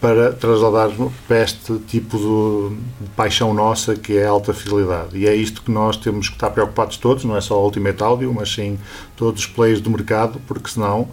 para 0.00 0.32
trasladar 0.32 0.90
para 1.26 1.42
este 1.42 1.76
tipo 1.88 2.16
de, 2.16 2.76
paixão 3.16 3.52
nossa 3.52 3.96
que 3.96 4.16
é 4.16 4.26
a 4.26 4.30
alta 4.30 4.54
fidelidade. 4.54 5.16
E 5.18 5.26
é 5.26 5.34
isto 5.34 5.62
que 5.62 5.70
nós 5.70 5.96
temos 5.96 6.28
que 6.28 6.36
estar 6.36 6.50
preocupados 6.50 6.96
todos, 6.96 7.24
não 7.24 7.36
é 7.36 7.40
só 7.40 7.60
o 7.60 7.64
Ultimate 7.64 8.02
Audio, 8.02 8.32
mas 8.32 8.52
sim 8.52 8.78
todos 9.16 9.40
os 9.42 9.46
players 9.46 9.80
do 9.80 9.90
mercado, 9.90 10.40
porque 10.46 10.70
senão 10.70 11.08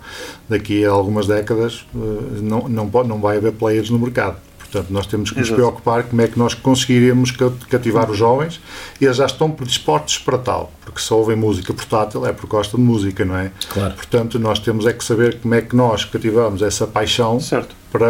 daqui 0.48 0.86
a 0.86 0.91
algumas 0.91 1.26
décadas 1.26 1.86
eh, 1.95 2.41
não, 2.41 2.67
não, 2.69 2.88
pode, 2.88 3.10
não 3.10 3.19
vai 3.19 3.38
haver 3.38 3.54
players 3.54 3.89
no 3.89 3.98
mercado. 3.98 4.38
Portanto, 4.76 4.92
nós 4.92 5.08
temos 5.08 5.32
que 5.32 5.40
nos 5.40 5.48
Exato. 5.48 5.62
preocupar 5.62 6.04
como 6.04 6.22
é 6.22 6.28
que 6.28 6.38
nós 6.38 6.54
conseguiremos 6.54 7.32
cativar 7.70 8.12
os 8.12 8.18
jovens 8.18 8.60
e 9.00 9.06
eles 9.06 9.16
já 9.16 9.26
estão 9.26 9.50
predispostos 9.50 10.18
para 10.18 10.38
tal, 10.38 10.70
porque 10.84 11.00
se 11.00 11.14
ouvem 11.14 11.36
música 11.36 11.74
portátil 11.74 12.26
é 12.26 12.34
porque 12.34 12.48
gostam 12.48 12.78
de 12.78 12.86
música, 12.86 13.24
não 13.24 13.38
é? 13.38 13.52
Claro. 13.70 13.94
Portanto, 13.94 14.38
nós 14.38 14.60
temos 14.60 14.86
é 14.86 14.92
que 14.92 15.04
saber 15.04 15.40
como 15.40 15.54
é 15.56 15.62
que 15.62 15.74
nós 15.76 16.04
cativamos 16.04 16.62
essa 16.62 16.86
paixão 16.86 17.40
certo. 17.40 17.74
para 17.92 18.08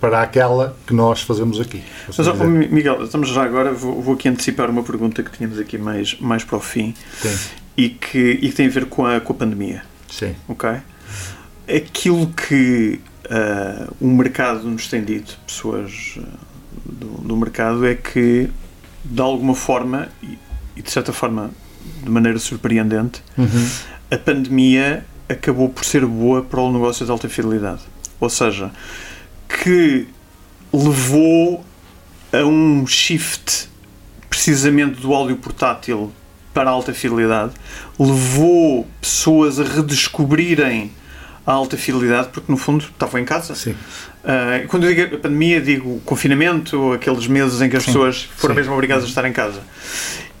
para 0.00 0.22
aquela 0.22 0.74
que 0.86 0.94
nós 0.94 1.20
fazemos 1.20 1.60
aqui. 1.60 1.82
Mas, 2.08 2.18
oh, 2.26 2.44
Miguel, 2.46 3.04
estamos 3.04 3.28
já 3.28 3.44
agora, 3.44 3.70
vou, 3.70 4.00
vou, 4.00 4.14
aqui 4.14 4.30
antecipar 4.30 4.70
uma 4.70 4.82
pergunta 4.82 5.22
que 5.22 5.30
tínhamos 5.30 5.58
aqui 5.58 5.76
mais, 5.76 6.18
mais 6.18 6.42
para 6.42 6.56
o 6.56 6.60
fim 6.60 6.94
Sim. 7.20 7.36
e 7.76 7.90
que, 7.90 8.18
e 8.40 8.48
que 8.48 8.52
tem 8.52 8.66
a 8.66 8.70
ver 8.70 8.86
com 8.86 9.04
a, 9.04 9.20
com 9.20 9.34
a 9.34 9.36
pandemia. 9.36 9.82
Sim. 10.08 10.34
Ok? 10.48 10.70
Aquilo 11.68 12.28
que 12.28 12.98
uh, 13.30 13.94
o 14.00 14.08
mercado 14.08 14.68
nos 14.68 14.88
tem 14.88 15.04
dito, 15.04 15.38
pessoas 15.46 16.18
uh, 16.18 16.22
do, 16.84 17.06
do, 17.22 17.36
mercado, 17.36 17.86
é 17.86 17.94
que 17.94 18.50
de 19.04 19.20
alguma 19.20 19.54
forma, 19.54 20.08
e, 20.22 20.82
de 20.82 20.90
certa 20.90 21.12
forma 21.12 21.50
de 22.02 22.10
maneira 22.10 22.38
surpreendente, 22.38 23.22
uhum. 23.38 23.68
a 24.10 24.18
pandemia 24.18 25.06
acabou 25.28 25.68
por 25.68 25.84
ser 25.84 26.04
boa 26.04 26.42
para 26.42 26.60
o 26.60 26.72
negócio 26.72 27.04
de 27.04 27.10
alta 27.10 27.28
fidelidade. 27.28 27.82
Ou 28.18 28.28
seja, 28.28 28.70
que 29.48 30.08
levou 30.72 31.64
a 32.32 32.44
um 32.44 32.86
shift 32.86 33.68
precisamente 34.28 35.00
do 35.00 35.14
áudio 35.14 35.36
portátil 35.36 36.12
para 36.52 36.68
a 36.68 36.72
alta 36.72 36.92
fidelidade, 36.92 37.52
levou 37.98 38.86
pessoas 39.00 39.58
a 39.58 39.64
redescobrirem 39.64 40.92
a 41.50 41.52
alta 41.52 41.76
fidelidade, 41.76 42.28
porque 42.32 42.50
no 42.50 42.56
fundo 42.56 42.84
estavam 42.84 43.20
em 43.20 43.24
casa. 43.24 43.56
Sim. 43.56 43.72
Uh, 43.72 44.68
quando 44.68 44.86
eu 44.86 44.94
digo 44.94 45.16
a 45.16 45.18
pandemia, 45.18 45.60
digo 45.60 46.00
confinamento, 46.04 46.92
aqueles 46.92 47.26
meses 47.26 47.60
em 47.60 47.68
que 47.68 47.76
as 47.76 47.82
Sim. 47.82 47.92
pessoas 47.92 48.28
foram 48.36 48.54
Sim. 48.54 48.60
mesmo 48.60 48.74
obrigadas 48.74 49.04
a 49.04 49.08
estar 49.08 49.26
em 49.26 49.32
casa. 49.32 49.60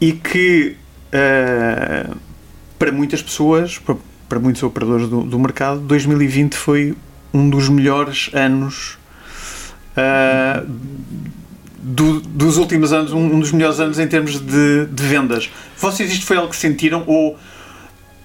E 0.00 0.12
que 0.12 0.76
uh, 1.12 2.16
para 2.78 2.92
muitas 2.92 3.20
pessoas, 3.20 3.76
para, 3.78 3.96
para 4.28 4.38
muitos 4.38 4.62
operadores 4.62 5.08
do, 5.08 5.22
do, 5.22 5.38
mercado, 5.38 5.80
2020 5.80 6.54
foi 6.54 6.94
um 7.34 7.50
dos 7.50 7.68
melhores 7.68 8.30
anos 8.32 8.96
uh, 9.96 10.64
do, 11.82 12.20
dos 12.20 12.56
últimos 12.56 12.92
anos, 12.92 13.12
um, 13.12 13.34
um, 13.34 13.40
dos 13.40 13.50
melhores 13.50 13.80
anos 13.80 13.98
em 13.98 14.06
termos 14.06 14.38
de, 14.38 14.86
de 14.86 15.02
vendas. 15.02 15.50
Vocês 15.76 16.12
isto 16.12 16.24
foi 16.24 16.36
algo 16.36 16.50
que 16.50 16.56
sentiram 16.56 17.02
ou 17.08 17.36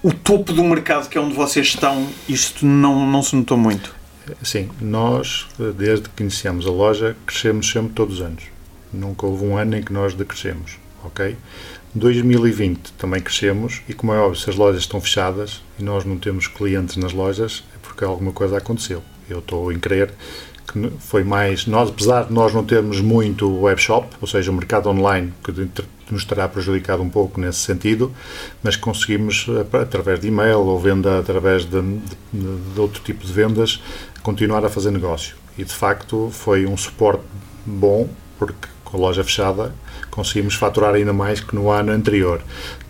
o 0.06 0.12
topo 0.12 0.52
do 0.52 0.62
mercado 0.62 1.08
que 1.08 1.18
é 1.18 1.20
onde 1.20 1.34
vocês 1.34 1.66
estão, 1.66 2.06
isto 2.28 2.64
não, 2.64 3.04
não 3.10 3.24
se 3.24 3.34
notou 3.34 3.58
muito? 3.58 3.92
Sim, 4.40 4.68
nós, 4.80 5.48
desde 5.76 6.08
que 6.08 6.22
iniciamos 6.22 6.64
a 6.64 6.70
loja, 6.70 7.16
crescemos 7.26 7.68
sempre 7.68 7.92
todos 7.92 8.20
os 8.20 8.20
anos. 8.24 8.44
Nunca 8.92 9.26
houve 9.26 9.44
um 9.44 9.56
ano 9.58 9.76
em 9.76 9.82
que 9.82 9.92
nós 9.92 10.14
decrescemos, 10.14 10.78
ok? 11.02 11.36
2020 11.92 12.92
também 12.92 13.20
crescemos 13.20 13.82
e, 13.88 13.94
como 13.94 14.12
é 14.12 14.18
óbvio, 14.18 14.40
se 14.40 14.48
as 14.48 14.54
lojas 14.54 14.82
estão 14.82 15.00
fechadas 15.00 15.60
e 15.76 15.82
nós 15.82 16.04
não 16.04 16.18
temos 16.18 16.46
clientes 16.46 16.96
nas 16.96 17.12
lojas, 17.12 17.64
é 17.74 17.78
porque 17.82 18.04
alguma 18.04 18.30
coisa 18.30 18.58
aconteceu. 18.58 19.02
Eu 19.28 19.40
estou 19.40 19.72
em 19.72 19.80
crer 19.80 20.14
que 20.66 20.92
foi 20.98 21.22
mais. 21.22 21.66
Nós, 21.66 21.88
apesar 21.88 22.24
de 22.24 22.32
nós 22.32 22.52
não 22.52 22.64
termos 22.64 23.00
muito 23.00 23.48
webshop, 23.62 24.08
ou 24.20 24.26
seja, 24.26 24.50
o 24.50 24.54
mercado 24.54 24.88
online, 24.88 25.32
que 25.42 25.52
nos 26.10 26.24
terá 26.24 26.48
prejudicado 26.48 27.02
um 27.02 27.08
pouco 27.08 27.40
nesse 27.40 27.58
sentido, 27.58 28.12
mas 28.62 28.76
conseguimos, 28.76 29.46
eh, 29.48 29.76
através 29.78 30.20
de 30.20 30.28
e-mail 30.28 30.60
ou 30.60 30.78
venda 30.78 31.18
através 31.18 31.64
de, 31.64 31.80
de, 31.80 32.72
de 32.74 32.80
outro 32.80 33.02
tipo 33.02 33.24
de 33.24 33.32
vendas, 33.32 33.80
continuar 34.22 34.64
a 34.64 34.68
fazer 34.68 34.90
negócio. 34.90 35.36
E 35.58 35.64
de 35.64 35.72
facto 35.72 36.30
foi 36.32 36.66
um 36.66 36.76
suporte 36.76 37.24
bom, 37.64 38.08
porque 38.38 38.68
com 38.84 38.96
a 38.96 39.00
loja 39.00 39.24
fechada 39.24 39.74
conseguimos 40.16 40.54
faturar 40.54 40.94
ainda 40.94 41.12
mais 41.12 41.40
que 41.40 41.54
no 41.54 41.70
ano 41.70 41.92
anterior. 41.92 42.40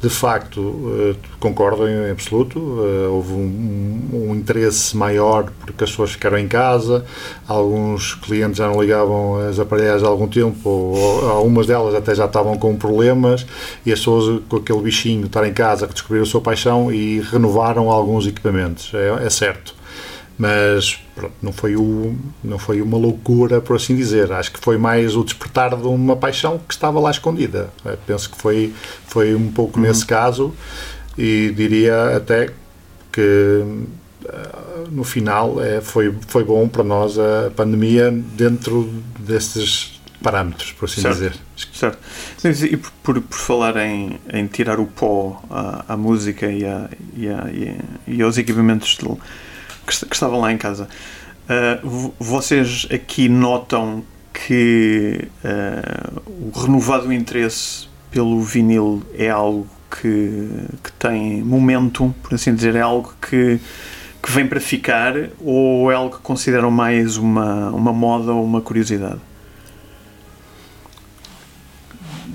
De 0.00 0.08
facto, 0.08 0.92
eh, 0.96 1.16
concordo 1.40 1.88
em 1.88 2.10
absoluto, 2.10 2.58
eh, 2.58 3.08
houve 3.08 3.32
um, 3.32 4.10
um, 4.12 4.34
interesse 4.34 4.96
maior 4.96 5.50
porque 5.60 5.82
as 5.82 5.90
pessoas 5.90 6.12
ficaram 6.12 6.38
em 6.38 6.46
casa, 6.46 7.04
alguns 7.48 8.14
clientes 8.14 8.58
já 8.58 8.68
não 8.68 8.80
ligavam 8.80 9.40
as 9.48 9.58
aparelhagens 9.58 10.04
há 10.04 10.06
algum 10.06 10.28
tempo, 10.28 10.68
ou 10.68 11.28
algumas 11.28 11.66
delas 11.66 11.94
até 11.94 12.14
já 12.14 12.26
estavam 12.26 12.56
com 12.56 12.76
problemas, 12.76 13.44
e 13.84 13.92
as 13.92 13.98
pessoas 13.98 14.40
com 14.48 14.56
aquele 14.56 14.80
bichinho 14.80 15.26
estar 15.26 15.44
em 15.46 15.52
casa 15.52 15.88
que 15.88 15.94
descobriram 15.94 16.22
a 16.22 16.26
sua 16.26 16.40
paixão 16.40 16.92
e 16.92 17.20
renovaram 17.20 17.90
alguns 17.90 18.26
equipamentos, 18.26 18.92
é, 18.94 19.26
é 19.26 19.30
certo 19.30 19.75
mas 20.38 21.00
pronto, 21.14 21.34
não 21.42 21.52
foi 21.52 21.76
o 21.76 22.14
não 22.44 22.58
foi 22.58 22.82
uma 22.82 22.98
loucura 22.98 23.60
por 23.60 23.76
assim 23.76 23.96
dizer 23.96 24.30
acho 24.32 24.52
que 24.52 24.60
foi 24.60 24.76
mais 24.76 25.16
o 25.16 25.24
despertar 25.24 25.74
de 25.74 25.86
uma 25.86 26.14
paixão 26.14 26.58
que 26.58 26.74
estava 26.74 27.00
lá 27.00 27.10
escondida 27.10 27.70
é, 27.84 27.96
penso 28.06 28.30
que 28.30 28.36
foi 28.36 28.72
foi 29.06 29.34
um 29.34 29.50
pouco 29.50 29.78
uhum. 29.78 29.86
nesse 29.86 30.04
caso 30.04 30.54
e 31.16 31.52
diria 31.56 32.16
até 32.16 32.50
que 33.10 33.64
eh, 34.28 34.84
no 34.90 35.04
final 35.04 35.62
é, 35.62 35.80
foi 35.80 36.14
foi 36.28 36.44
bom 36.44 36.68
para 36.68 36.84
nós 36.84 37.18
a 37.18 37.50
pandemia 37.56 38.10
dentro 38.10 38.92
desses 39.18 39.98
parâmetros 40.22 40.72
por 40.72 40.84
assim 40.84 41.00
certo. 41.00 41.14
dizer 41.14 41.32
certo 41.72 41.98
e 42.70 42.76
por, 42.76 42.90
por, 43.02 43.22
por 43.22 43.38
falar 43.38 43.76
em, 43.78 44.20
em 44.30 44.46
tirar 44.46 44.78
o 44.78 44.86
pó 44.86 45.42
à, 45.48 45.94
à 45.94 45.96
música 45.96 46.46
e, 46.46 46.64
a, 46.66 46.90
e, 47.16 47.28
a, 47.28 47.46
e, 48.06 48.22
aos 48.22 48.36
equipamentos 48.36 48.96
que, 49.86 50.14
estavam 50.14 50.40
lá 50.40 50.52
em 50.52 50.58
casa. 50.58 50.88
Uh, 51.48 52.12
vocês 52.18 52.86
aqui 52.92 53.28
notam 53.28 54.04
que 54.32 55.28
uh, 55.44 56.22
o 56.54 56.58
renovado 56.58 57.12
interesse 57.12 57.88
pelo 58.10 58.42
vinil 58.42 59.02
é 59.14 59.30
algo 59.30 59.68
que, 59.90 60.48
que 60.82 60.92
tem 60.92 61.42
momentum, 61.42 62.12
por 62.22 62.34
assim 62.34 62.54
dizer, 62.54 62.74
é 62.74 62.80
algo 62.80 63.14
que, 63.20 63.60
que 64.22 64.30
vem 64.30 64.46
para 64.46 64.60
ficar 64.60 65.14
ou 65.40 65.90
é 65.90 65.94
algo 65.94 66.16
que 66.16 66.22
consideram 66.22 66.70
mais 66.70 67.16
uma, 67.16 67.70
uma 67.70 67.92
moda 67.92 68.32
ou 68.32 68.44
uma 68.44 68.60
curiosidade? 68.60 69.20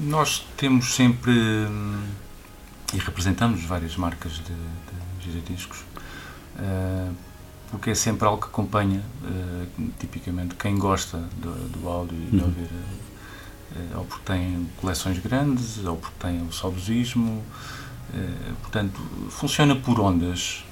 Nós 0.03 0.45
temos 0.57 0.95
sempre 0.95 1.31
e 2.93 2.97
representamos 2.97 3.63
várias 3.63 3.95
marcas 3.95 4.33
de, 4.33 4.43
de 4.43 5.31
giradiscos 5.31 5.79
uh, 6.59 7.13
porque 7.71 7.91
é 7.91 7.95
sempre 7.95 8.27
algo 8.27 8.41
que 8.41 8.47
acompanha 8.47 9.01
uh, 9.23 9.91
tipicamente 9.99 10.55
quem 10.55 10.77
gosta 10.77 11.17
do, 11.37 11.53
do 11.69 11.87
áudio 11.87 12.17
e 12.17 12.25
de 12.29 12.37
uhum. 12.37 12.43
ouvir 12.43 12.63
uh, 12.63 13.99
ou 13.99 14.05
porque 14.05 14.25
tem 14.25 14.69
coleções 14.77 15.17
grandes 15.19 15.83
ou 15.85 15.95
porque 15.95 16.15
tem 16.19 16.41
o 16.45 16.51
saudosismo 16.51 17.43
portanto 18.61 18.99
funciona 19.29 19.73
por 19.73 19.97
ondas 20.01 20.65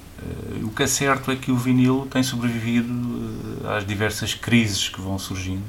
o 0.62 0.68
que 0.68 0.82
é 0.82 0.86
certo 0.86 1.30
é 1.30 1.36
que 1.36 1.50
o 1.50 1.56
vinil 1.56 2.06
tem 2.10 2.22
sobrevivido 2.22 2.92
às 3.66 3.86
diversas 3.86 4.34
crises 4.34 4.90
que 4.90 5.00
vão 5.00 5.18
surgindo 5.18 5.64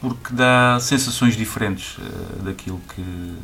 porque 0.00 0.32
dá 0.32 0.78
sensações 0.80 1.36
diferentes 1.36 1.98
daquilo 2.42 2.80
que 2.94 3.36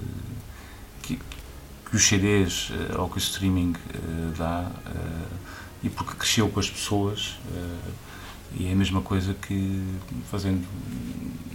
que 1.91 1.97
os 1.97 2.07
CDs 2.07 2.71
uh, 2.71 3.01
ou 3.01 3.09
que 3.09 3.16
o 3.16 3.19
streaming 3.19 3.73
uh, 3.73 4.33
dá 4.37 4.71
uh, 4.71 5.48
e 5.83 5.89
porque 5.89 6.14
cresceu 6.14 6.49
com 6.49 6.61
as 6.61 6.68
pessoas 6.68 7.37
e 8.55 8.66
é 8.66 8.72
a 8.72 8.76
mesma 8.76 9.01
coisa 9.01 9.35
que 9.35 9.83
fazendo 10.31 10.64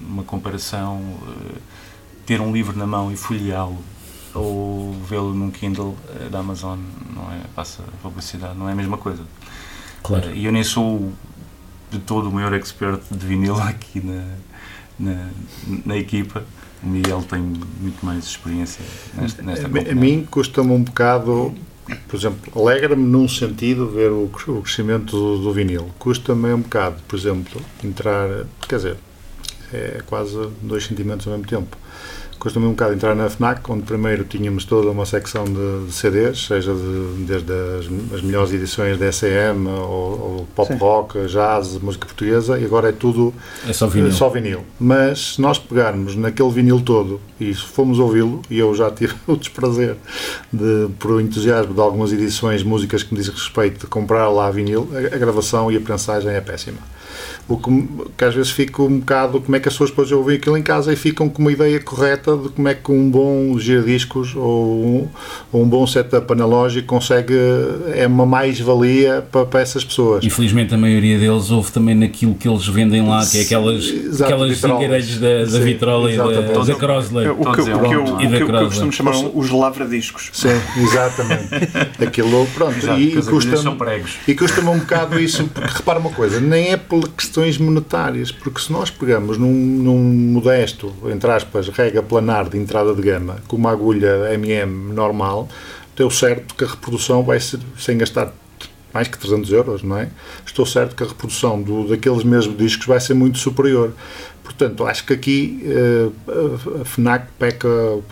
uma 0.01 0.24
comparação 0.24 1.01
ter 2.26 2.39
um 2.39 2.53
livro 2.53 2.78
na 2.78 2.88
mão 2.88 3.11
e 3.11 3.17
folheá-lo 3.17 3.78
ou 4.34 4.93
vê-lo 5.07 5.34
num 5.34 5.51
Kindle 5.51 5.97
da 6.32 6.39
Amazon 6.39 6.80
não 7.15 7.32
é 7.32 7.41
passa 7.55 7.84
a 7.84 8.01
publicidade 8.01 8.57
não 8.57 8.69
é 8.69 8.71
a 8.71 8.76
mesma 8.76 8.97
coisa. 8.97 9.24
Claro. 10.01 10.34
e 10.34 10.45
eu 10.45 10.51
nem 10.51 10.63
sou 10.63 11.13
de 11.93 11.99
todo 11.99 12.30
o 12.30 12.32
maior 12.32 12.53
expert 12.53 12.99
de 13.09 13.26
vinil 13.26 13.55
aqui 13.61 14.01
na, 14.01 14.26
na, 14.99 15.30
na 15.86 15.97
equipa. 15.97 16.43
O 16.82 16.88
Miguel 16.88 17.24
tem 17.24 17.39
muito 17.39 18.05
mais 18.05 18.26
experiência 18.26 18.84
nesta, 19.13 19.41
nesta 19.41 19.67
A, 19.67 19.91
a 19.91 19.95
mim 19.95 20.28
custa-me 20.30 20.71
um 20.71 20.84
bocado, 20.84 21.55
por 22.07 22.15
exemplo, 22.15 22.51
alegra-me 22.59 23.03
num 23.03 23.27
sentido 23.27 23.89
ver 23.89 24.11
o, 24.11 24.25
o 24.25 24.61
crescimento 24.61 25.11
do, 25.11 25.43
do 25.43 25.53
vinil. 25.53 25.89
Custa-me 25.99 26.53
um 26.53 26.61
bocado, 26.61 26.97
por 27.07 27.17
exemplo, 27.17 27.61
entrar, 27.84 28.45
quer 28.67 28.75
dizer, 28.77 28.97
é 29.73 30.01
quase 30.05 30.49
dois 30.61 30.86
sentimentos 30.86 31.27
ao 31.27 31.34
mesmo 31.34 31.47
tempo 31.47 31.77
custa-me 32.44 32.66
um 32.66 32.72
bocado 32.72 32.94
entrar 32.94 33.16
na 33.16 33.30
FNAC, 33.30 33.62
onde 33.72 33.84
primeiro 33.84 34.26
tínhamos 34.26 34.66
toda 34.66 34.91
uma 34.91 35.06
secção 35.06 35.46
de, 35.46 35.86
de 35.86 35.94
CDs, 35.94 36.46
seja 36.46 36.74
de, 36.74 37.24
desde 37.26 37.54
as, 37.54 38.16
as, 38.16 38.22
melhores 38.22 38.52
edições 38.52 39.00
da 39.00 39.10
SM, 39.10 39.66
ou, 39.66 39.80
ou 39.80 40.48
pop 40.54 40.68
Sim. 40.68 40.78
rock, 40.78 41.26
jazz, 41.28 41.78
música 41.78 42.06
portuguesa, 42.06 42.60
e 42.60 42.66
agora 42.66 42.89
é 42.89 42.91
tudo 42.91 43.34
é 43.66 43.72
só, 43.72 43.88
vinil. 43.88 44.12
só 44.12 44.28
vinil. 44.28 44.60
Mas 44.78 45.36
se 45.36 45.41
nós 45.41 45.58
pegarmos 45.58 46.18
naquele 46.18 46.50
vinil 46.50 46.82
todo 46.82 47.22
e 47.39 47.54
fomos 47.54 47.98
ouvi-lo, 47.98 48.41
e 48.50 48.60
eu 48.60 48.76
já 48.76 48.91
tive 48.91 49.16
o 49.26 49.38
desprazer, 49.38 49.96
de, 50.52 50.89
por 51.00 51.12
o 51.12 51.22
entusiasmo 51.22 51.74
de 51.74 51.80
algumas 51.80 52.12
edições, 52.12 52.62
músicas 52.62 53.04
que 53.04 53.14
me 53.14 53.22
dizem 53.22 53.34
respeito, 53.34 53.80
de 53.80 53.88
comprar 53.88 54.28
lá 54.28 54.52
vinil, 54.52 54.89
a, 54.94 55.16
a 55.16 55.18
gravação 55.18 55.72
e 55.72 55.78
a 55.78 55.80
prensagem 55.80 56.30
é 56.30 56.41
péssima 56.41 56.80
o 57.48 57.58
que, 57.58 57.88
que, 58.18 58.24
às 58.24 58.34
vezes 58.34 58.52
fico 58.52 58.84
um 58.84 59.00
bocado 59.00 59.41
como 59.41 59.56
é 59.56 59.60
que 59.60 59.68
as 59.68 59.74
pessoas 59.74 59.89
depois 59.89 60.12
ouvem 60.12 60.38
aquilo 60.38 60.58
em 60.58 60.64
casa 60.64 60.94
e 60.94 60.96
ficam 60.96 61.28
com 61.28 61.41
uma 61.41 61.52
ideia 61.52 61.80
correta 61.80 62.38
de 62.38 62.50
como 62.50 62.68
é 62.68 62.74
que 62.74 62.91
um 62.91 63.10
bom 63.10 63.58
giradiscos 63.60 64.36
ou 64.36 64.86
um, 64.86 65.08
ou 65.52 65.64
um 65.64 65.68
bom 65.68 65.86
setup 65.86 66.32
analógico 66.32 66.88
consegue 66.88 67.34
é 67.94 68.08
uma 68.08 68.26
mais-valia 68.26 69.26
para, 69.30 69.46
para, 69.46 69.60
essas 69.60 69.84
pessoas. 69.84 70.24
Infelizmente 70.24 70.74
a 70.74 70.78
maioria 70.78 71.20
deles 71.20 71.52
ouve 71.52 71.72
também 71.72 71.96
naquilo 71.96 72.34
que 72.36 72.48
eles 72.48 72.66
vendem 72.68 73.06
lá, 73.08 73.26
que 73.26 73.39
é 73.39 73.41
aquelas, 73.41 73.84
Exato, 73.86 74.34
aquelas 74.34 74.58
zigarelhas 74.58 75.18
da, 75.18 75.46
da 75.46 75.60
Vitrola 75.60 76.12
e 76.12 76.18
da, 76.18 76.64
da 76.64 76.76
Crosley. 76.76 77.28
O 77.28 77.36
que, 77.36 77.41
o 77.41 77.52
que, 77.52 77.60
eu, 77.60 77.78
o 77.78 78.18
que, 78.18 78.26
eu, 78.26 78.48
eu 78.48 78.66
costumo 78.68 78.91
chamar 78.91 79.16
os 79.16 79.50
lavradiscos. 79.50 80.30
Sim, 80.34 80.50
exatamente. 80.78 81.50
Aquilo, 82.04 82.48
pronto, 82.54 82.78
Exato, 82.78 83.00
e, 83.00 83.18
e 83.18 83.22
custa-me 83.22 83.74
e 84.28 84.36
custa 84.36 84.62
um 84.62 84.80
bocado 84.80 85.20
isso, 85.20 85.46
porque 85.46 85.78
repara 85.78 86.00
uma 86.00 86.10
coisa, 86.10 86.39
nem 86.39 86.72
é 86.72 86.78
pela 86.78 87.08
questões 87.34 87.57
monetárias, 87.57 88.31
porque 88.31 88.61
se 88.61 88.71
nós 88.71 88.91
pegamos 88.91 89.39
num, 89.39 89.51
num 89.51 89.97
modesto, 89.97 90.93
entre 91.05 91.31
aspas, 91.31 91.67
rega 91.67 92.03
planar 92.03 92.47
de 92.47 92.59
entrada 92.59 92.93
de 92.93 93.01
gama, 93.01 93.38
com 93.47 93.55
uma 93.55 93.71
agulha 93.71 94.31
MM 94.36 94.93
normal, 94.93 95.49
estou 95.89 96.11
certo 96.11 96.53
que 96.53 96.63
a 96.63 96.67
reprodução 96.67 97.23
vai 97.23 97.39
ser, 97.39 97.59
sem 97.75 97.97
gastar 97.97 98.31
mais 98.93 99.07
que 99.07 99.17
300 99.17 99.51
euros, 99.51 99.81
não 99.81 99.97
é? 99.97 100.09
Estou 100.45 100.63
certo 100.63 100.95
que 100.95 101.01
a 101.01 101.07
reprodução 101.07 101.59
do, 101.59 101.88
daqueles 101.88 102.23
mesmos 102.23 102.55
discos 102.55 102.86
vai 102.86 102.99
ser 102.99 103.15
muito 103.15 103.39
superior. 103.39 103.95
Portanto, 104.44 104.86
acho 104.86 105.06
que 105.06 105.14
aqui 105.14 105.64
uh, 105.66 106.82
a 106.82 106.86
FNAC 106.86 107.28
peca, 107.39 107.68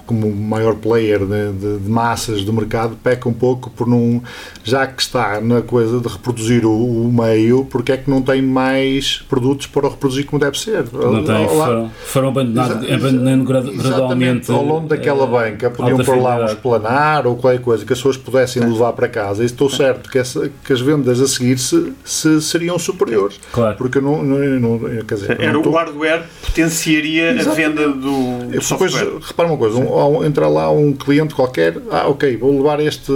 como 0.05 0.33
maior 0.33 0.75
player 0.75 1.19
de, 1.19 1.51
de, 1.51 1.77
de, 1.79 1.89
massas 1.89 2.43
do 2.43 2.53
mercado, 2.53 2.97
peca 3.03 3.27
um 3.27 3.33
pouco 3.33 3.69
por 3.69 3.85
não, 3.85 4.23
já 4.63 4.87
que 4.87 5.01
está 5.01 5.41
na 5.41 5.61
coisa 5.61 5.99
de 5.99 6.07
reproduzir 6.07 6.65
o, 6.65 6.71
o 6.71 7.11
meio, 7.11 7.65
porque 7.65 7.91
é 7.91 7.97
que 7.97 8.09
não 8.09 8.21
tem 8.21 8.41
mais 8.41 9.17
produtos 9.29 9.67
para 9.67 9.89
reproduzir 9.89 10.25
como 10.25 10.39
deve 10.39 10.57
ser? 10.57 10.85
Não 10.93 11.23
tem, 11.23 11.47
foram, 11.49 11.91
foram 12.05 12.27
abandonando, 12.29 12.93
abandonando 12.93 13.43
gradualmente. 13.43 14.51
Ao 14.51 14.63
longo 14.63 14.87
daquela 14.87 15.25
eh, 15.25 15.27
banca, 15.27 15.69
podiam 15.69 15.97
pôr 15.97 16.21
lá 16.21 16.37
um 16.37 16.45
esplanar 16.45 17.27
ou 17.27 17.35
qualquer 17.35 17.59
coisa 17.61 17.85
que 17.85 17.91
as 17.91 17.99
pessoas 17.99 18.15
pudessem 18.15 18.63
levar 18.63 18.93
para 18.93 19.09
casa. 19.09 19.43
E 19.43 19.45
estou 19.45 19.69
certo 19.69 20.09
que, 20.09 20.17
essa, 20.17 20.49
que 20.63 20.71
as 20.71 20.79
vendas 20.79 21.19
a 21.19 21.27
seguir 21.27 21.57
se, 21.57 21.91
se 22.05 22.41
seriam 22.41 22.79
superiores. 22.79 23.37
Claro. 23.51 23.75
Porque 23.77 23.99
não, 23.99 24.23
não, 24.23 24.39
não 24.59 24.79
quer 25.03 25.15
dizer, 25.15 25.41
Era 25.41 25.59
o 25.59 25.71
hardware 25.71 26.20
potenciaria 26.41 27.31
Exato. 27.31 27.49
a 27.49 27.53
venda 27.53 27.89
do, 27.89 27.93
do 27.95 28.59
depois, 28.59 28.93
repara 29.21 29.47
uma 29.47 29.57
coisa, 29.57 29.77
um, 29.77 30.23
entra 30.23 30.47
lá 30.47 30.69
um 30.71 30.93
cliente 30.93 31.33
qualquer, 31.33 31.77
ah, 31.91 32.07
ok, 32.07 32.37
vou 32.37 32.51
levar 32.57 32.79
este, 32.79 33.11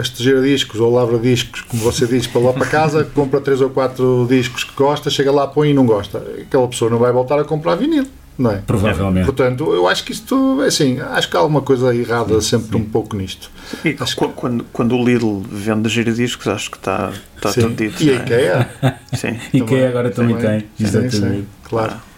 este 0.00 0.22
giradiscos 0.22 0.80
ou 0.80 0.92
lavra-discos, 0.92 1.62
como 1.62 1.82
você 1.82 2.06
diz, 2.06 2.26
para 2.26 2.40
lá 2.40 2.52
para 2.52 2.66
casa, 2.66 3.04
compra 3.14 3.40
3 3.40 3.60
ou 3.60 3.70
4 3.70 4.26
discos 4.28 4.64
que 4.64 4.74
gosta, 4.74 5.10
chega 5.10 5.30
lá, 5.30 5.46
põe 5.46 5.70
e 5.70 5.74
não 5.74 5.86
gosta. 5.86 6.18
Aquela 6.40 6.66
pessoa 6.68 6.90
não 6.90 6.98
vai 6.98 7.12
voltar 7.12 7.38
a 7.38 7.44
comprar 7.44 7.74
vinil. 7.76 8.06
Não 8.38 8.52
é? 8.52 8.62
Provavelmente. 8.66 9.26
Portanto, 9.26 9.70
eu 9.74 9.86
acho 9.86 10.02
que 10.02 10.12
isto, 10.12 10.62
assim, 10.66 10.98
acho 10.98 11.28
que 11.28 11.36
há 11.36 11.40
alguma 11.40 11.60
coisa 11.60 11.94
errada 11.94 12.40
sempre 12.40 12.74
um 12.74 12.84
pouco 12.84 13.14
nisto. 13.14 13.50
E 13.84 13.94
acho 14.00 14.16
quando, 14.16 14.30
que... 14.32 14.40
quando, 14.40 14.66
quando 14.72 14.96
o 14.96 15.04
Lidl 15.04 15.42
vende 15.50 15.90
giradiscos, 15.90 16.48
acho 16.48 16.70
que 16.70 16.78
está, 16.78 17.12
está 17.36 17.52
tudo 17.52 17.74
dito. 17.74 18.02
E 18.02 18.10
a 18.10 18.14
é? 18.14 18.16
IKEA? 18.16 18.70
Sim. 19.12 19.38
IKEA 19.52 19.90
agora 19.90 20.10
também, 20.10 20.36
também 20.36 20.60
tem. 20.60 20.68
Exatamente. 20.80 21.16
Sim, 21.16 21.28
sim, 21.28 21.46
claro. 21.64 21.92
Ah. 21.96 22.09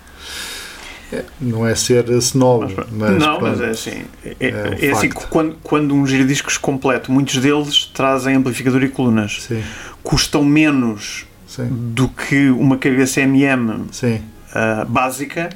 É, 1.13 1.25
não 1.39 1.67
é 1.67 1.75
ser 1.75 2.09
snob, 2.09 2.75
mas, 2.91 3.19
não, 3.19 3.39
mas 3.39 3.61
é 3.61 3.69
assim. 3.69 4.05
É, 4.25 4.37
é, 4.41 4.53
um 4.53 4.89
é 4.89 4.91
assim 4.93 5.11
quando, 5.11 5.57
quando 5.63 5.95
um 5.95 6.07
giradiscos 6.07 6.57
completo, 6.57 7.13
muitos 7.13 7.37
deles 7.37 7.85
trazem 7.93 8.37
amplificador 8.37 8.83
e 8.83 8.89
colunas, 8.89 9.43
Sim. 9.43 9.63
custam 10.03 10.43
menos 10.43 11.27
Sim. 11.47 11.69
do 11.71 12.09
que 12.09 12.49
uma 12.49 12.79
cabeça 12.79 13.21
MM 13.21 13.73
uh, 13.73 14.87
básica. 14.89 15.51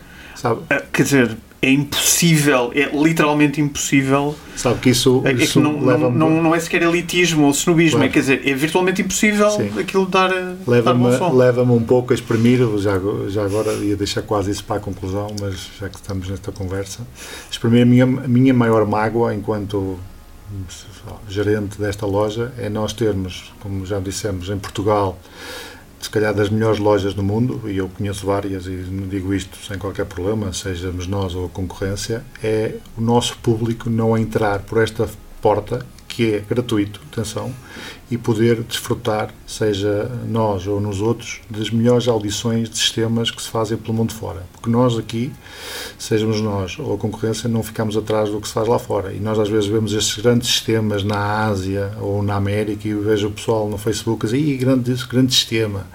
Uh, 0.44 0.62
quer 0.92 1.02
dizer, 1.02 1.36
é 1.66 1.70
impossível, 1.70 2.70
é 2.76 2.88
literalmente 2.96 3.60
impossível. 3.60 4.36
Sabe 4.54 4.78
que 4.78 4.90
isso, 4.90 5.20
é, 5.24 5.32
isso 5.32 5.54
que 5.54 5.58
não, 5.58 5.72
não, 5.72 6.10
não, 6.12 6.42
não, 6.42 6.54
é 6.54 6.60
sequer 6.60 6.82
elitismo 6.82 7.46
ou 7.46 7.50
snobismo, 7.50 7.98
claro. 7.98 8.08
é, 8.08 8.12
quer 8.12 8.20
dizer, 8.20 8.48
é 8.48 8.54
virtualmente 8.54 9.02
impossível 9.02 9.50
Sim. 9.50 9.72
aquilo 9.76 10.06
dar, 10.06 10.30
leva-me 10.64 11.08
leva 11.36 11.62
um 11.64 11.82
pouco 11.82 12.12
a 12.12 12.14
exprimir, 12.14 12.60
já, 12.78 12.92
já 13.28 13.44
agora 13.44 13.72
ia 13.72 13.96
deixar 13.96 14.22
quase 14.22 14.52
isso 14.52 14.62
para 14.62 14.76
a 14.76 14.80
conclusão, 14.80 15.26
mas 15.40 15.68
já 15.80 15.88
que 15.88 15.96
estamos 15.96 16.28
nesta 16.28 16.52
conversa, 16.52 17.00
exprimir 17.50 17.82
a 17.82 17.84
minha, 17.84 18.04
a 18.04 18.28
minha 18.28 18.54
maior 18.54 18.86
mágoa 18.86 19.34
enquanto 19.34 19.98
gerente 21.28 21.80
desta 21.80 22.06
loja 22.06 22.52
é 22.56 22.68
nós 22.68 22.92
termos, 22.92 23.52
como 23.58 23.84
já 23.84 23.98
dissemos, 23.98 24.48
em 24.50 24.58
Portugal 24.58 25.18
se 26.00 26.10
calhar 26.10 26.34
das 26.34 26.48
melhores 26.48 26.78
lojas 26.78 27.14
do 27.14 27.22
mundo, 27.22 27.62
e 27.66 27.76
eu 27.78 27.88
conheço 27.88 28.26
várias 28.26 28.66
e 28.66 28.76
digo 29.08 29.32
isto 29.34 29.56
sem 29.66 29.78
qualquer 29.78 30.06
problema, 30.06 30.52
sejamos 30.52 31.06
nós 31.06 31.34
ou 31.34 31.46
a 31.46 31.48
concorrência, 31.48 32.22
é 32.42 32.74
o 32.96 33.00
nosso 33.00 33.36
público 33.38 33.88
não 33.88 34.16
entrar 34.16 34.60
por 34.60 34.82
esta 34.82 35.08
porta 35.40 35.84
que 36.16 36.32
é 36.32 36.40
gratuito, 36.40 36.98
atenção, 37.12 37.52
e 38.10 38.16
poder 38.16 38.62
desfrutar, 38.62 39.34
seja 39.46 40.10
nós 40.26 40.66
ou 40.66 40.80
nos 40.80 41.02
outros, 41.02 41.42
das 41.50 41.68
melhores 41.68 42.08
audições 42.08 42.70
de 42.70 42.78
sistemas 42.78 43.30
que 43.30 43.42
se 43.42 43.50
fazem 43.50 43.76
pelo 43.76 43.92
mundo 43.92 44.14
fora. 44.14 44.42
Porque 44.50 44.70
nós 44.70 44.96
aqui, 44.96 45.30
sejamos 45.98 46.40
nós 46.40 46.78
ou 46.78 46.94
a 46.94 46.96
concorrência, 46.96 47.50
não 47.50 47.62
ficamos 47.62 47.98
atrás 47.98 48.30
do 48.30 48.40
que 48.40 48.48
se 48.48 48.54
faz 48.54 48.66
lá 48.66 48.78
fora. 48.78 49.12
E 49.12 49.20
nós 49.20 49.38
às 49.38 49.50
vezes 49.50 49.66
vemos 49.66 49.92
estes 49.92 50.16
grandes 50.22 50.48
sistemas 50.48 51.04
na 51.04 51.44
Ásia 51.44 51.92
ou 52.00 52.22
na 52.22 52.36
América 52.36 52.88
e 52.88 52.94
vejo 52.94 53.28
o 53.28 53.32
pessoal 53.32 53.68
no 53.68 53.76
Facebook 53.76 54.24
dizer, 54.24 54.56
grande, 54.56 54.94
grande 55.06 55.34
sistema. 55.34 55.86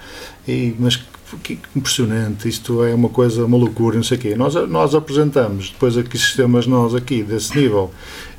E, 0.47 0.75
mas 0.77 1.03
que 1.41 1.57
impressionante, 1.75 2.47
isto 2.47 2.83
é 2.83 2.93
uma 2.93 3.09
coisa, 3.09 3.45
uma 3.45 3.57
loucura, 3.57 3.95
não 3.95 4.03
sei 4.03 4.17
o 4.17 4.21
quê. 4.21 4.35
Nós, 4.35 4.53
nós 4.69 4.93
apresentamos 4.93 5.71
depois 5.71 5.97
aqui 5.97 6.17
sistemas 6.17 6.67
nós 6.67 6.93
aqui 6.93 7.23
desse 7.23 7.57
nível 7.57 7.91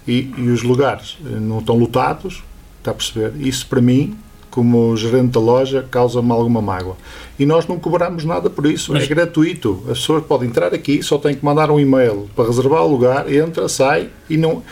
e, 0.07 0.31
e 0.37 0.49
os 0.51 0.63
lugares 0.63 1.19
não 1.23 1.59
estão 1.59 1.77
lotados, 1.77 2.43
está 2.79 2.91
a 2.91 2.95
perceber? 2.95 3.33
Isso 3.41 3.67
para 3.67 3.81
mim 3.81 4.17
como 4.53 4.95
gerente 4.99 5.31
da 5.33 5.41
loja, 5.41 5.85
causa-me 5.91 6.31
alguma 6.31 6.61
mágoa. 6.61 6.95
E 7.39 7.47
nós 7.47 7.67
não 7.67 7.79
cobramos 7.79 8.23
nada 8.23 8.51
por 8.51 8.67
isso, 8.67 8.93
Mas... 8.93 9.05
é 9.05 9.07
gratuito. 9.07 9.83
As 9.89 9.99
pessoas 10.01 10.25
podem 10.25 10.51
entrar 10.51 10.75
aqui, 10.75 11.03
só 11.03 11.17
têm 11.17 11.35
que 11.35 11.43
mandar 11.45 11.71
um 11.71 11.81
e-mail 11.81 12.29
para 12.37 12.47
reservar 12.47 12.83
o 12.83 12.89
lugar, 12.89 13.33
entra, 13.33 13.67
sai 13.67 14.11
e 14.29 14.37
não 14.37 14.63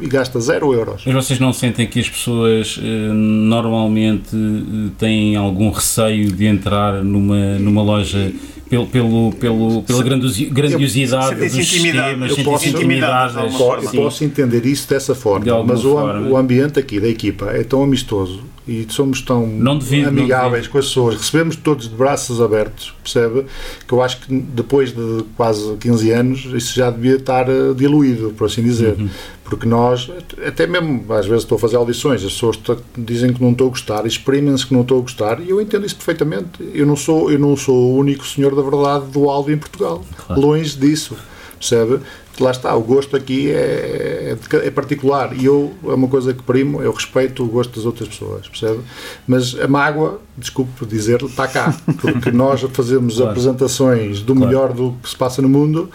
e 0.00 0.06
gasta 0.06 0.40
zero 0.40 0.72
euros. 0.72 1.02
Mas 1.04 1.14
vocês 1.14 1.40
não 1.40 1.52
sentem 1.52 1.86
que 1.86 1.98
as 1.98 2.08
pessoas 2.08 2.78
eh, 2.80 3.12
normalmente 3.12 4.34
eh, 4.34 4.90
têm 4.96 5.36
algum 5.36 5.70
receio 5.70 6.30
de 6.30 6.46
entrar 6.46 7.02
numa, 7.02 7.58
numa 7.58 7.82
loja 7.82 8.32
pelo, 8.68 8.86
pelo, 8.86 9.32
pelo, 9.32 9.82
pela 9.82 10.02
grandiosidade 10.02 11.34
dos 11.36 11.52
sistemas, 11.52 12.36
eu 12.36 12.44
posso, 12.44 12.68
intimidadas. 12.68 13.52
Eu 13.92 14.02
posso 14.02 14.24
entender 14.24 14.66
isso 14.66 14.88
dessa 14.88 15.14
forma, 15.14 15.44
de 15.44 15.66
mas 15.66 15.82
forma. 15.82 16.28
O, 16.28 16.32
o 16.32 16.36
ambiente 16.36 16.78
aqui 16.78 17.00
da 17.00 17.08
equipa 17.08 17.50
é 17.50 17.64
tão 17.64 17.82
amistoso 17.82 18.42
e 18.68 18.86
somos 18.90 19.22
tão 19.22 19.48
devido, 19.78 20.08
amigáveis 20.08 20.66
com 20.66 20.76
as 20.76 20.86
pessoas, 20.86 21.16
recebemos 21.16 21.56
todos 21.56 21.88
de 21.88 21.94
braços 21.94 22.38
abertos, 22.38 22.94
percebe? 23.02 23.46
Que 23.86 23.94
eu 23.94 24.02
acho 24.02 24.20
que 24.20 24.34
depois 24.34 24.92
de 24.92 25.24
quase 25.36 25.74
15 25.78 26.10
anos 26.10 26.44
isso 26.54 26.74
já 26.74 26.90
devia 26.90 27.16
estar 27.16 27.48
eh, 27.48 27.72
diluído, 27.74 28.34
por 28.36 28.44
assim 28.44 28.62
dizer. 28.62 28.94
Uhum. 28.98 29.08
Porque 29.48 29.66
nós, 29.66 30.10
até 30.46 30.66
mesmo 30.66 31.04
às 31.12 31.26
vezes 31.26 31.44
estou 31.44 31.56
a 31.56 31.58
fazer 31.58 31.76
audições, 31.76 32.22
as 32.24 32.32
pessoas 32.32 32.58
dizem 32.96 33.32
que 33.32 33.42
não 33.42 33.52
estou 33.52 33.68
a 33.68 33.70
gostar, 33.70 34.06
exprimem-se 34.06 34.66
que 34.66 34.74
não 34.74 34.82
estou 34.82 34.98
a 34.98 35.00
gostar, 35.00 35.40
e 35.40 35.50
eu 35.50 35.60
entendo 35.60 35.86
isso 35.86 35.96
perfeitamente. 35.96 36.48
Eu 36.74 36.86
não 36.86 36.96
sou, 36.96 37.30
eu 37.30 37.38
não 37.38 37.56
sou 37.56 37.74
o 37.74 37.96
único 37.96 38.26
senhor 38.26 38.54
da 38.54 38.62
verdade 38.62 39.06
do 39.06 39.28
áudio 39.28 39.54
em 39.54 39.58
Portugal. 39.58 40.04
Claro. 40.26 40.40
Longe 40.40 40.76
disso, 40.76 41.16
percebe? 41.58 42.00
lá 42.42 42.50
está, 42.50 42.74
o 42.74 42.82
gosto 42.82 43.16
aqui 43.16 43.50
é, 43.50 44.36
é, 44.52 44.66
é, 44.66 44.70
particular 44.70 45.36
e 45.36 45.44
eu, 45.44 45.74
é 45.84 45.94
uma 45.94 46.08
coisa 46.08 46.32
que 46.32 46.42
primo, 46.42 46.82
eu 46.82 46.92
respeito 46.92 47.44
o 47.44 47.46
gosto 47.46 47.74
das 47.76 47.84
outras 47.84 48.08
pessoas, 48.08 48.48
percebe? 48.48 48.80
Mas 49.26 49.58
a 49.58 49.66
mágoa, 49.66 50.20
desculpe 50.36 50.86
dizer, 50.86 51.22
está 51.22 51.48
cá, 51.48 51.74
porque 52.00 52.30
nós 52.30 52.60
fazemos 52.72 53.16
claro. 53.16 53.30
apresentações 53.30 54.20
do 54.20 54.34
claro. 54.34 54.46
melhor 54.46 54.72
do 54.72 54.92
que 55.02 55.08
se 55.08 55.16
passa 55.16 55.42
no 55.42 55.48
mundo 55.48 55.90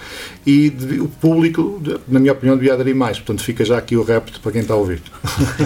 e 0.46 0.70
de, 0.70 1.00
o 1.00 1.08
público, 1.08 1.82
na 2.08 2.20
minha 2.20 2.34
opinião, 2.34 2.56
devia 2.56 2.74
aderir 2.74 2.96
mais, 2.96 3.18
portanto 3.18 3.44
fica 3.44 3.64
já 3.64 3.78
aqui 3.78 3.96
o 3.96 4.04
repto 4.04 4.40
para 4.40 4.52
quem 4.52 4.62
está 4.62 4.74
a 4.74 4.78
ouvir. 4.78 5.02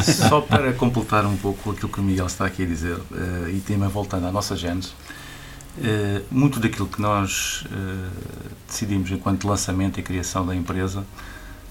Só 0.04 0.42
para 0.42 0.74
completar 0.74 1.26
um 1.26 1.38
pouco 1.38 1.72
aquilo 1.72 1.90
que 1.90 2.00
o 2.00 2.04
Miguel 2.04 2.28
está 2.28 2.46
aqui 2.46 2.64
a 2.64 2.66
dizer, 2.66 2.96
uh, 2.96 3.50
e 3.50 3.60
tema 3.60 3.88
voltando 3.88 4.28
à 4.28 4.32
nossa 4.32 4.56
gênese, 4.56 4.90
Uh, 5.78 6.26
muito 6.32 6.60
daquilo 6.60 6.88
que 6.88 7.00
nós 7.00 7.64
uh, 7.68 8.12
decidimos 8.68 9.12
enquanto 9.12 9.48
lançamento 9.48 10.00
e 10.00 10.04
criação 10.04 10.44
da 10.44 10.56
empresa, 10.56 11.06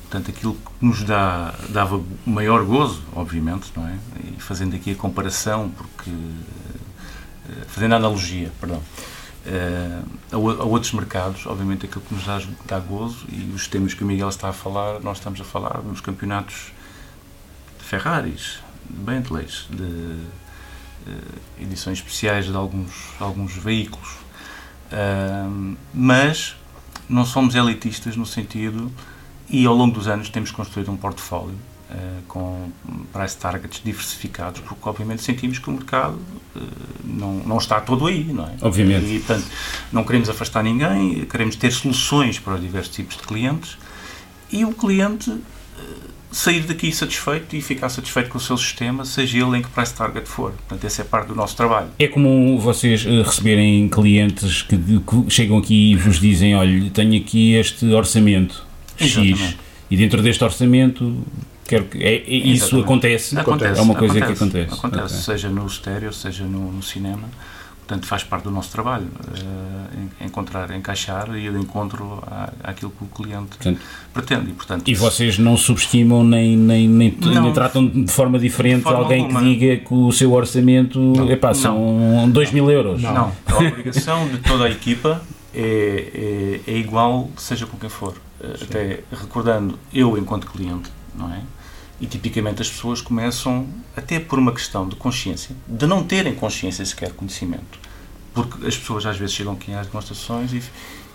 portanto, 0.02 0.30
aquilo 0.30 0.54
que 0.54 0.86
nos 0.86 1.02
dá, 1.02 1.52
dava 1.70 2.00
maior 2.24 2.64
gozo, 2.64 3.02
obviamente, 3.14 3.72
não 3.74 3.86
é? 3.88 3.98
E 4.24 4.40
fazendo 4.40 4.76
aqui 4.76 4.92
a 4.92 4.94
comparação, 4.94 5.70
porque. 5.70 6.10
Uh, 6.10 7.66
fazendo 7.68 7.94
a 7.94 7.96
analogia, 7.96 8.52
perdão. 8.60 8.82
A, 10.32 10.34
a, 10.34 10.38
outros 10.38 10.92
mercados, 10.92 11.46
obviamente, 11.46 11.86
aquilo 11.86 12.02
que 12.02 12.14
nos 12.14 12.24
dá, 12.24 12.40
dá 12.66 12.78
gozo 12.78 13.24
e 13.28 13.52
os 13.54 13.68
temas 13.68 13.94
que 13.94 14.02
o 14.02 14.06
Miguel 14.06 14.28
está 14.28 14.48
a 14.48 14.52
falar, 14.52 15.00
nós 15.00 15.18
estamos 15.18 15.40
a 15.40 15.44
falar 15.44 15.80
nos 15.82 16.00
campeonatos 16.00 16.72
de 17.78 17.84
Ferraris, 17.84 18.58
de 18.90 18.98
Bentleys, 18.98 19.66
de 19.70 19.84
eh, 19.84 20.45
edições 21.60 21.98
especiais 21.98 22.46
de 22.46 22.56
alguns, 22.56 22.92
alguns 23.20 23.52
veículos. 23.52 24.16
Mas 25.92 26.56
não 27.08 27.24
somos 27.24 27.54
elitistas 27.54 28.16
no 28.16 28.26
sentido, 28.26 28.92
e 29.48 29.64
ao 29.66 29.74
longo 29.74 29.94
dos 29.94 30.08
anos 30.08 30.28
temos 30.28 30.50
construído 30.50 30.90
um 30.90 30.96
portfólio 30.96 31.54
uh, 31.90 32.22
com 32.26 32.70
price 33.12 33.36
targets 33.36 33.80
diversificados, 33.84 34.60
porque 34.60 34.88
obviamente 34.88 35.22
sentimos 35.22 35.58
que 35.58 35.68
o 35.70 35.72
mercado 35.72 36.18
uh, 36.56 36.60
não, 37.04 37.34
não 37.34 37.58
está 37.58 37.80
todo 37.80 38.06
aí, 38.06 38.24
não 38.24 38.44
é? 38.44 38.56
Obviamente. 38.60 39.06
E, 39.06 39.18
portanto, 39.20 39.46
não 39.92 40.04
queremos 40.04 40.28
afastar 40.28 40.64
ninguém, 40.64 41.24
queremos 41.26 41.54
ter 41.56 41.70
soluções 41.70 42.38
para 42.38 42.56
diversos 42.56 42.94
tipos 42.94 43.16
de 43.16 43.22
clientes 43.22 43.78
e 44.50 44.64
o 44.64 44.72
cliente 44.72 45.30
sair 46.36 46.60
daqui 46.60 46.92
satisfeito 46.92 47.56
e 47.56 47.62
ficar 47.62 47.88
satisfeito 47.88 48.28
com 48.28 48.36
o 48.36 48.40
seu 48.40 48.58
sistema, 48.58 49.06
seja 49.06 49.38
ele 49.38 49.56
em 49.56 49.62
que 49.62 49.70
price 49.70 49.94
target 49.94 50.28
for. 50.28 50.52
Portanto, 50.52 50.84
essa 50.84 51.00
é 51.00 51.04
parte 51.04 51.28
do 51.28 51.34
nosso 51.34 51.56
trabalho. 51.56 51.88
É 51.98 52.06
comum 52.06 52.58
vocês 52.58 53.06
eh, 53.06 53.22
receberem 53.22 53.88
clientes 53.88 54.60
que, 54.60 54.76
que 54.76 55.30
chegam 55.30 55.56
aqui 55.56 55.92
e 55.92 55.96
vos 55.96 56.20
dizem: 56.20 56.54
olha, 56.54 56.90
tenho 56.90 57.16
aqui 57.18 57.54
este 57.54 57.86
orçamento 57.86 58.62
Exatamente. 59.00 59.42
X 59.44 59.56
e 59.90 59.96
dentro 59.96 60.20
deste 60.20 60.44
orçamento 60.44 61.24
quero 61.66 61.84
que 61.84 62.02
é, 62.02 62.16
é 62.16 62.30
isso 62.30 62.78
acontece, 62.80 63.38
acontece, 63.38 63.80
é 63.80 63.82
uma 63.82 63.94
coisa 63.94 64.18
acontece, 64.18 64.38
que 64.38 64.44
acontece. 64.44 64.74
Acontece, 64.74 65.14
okay. 65.14 65.24
seja 65.24 65.48
no 65.48 65.66
estéreo, 65.66 66.12
seja 66.12 66.44
no, 66.44 66.70
no 66.70 66.82
cinema. 66.82 67.28
Portanto, 67.86 68.06
faz 68.06 68.24
parte 68.24 68.42
do 68.42 68.50
nosso 68.50 68.72
trabalho 68.72 69.06
uh, 69.06 70.24
encontrar, 70.24 70.72
encaixar 70.72 71.32
e 71.36 71.46
ir 71.46 71.52
de 71.52 71.58
encontro 71.60 72.20
à, 72.26 72.52
àquilo 72.64 72.90
que 72.90 73.04
o 73.04 73.06
cliente 73.06 73.56
portanto, 73.56 73.80
pretende. 74.12 74.50
E, 74.50 74.54
portanto, 74.54 74.88
e 74.88 74.94
vocês 74.96 75.38
não 75.38 75.56
subestimam 75.56 76.24
nem, 76.24 76.56
nem, 76.56 76.88
nem, 76.88 77.16
não, 77.20 77.44
nem 77.44 77.52
tratam 77.52 77.86
de 77.86 78.10
forma 78.10 78.40
diferente 78.40 78.78
de 78.78 78.82
forma 78.82 78.98
alguém 78.98 79.22
alguma. 79.22 79.38
que 79.38 79.46
diga 79.46 79.76
que 79.84 79.94
o 79.94 80.10
seu 80.10 80.32
orçamento 80.32 80.98
não, 80.98 81.30
epá, 81.30 81.54
são 81.54 82.28
2 82.28 82.50
mil 82.50 82.68
euros? 82.68 83.00
Não. 83.00 83.14
não, 83.14 83.32
a 83.46 83.56
obrigação 83.56 84.26
de 84.30 84.38
toda 84.38 84.64
a 84.64 84.70
equipa 84.70 85.22
é, 85.54 86.60
é, 86.66 86.72
é 86.72 86.76
igual, 86.76 87.30
seja 87.36 87.66
com 87.66 87.78
quem 87.78 87.88
for. 87.88 88.14
Sim. 88.40 88.64
Até 88.64 89.00
recordando, 89.12 89.78
eu 89.94 90.18
enquanto 90.18 90.48
cliente, 90.48 90.90
não 91.14 91.32
é? 91.32 91.40
E 92.00 92.06
tipicamente 92.06 92.60
as 92.60 92.68
pessoas 92.68 93.00
começam, 93.00 93.66
até 93.96 94.20
por 94.20 94.38
uma 94.38 94.52
questão 94.52 94.86
de 94.88 94.96
consciência, 94.96 95.56
de 95.66 95.86
não 95.86 96.04
terem 96.04 96.34
consciência 96.34 96.84
sequer 96.84 97.12
conhecimento. 97.12 97.78
Porque 98.34 98.66
as 98.66 98.76
pessoas 98.76 99.06
às 99.06 99.16
vezes 99.16 99.34
chegam 99.34 99.54
aqui 99.54 99.72
às 99.72 99.86
demonstrações 99.86 100.52
e, 100.52 100.62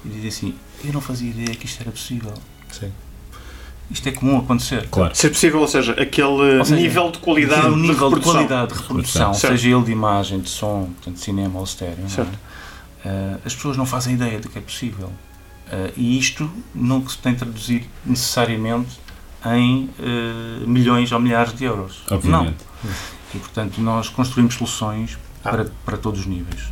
e 0.03 0.09
dizem 0.09 0.27
assim: 0.27 0.55
Eu 0.83 0.91
não 0.93 1.01
fazia 1.01 1.29
ideia 1.29 1.55
que 1.55 1.65
isto 1.65 1.81
era 1.81 1.91
possível. 1.91 2.33
Sim. 2.71 2.91
Isto 3.91 4.07
é 4.07 4.11
comum 4.11 4.39
acontecer. 4.39 4.87
Claro. 4.89 5.13
Se 5.13 5.27
é 5.27 5.29
possível, 5.29 5.59
ou 5.59 5.67
seja, 5.67 5.91
aquele 5.93 6.57
ou 6.57 6.65
seja, 6.65 6.81
nível 6.81 7.11
de 7.11 7.19
qualidade 7.19 7.75
nível 7.75 7.77
de, 7.77 7.91
reprodução. 7.91 8.19
de 8.19 8.23
qualidade 8.23 8.73
de 8.73 8.79
reprodução, 8.79 9.33
seja 9.33 9.69
ele 9.69 9.83
de 9.83 9.91
imagem, 9.91 10.39
de 10.39 10.49
som, 10.49 10.89
portanto, 10.95 11.15
de 11.15 11.19
cinema 11.19 11.59
ou 11.59 11.65
estéreo, 11.65 11.97
é? 12.17 12.21
uh, 12.21 13.41
as 13.45 13.53
pessoas 13.53 13.75
não 13.75 13.85
fazem 13.85 14.13
ideia 14.13 14.39
de 14.39 14.47
que 14.47 14.57
é 14.57 14.61
possível. 14.61 15.07
Uh, 15.67 15.91
e 15.95 16.17
isto 16.17 16.49
não 16.73 17.07
se 17.07 17.17
tem 17.17 17.35
traduzido 17.35 17.85
necessariamente 18.05 18.89
em 19.45 19.89
uh, 19.99 20.67
milhões 20.67 21.11
ou 21.11 21.19
milhares 21.19 21.53
de 21.53 21.65
euros. 21.65 22.03
Obviamente. 22.09 22.57
Não. 22.83 22.91
E, 23.33 23.39
portanto, 23.39 23.79
nós 23.81 24.09
construímos 24.09 24.55
soluções 24.55 25.17
ah. 25.43 25.49
para, 25.49 25.65
para 25.85 25.97
todos 25.97 26.21
os 26.21 26.25
níveis. 26.25 26.71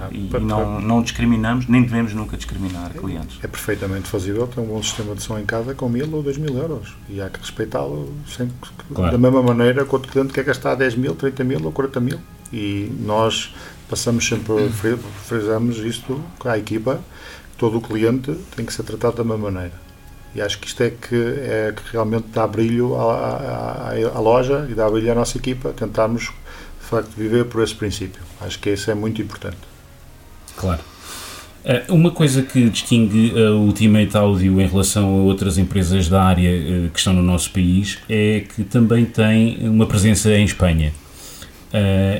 Ah, 0.00 0.08
e, 0.12 0.28
e 0.28 0.40
não, 0.40 0.80
não 0.80 1.02
discriminamos, 1.02 1.66
nem 1.66 1.82
devemos 1.82 2.12
nunca 2.12 2.36
discriminar 2.36 2.90
é, 2.94 2.98
clientes. 2.98 3.38
É 3.42 3.48
perfeitamente 3.48 4.08
fazível 4.08 4.46
ter 4.46 4.60
um 4.60 4.66
bom 4.66 4.82
sistema 4.82 5.14
de 5.14 5.22
som 5.22 5.38
em 5.38 5.46
casa 5.46 5.74
com 5.74 5.88
mil 5.88 6.12
ou 6.12 6.22
dois 6.22 6.36
mil 6.36 6.56
euros. 6.56 6.94
E 7.08 7.20
há 7.20 7.30
que 7.30 7.40
respeitá-lo 7.40 8.12
claro. 8.94 9.12
da 9.12 9.18
mesma 9.18 9.42
maneira 9.42 9.84
que 9.84 9.94
outro 9.94 10.10
cliente 10.10 10.32
quer 10.32 10.44
gastar 10.44 10.74
10 10.74 10.96
mil, 10.96 11.14
30 11.14 11.44
mil 11.44 11.64
ou 11.64 11.72
40 11.72 12.00
mil. 12.00 12.18
E 12.52 12.92
nós 13.00 13.54
passamos 13.88 14.26
sempre, 14.26 14.68
frisamos 15.26 15.78
isto 15.78 16.22
com 16.38 16.48
a 16.48 16.58
equipa, 16.58 17.00
todo 17.56 17.78
o 17.78 17.80
cliente 17.80 18.34
tem 18.54 18.64
que 18.64 18.72
ser 18.72 18.82
tratado 18.82 19.16
da 19.16 19.24
mesma 19.24 19.50
maneira. 19.50 19.83
E 20.34 20.42
acho 20.42 20.58
que 20.58 20.66
isto 20.66 20.82
é 20.82 20.90
que, 20.90 21.14
é 21.14 21.72
que 21.74 21.92
realmente 21.92 22.26
dá 22.32 22.46
brilho 22.46 22.96
à, 22.96 23.14
à, 23.14 24.16
à, 24.16 24.20
loja 24.20 24.66
e 24.68 24.74
dá 24.74 24.90
brilho 24.90 25.12
à 25.12 25.14
nossa 25.14 25.38
equipa, 25.38 25.72
tentarmos 25.72 26.32
de 26.80 26.86
facto 26.86 27.10
viver 27.16 27.44
por 27.44 27.62
esse 27.62 27.74
princípio. 27.74 28.20
Acho 28.40 28.58
que 28.58 28.70
isso 28.70 28.90
é 28.90 28.94
muito 28.94 29.22
importante. 29.22 29.56
Claro. 30.56 30.80
Eh, 31.64 31.84
uma 31.88 32.10
coisa 32.10 32.42
que 32.42 32.68
distingue 32.68 33.32
a 33.40 33.52
Ultimate 33.52 34.16
Audio 34.16 34.60
em 34.60 34.66
relação 34.66 35.04
a 35.08 35.22
outras 35.22 35.56
empresas 35.56 36.08
da 36.08 36.22
área 36.22 36.50
eh, 36.50 36.88
que 36.92 36.98
estão 36.98 37.12
no 37.12 37.22
nosso 37.22 37.50
país 37.52 37.98
é 38.08 38.40
que 38.40 38.64
também 38.64 39.04
tem 39.04 39.68
uma 39.68 39.86
presença 39.86 40.30
em 40.32 40.44
Espanha. 40.44 40.92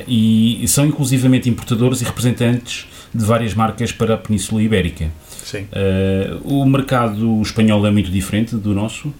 E 0.05 0.65
são 0.67 0.85
inclusivamente 0.85 1.49
importadores 1.49 2.01
e 2.01 2.03
representantes 2.03 2.87
de 3.13 3.23
várias 3.23 3.53
marcas 3.53 3.89
para 3.93 4.15
a 4.15 4.17
Península 4.17 4.61
Ibérica. 4.61 5.09
Sim. 5.45 5.67
Uh, 5.71 6.61
o 6.61 6.65
mercado 6.65 7.39
espanhol 7.39 7.85
é 7.85 7.91
muito 7.91 8.09
diferente 8.09 8.55
do 8.55 8.73
nosso? 8.73 9.13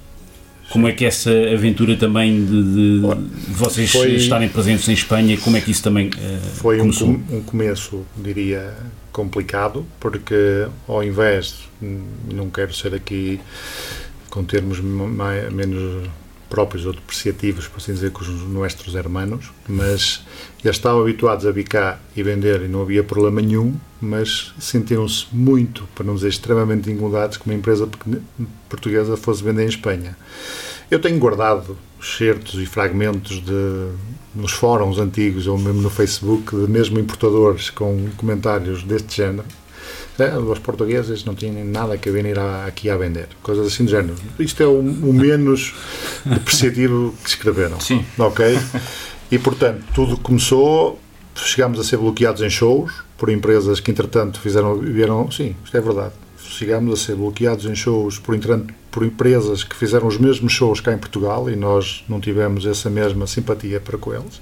Como 0.72 0.88
é 0.88 0.92
que 0.92 1.06
essa 1.06 1.30
aventura 1.30 1.96
também 1.96 2.44
de, 2.44 3.00
de, 3.00 3.02
vocês 3.50 3.92
foi, 3.92 4.16
estarem 4.16 4.50
presentes 4.50 4.90
em 4.90 4.94
Espanha, 4.94 5.38
como 5.38 5.56
é 5.56 5.62
que 5.62 5.70
isso 5.70 5.84
também 5.84 6.08
uh, 6.08 6.40
foi 6.56 6.80
começou? 6.80 7.10
Um, 7.10 7.24
um 7.38 7.42
começo, 7.44 8.04
diria, 8.18 8.74
complicado, 9.12 9.86
porque 10.00 10.68
ao 10.88 11.04
invés, 11.04 11.70
não 12.34 12.50
quero 12.50 12.74
ser 12.74 12.96
aqui 12.96 13.40
com 14.32 14.44
termos 14.44 14.80
mais, 14.80 15.54
menos 15.54 16.10
próprios 16.50 16.86
ou 16.86 16.94
depreciativos, 16.94 17.68
por 17.68 17.78
assim 17.78 17.94
dizer, 17.94 18.12
com 18.12 18.22
os 18.22 18.30
nossos 18.48 18.96
hermanos, 18.96 19.52
mas 19.68 20.24
eles 20.64 20.78
estavam 20.78 21.02
habituados 21.02 21.46
a 21.46 21.52
bicar 21.52 22.00
e 22.16 22.24
vender 22.24 22.62
e 22.62 22.68
não 22.68 22.82
havia 22.82 23.04
problema 23.04 23.42
nenhum, 23.42 23.76
mas 24.02 24.54
sentiram-se 24.60 25.28
muito, 25.32 25.88
para 25.96 26.06
não 26.06 26.16
dizer 26.16 26.30
extremamente 26.30 26.90
incomodados, 26.92 27.38
que 27.38 27.46
uma 27.46 27.56
empresa 27.56 27.90
portuguesa 28.70 29.18
fosse 29.18 29.44
vender 29.44 29.64
em 29.64 29.70
Espanha. 29.70 30.18
Eu 30.90 31.00
tenho 31.00 31.18
guardado 31.18 31.78
certos 32.02 32.62
e 32.62 32.66
fragmentos 32.66 33.42
de, 33.44 33.90
nos 34.36 34.52
fóruns 34.52 35.00
antigos 35.00 35.48
ou 35.48 35.58
mesmo 35.58 35.82
no 35.82 35.90
Facebook 35.90 36.56
de 36.56 36.72
mesmo 36.72 37.00
importadores 37.00 37.72
com 37.72 38.08
comentários 38.18 38.84
deste 38.84 39.18
género 39.18 39.46
os 40.50 40.60
portugueses 40.60 41.26
não 41.26 41.36
tinham 41.36 41.66
nada 41.66 41.98
que 41.98 42.10
vir 42.10 42.38
aqui 42.66 42.90
a 42.90 42.98
vender. 42.98 43.28
Coisas 43.44 43.68
assim 43.68 43.86
do 43.86 43.92
género. 43.92 44.16
Isto 44.40 44.64
é 44.64 44.66
o, 44.66 44.80
o 44.80 45.14
menos 45.14 45.74
depreciativo 46.26 47.14
que 47.24 47.30
escreveram. 47.30 47.80
Sim. 47.80 48.06
Ok? 48.18 48.58
E, 49.32 49.38
portanto, 49.40 49.84
tudo 49.94 50.18
começou, 50.18 51.00
chegámos 51.36 51.80
a 51.80 51.84
ser 51.84 51.98
bloqueados 51.98 52.42
em 52.42 52.50
shows 52.50 52.94
por 53.18 53.30
empresas 53.30 53.80
que, 53.80 53.92
entretanto, 53.92 54.40
fizeram, 54.40 54.78
vieram... 54.78 55.30
Sim, 55.32 55.56
isto 55.64 55.76
é 55.76 55.82
verdade. 55.82 56.14
Chegámos 56.38 56.94
a 56.94 57.04
ser 57.04 57.16
bloqueados 57.16 57.66
em 57.66 57.76
shows 57.76 58.20
por, 58.20 58.38
por 58.92 59.04
empresas 59.04 59.64
que 59.64 59.76
fizeram 59.76 60.08
os 60.08 60.18
mesmos 60.18 60.54
shows 60.54 60.80
cá 60.80 60.94
em 60.94 60.98
Portugal 60.98 61.50
e 61.50 61.56
nós 61.56 62.06
não 62.08 62.22
tivemos 62.22 62.66
essa 62.66 62.90
mesma 62.90 63.28
simpatia 63.28 63.82
para 63.82 63.98
com 63.98 64.14
eles. 64.14 64.40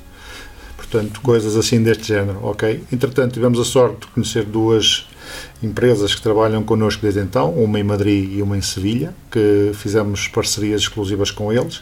Portanto, 0.77 1.21
coisas 1.21 1.55
assim 1.55 1.81
deste 1.81 2.09
género, 2.09 2.39
ok? 2.43 2.83
Entretanto, 2.91 3.33
tivemos 3.33 3.59
a 3.59 3.63
sorte 3.63 4.01
de 4.01 4.07
conhecer 4.07 4.43
duas 4.43 5.07
empresas 5.61 6.13
que 6.13 6.21
trabalham 6.21 6.63
connosco 6.63 7.01
desde 7.01 7.21
então, 7.21 7.51
uma 7.51 7.79
em 7.79 7.83
Madrid 7.83 8.33
e 8.33 8.41
uma 8.41 8.57
em 8.57 8.61
Sevilha, 8.61 9.13
que 9.31 9.71
fizemos 9.73 10.27
parcerias 10.27 10.81
exclusivas 10.81 11.31
com 11.31 11.51
eles 11.51 11.81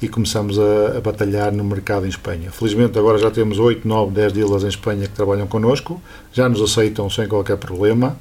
e 0.00 0.08
começamos 0.08 0.58
a, 0.58 0.98
a 0.98 1.00
batalhar 1.00 1.52
no 1.52 1.62
mercado 1.62 2.04
em 2.04 2.08
Espanha. 2.08 2.50
Felizmente 2.50 2.98
agora 2.98 3.18
já 3.18 3.30
temos 3.30 3.58
8, 3.58 3.86
9, 3.86 4.12
10 4.12 4.32
dealers 4.32 4.64
em 4.64 4.68
Espanha 4.68 5.06
que 5.06 5.14
trabalham 5.14 5.46
connosco, 5.46 6.02
já 6.32 6.48
nos 6.48 6.60
aceitam 6.60 7.08
sem 7.08 7.28
qualquer 7.28 7.56
problema 7.56 8.16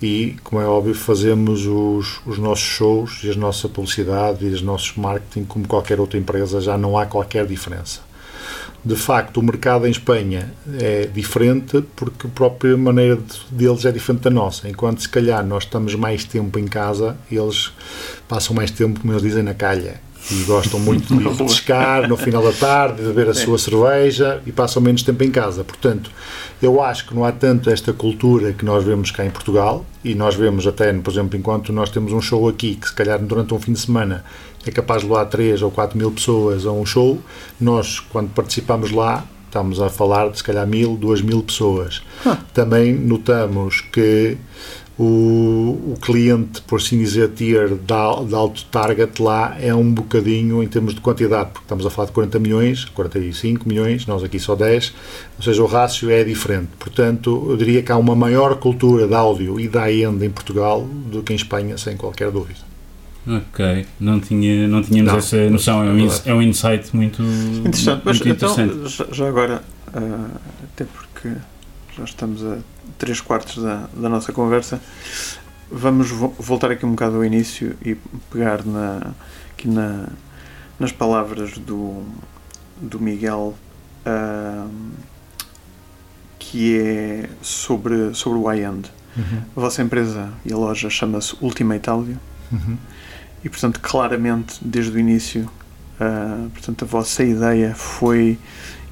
e, 0.00 0.36
como 0.42 0.60
é 0.62 0.66
óbvio, 0.66 0.94
fazemos 0.94 1.66
os, 1.66 2.20
os 2.26 2.38
nossos 2.38 2.64
shows 2.64 3.20
e 3.24 3.30
a 3.30 3.34
nossa 3.34 3.68
publicidade 3.68 4.46
e 4.46 4.48
os 4.48 4.62
nossos 4.62 4.96
marketing 4.96 5.44
como 5.44 5.68
qualquer 5.68 6.00
outra 6.00 6.18
empresa, 6.18 6.60
já 6.60 6.78
não 6.78 6.96
há 6.96 7.04
qualquer 7.04 7.46
diferença 7.46 8.07
de 8.88 8.96
facto 8.96 9.36
o 9.36 9.42
mercado 9.42 9.86
em 9.86 9.90
Espanha 9.90 10.50
é 10.80 11.04
diferente 11.04 11.84
porque 11.94 12.26
a 12.26 12.30
própria 12.30 12.74
maneira 12.74 13.18
deles 13.50 13.84
é 13.84 13.92
diferente 13.92 14.22
da 14.22 14.30
nossa. 14.30 14.66
Enquanto 14.66 15.02
se 15.02 15.08
calhar 15.08 15.44
nós 15.46 15.64
estamos 15.64 15.94
mais 15.94 16.24
tempo 16.24 16.58
em 16.58 16.66
casa, 16.66 17.14
eles 17.30 17.70
passam 18.26 18.56
mais 18.56 18.70
tempo, 18.70 18.98
como 18.98 19.12
eles 19.12 19.22
dizem, 19.22 19.42
na 19.42 19.52
calha. 19.52 20.00
E 20.30 20.42
gostam 20.44 20.80
muito 20.80 21.14
de 21.14 21.36
pescar 21.44 22.08
no 22.08 22.16
final 22.16 22.42
da 22.42 22.52
tarde, 22.52 23.02
de 23.02 23.08
beber 23.08 23.28
a 23.28 23.34
sua 23.34 23.58
cerveja 23.58 24.40
e 24.46 24.52
passam 24.52 24.80
menos 24.82 25.02
tempo 25.02 25.22
em 25.22 25.30
casa. 25.30 25.62
Portanto, 25.62 26.10
eu 26.62 26.82
acho 26.82 27.06
que 27.06 27.14
não 27.14 27.24
há 27.24 27.32
tanto 27.32 27.68
esta 27.68 27.92
cultura 27.92 28.54
que 28.54 28.64
nós 28.64 28.82
vemos 28.84 29.10
cá 29.10 29.24
em 29.24 29.30
Portugal 29.30 29.84
e 30.02 30.14
nós 30.14 30.34
vemos 30.34 30.66
até, 30.66 30.90
por 30.94 31.12
exemplo, 31.12 31.38
enquanto 31.38 31.74
nós 31.74 31.90
temos 31.90 32.10
um 32.10 32.22
show 32.22 32.48
aqui 32.48 32.74
que 32.74 32.88
se 32.88 32.94
calhar 32.94 33.18
durante 33.18 33.52
um 33.52 33.60
fim 33.60 33.74
de 33.74 33.80
semana 33.80 34.24
é 34.68 34.72
capaz 34.72 35.02
de 35.02 35.08
levar 35.08 35.26
3 35.26 35.62
ou 35.62 35.70
4 35.70 35.96
mil 35.96 36.10
pessoas 36.10 36.66
a 36.66 36.72
um 36.72 36.84
show, 36.84 37.18
nós, 37.60 38.00
quando 38.00 38.30
participamos 38.30 38.90
lá, 38.90 39.24
estamos 39.46 39.80
a 39.80 39.88
falar 39.88 40.30
de 40.30 40.38
se 40.38 40.44
calhar 40.44 40.66
mil, 40.66 40.96
duas 40.96 41.20
mil 41.20 41.42
pessoas. 41.42 42.02
Também 42.52 42.94
notamos 42.94 43.80
que 43.80 44.36
o, 44.98 45.92
o 45.92 45.94
cliente, 46.00 46.60
por 46.62 46.80
assim 46.80 46.98
dizer, 46.98 47.30
tier 47.30 47.76
da 47.76 47.96
alto 47.96 48.64
target 48.64 49.22
lá 49.22 49.56
é 49.60 49.72
um 49.72 49.92
bocadinho 49.92 50.60
em 50.60 50.66
termos 50.66 50.92
de 50.92 51.00
quantidade, 51.00 51.50
porque 51.50 51.64
estamos 51.64 51.86
a 51.86 51.90
falar 51.90 52.06
de 52.06 52.12
40 52.12 52.38
milhões, 52.40 52.84
45 52.84 53.68
milhões, 53.68 54.06
nós 54.06 54.24
aqui 54.24 54.40
só 54.40 54.56
10, 54.56 54.92
ou 55.36 55.44
seja, 55.44 55.62
o 55.62 55.66
rácio 55.66 56.10
é 56.10 56.24
diferente. 56.24 56.70
Portanto, 56.78 57.46
eu 57.48 57.56
diria 57.56 57.82
que 57.82 57.92
há 57.92 57.96
uma 57.96 58.16
maior 58.16 58.56
cultura 58.56 59.06
de 59.06 59.14
áudio 59.14 59.60
e 59.60 59.68
da 59.68 59.90
end 59.90 60.24
em 60.24 60.30
Portugal 60.30 60.82
do 60.82 61.22
que 61.22 61.32
em 61.32 61.36
Espanha, 61.36 61.78
sem 61.78 61.96
qualquer 61.96 62.32
dúvida. 62.32 62.67
Ok, 63.28 63.86
não, 64.00 64.18
tinha, 64.18 64.66
não 64.66 64.80
tínhamos 64.82 65.12
não, 65.12 65.18
essa 65.18 65.50
noção, 65.50 65.84
é 65.84 65.90
um, 65.90 66.08
é 66.24 66.34
um 66.34 66.40
insight 66.40 66.96
muito 66.96 67.22
interessante. 67.22 68.02
Muito 68.02 68.04
Mas, 68.06 68.20
interessante. 68.20 68.74
Então, 68.74 69.12
já 69.12 69.28
agora, 69.28 69.62
uh, 69.88 70.40
até 70.64 70.86
porque 70.86 71.34
já 71.94 72.04
estamos 72.04 72.42
a 72.42 72.56
3 72.96 73.20
quartos 73.20 73.62
da, 73.62 73.86
da 73.94 74.08
nossa 74.08 74.32
conversa, 74.32 74.80
vamos 75.70 76.10
vo 76.10 76.34
voltar 76.38 76.70
aqui 76.70 76.86
um 76.86 76.92
bocado 76.92 77.16
ao 77.16 77.24
início 77.24 77.76
e 77.84 77.96
pegar 78.32 78.64
na, 78.64 79.12
aqui 79.50 79.68
na, 79.68 80.08
nas 80.80 80.90
palavras 80.90 81.58
do, 81.58 82.02
do 82.80 82.98
Miguel, 82.98 83.54
uh, 84.06 84.70
que 86.38 86.78
é 86.78 87.28
sobre, 87.42 88.14
sobre 88.14 88.38
o 88.38 88.50
iEnd. 88.50 88.86
Uhum. 89.14 89.42
A 89.54 89.60
vossa 89.60 89.82
empresa 89.82 90.30
e 90.46 90.52
a 90.52 90.56
loja 90.56 90.88
chama-se 90.88 91.36
Ultimate 91.42 91.90
Audio. 91.90 92.18
Uhum 92.50 92.78
e 93.44 93.48
portanto 93.48 93.80
claramente 93.80 94.58
desde 94.60 94.96
o 94.96 94.98
início 94.98 95.50
uh, 96.00 96.48
portanto 96.50 96.84
a 96.84 96.88
vossa 96.88 97.22
ideia 97.22 97.74
foi 97.74 98.38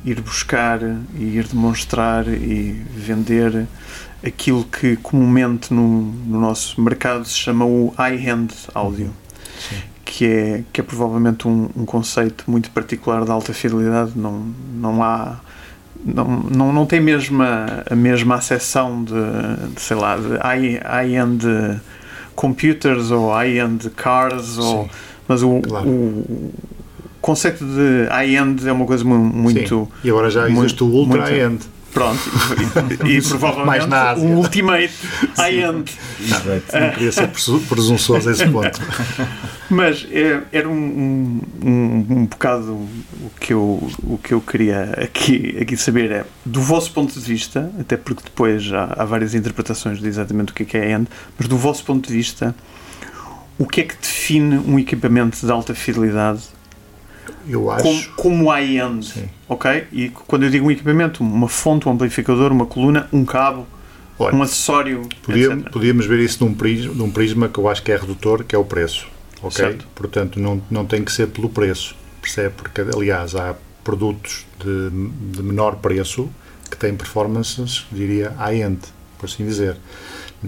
ir 0.04 0.20
buscar 0.20 0.80
e 1.14 1.22
ir 1.22 1.48
demonstrar 1.48 2.28
e 2.28 2.72
vender 2.94 3.66
aquilo 4.24 4.64
que 4.64 4.96
comumente 4.96 5.74
no, 5.74 6.02
no 6.02 6.40
nosso 6.40 6.80
mercado 6.80 7.24
se 7.24 7.36
chama 7.36 7.64
o 7.64 7.92
high-end 7.96 8.54
áudio 8.74 9.12
que 10.06 10.24
é, 10.24 10.64
que 10.72 10.80
é 10.80 10.84
provavelmente 10.84 11.46
um, 11.48 11.68
um, 11.76 11.84
conceito 11.84 12.44
muito 12.48 12.70
particular 12.70 13.24
da 13.24 13.34
alta 13.34 13.52
fidelidade. 13.52 14.12
Não, 14.14 14.46
não 14.72 15.02
há 15.02 15.40
não, 16.02 16.24
não, 16.24 16.72
não 16.72 16.86
tem 16.86 17.00
mesmo 17.00 17.42
a, 17.42 17.82
a 17.90 17.96
mesma 17.96 18.36
acessão 18.36 19.02
de, 19.02 19.12
de 19.74 19.80
sei 19.80 19.96
lá 19.96 20.16
de 20.16 20.36
high-end 20.36 21.44
high 21.44 21.80
computers 22.36 23.10
ou 23.10 23.32
high-end 23.32 23.90
cars, 23.90 24.58
ou, 24.58 24.88
mas 25.26 25.42
o, 25.42 25.60
claro. 25.60 25.88
o, 25.88 26.52
conceito 27.20 27.64
de 27.64 28.06
high-end 28.08 28.68
é 28.68 28.70
uma 28.70 28.86
coisa 28.86 29.04
muito. 29.04 29.88
Sim. 29.90 29.98
E 30.04 30.10
agora 30.10 30.30
já 30.30 30.48
existe 30.48 30.84
o 30.84 30.86
ultra 30.86 31.22
high-end. 31.22 31.58
Pronto, 31.96 32.20
e, 33.06 33.16
e, 33.16 33.22
provavelmente 33.22 33.86
Mais 33.86 34.18
o 34.18 34.26
ultimate 34.26 34.92
high-end. 35.34 35.90
Não, 36.20 36.90
queria 36.90 37.10
ser 37.10 37.28
presunçoso 37.66 38.28
a 38.28 38.32
esse 38.32 38.46
ponto. 38.50 38.78
Mas 39.70 40.06
é, 40.12 40.42
era 40.52 40.68
um, 40.68 41.40
um, 41.64 42.06
um 42.10 42.26
bocado 42.26 42.72
o 42.72 43.30
que, 43.40 43.54
eu, 43.54 43.90
o 44.02 44.18
que 44.22 44.34
eu 44.34 44.42
queria 44.42 44.92
aqui, 45.04 45.56
aqui 45.58 45.74
saber 45.74 46.12
é, 46.12 46.24
do 46.44 46.60
vosso 46.60 46.92
ponto 46.92 47.18
de 47.18 47.26
vista, 47.26 47.72
até 47.80 47.96
porque 47.96 48.24
depois 48.24 48.62
já 48.62 48.92
há 48.94 49.04
várias 49.06 49.34
interpretações 49.34 49.98
de 49.98 50.06
exatamente 50.06 50.52
o 50.52 50.54
que 50.54 50.76
é, 50.76 50.90
é 50.90 50.92
end, 50.92 51.08
mas 51.38 51.48
do 51.48 51.56
vosso 51.56 51.82
ponto 51.82 52.06
de 52.06 52.12
vista, 52.12 52.54
o 53.58 53.64
que 53.64 53.80
é 53.80 53.84
que 53.84 53.96
define 53.96 54.58
um 54.58 54.78
equipamento 54.78 55.38
de 55.40 55.50
alta 55.50 55.74
fidelidade 55.74 56.42
eu 57.48 57.70
acho. 57.70 57.82
Como, 57.82 58.04
como 58.16 58.50
high-end, 58.50 59.30
ok? 59.48 59.86
E 59.92 60.10
quando 60.10 60.44
eu 60.44 60.50
digo 60.50 60.66
um 60.66 60.70
equipamento, 60.70 61.22
uma 61.22 61.48
fonte, 61.48 61.88
um 61.88 61.92
amplificador, 61.92 62.52
uma 62.52 62.66
coluna, 62.66 63.08
um 63.12 63.24
cabo, 63.24 63.66
Olha, 64.18 64.34
um 64.34 64.42
acessório, 64.42 65.02
podia, 65.22 65.56
Podíamos 65.56 66.06
ver 66.06 66.20
isso 66.20 66.44
num 66.44 66.54
prisma, 66.54 66.94
num 66.94 67.10
prisma 67.10 67.48
que 67.48 67.58
eu 67.58 67.68
acho 67.68 67.82
que 67.82 67.92
é 67.92 67.96
redutor, 67.96 68.44
que 68.44 68.54
é 68.54 68.58
o 68.58 68.64
preço, 68.64 69.06
ok? 69.42 69.50
Certo. 69.50 69.86
Portanto, 69.94 70.40
não, 70.40 70.62
não 70.70 70.86
tem 70.86 71.04
que 71.04 71.12
ser 71.12 71.28
pelo 71.28 71.48
preço, 71.48 71.94
percebe? 72.22 72.54
Porque, 72.56 72.80
aliás, 72.80 73.34
há 73.34 73.54
produtos 73.84 74.46
de, 74.58 74.90
de 75.36 75.42
menor 75.42 75.76
preço 75.76 76.30
que 76.70 76.76
têm 76.76 76.94
performances, 76.94 77.86
diria, 77.92 78.30
high-end, 78.30 78.80
por 79.18 79.26
assim 79.26 79.44
dizer. 79.44 79.76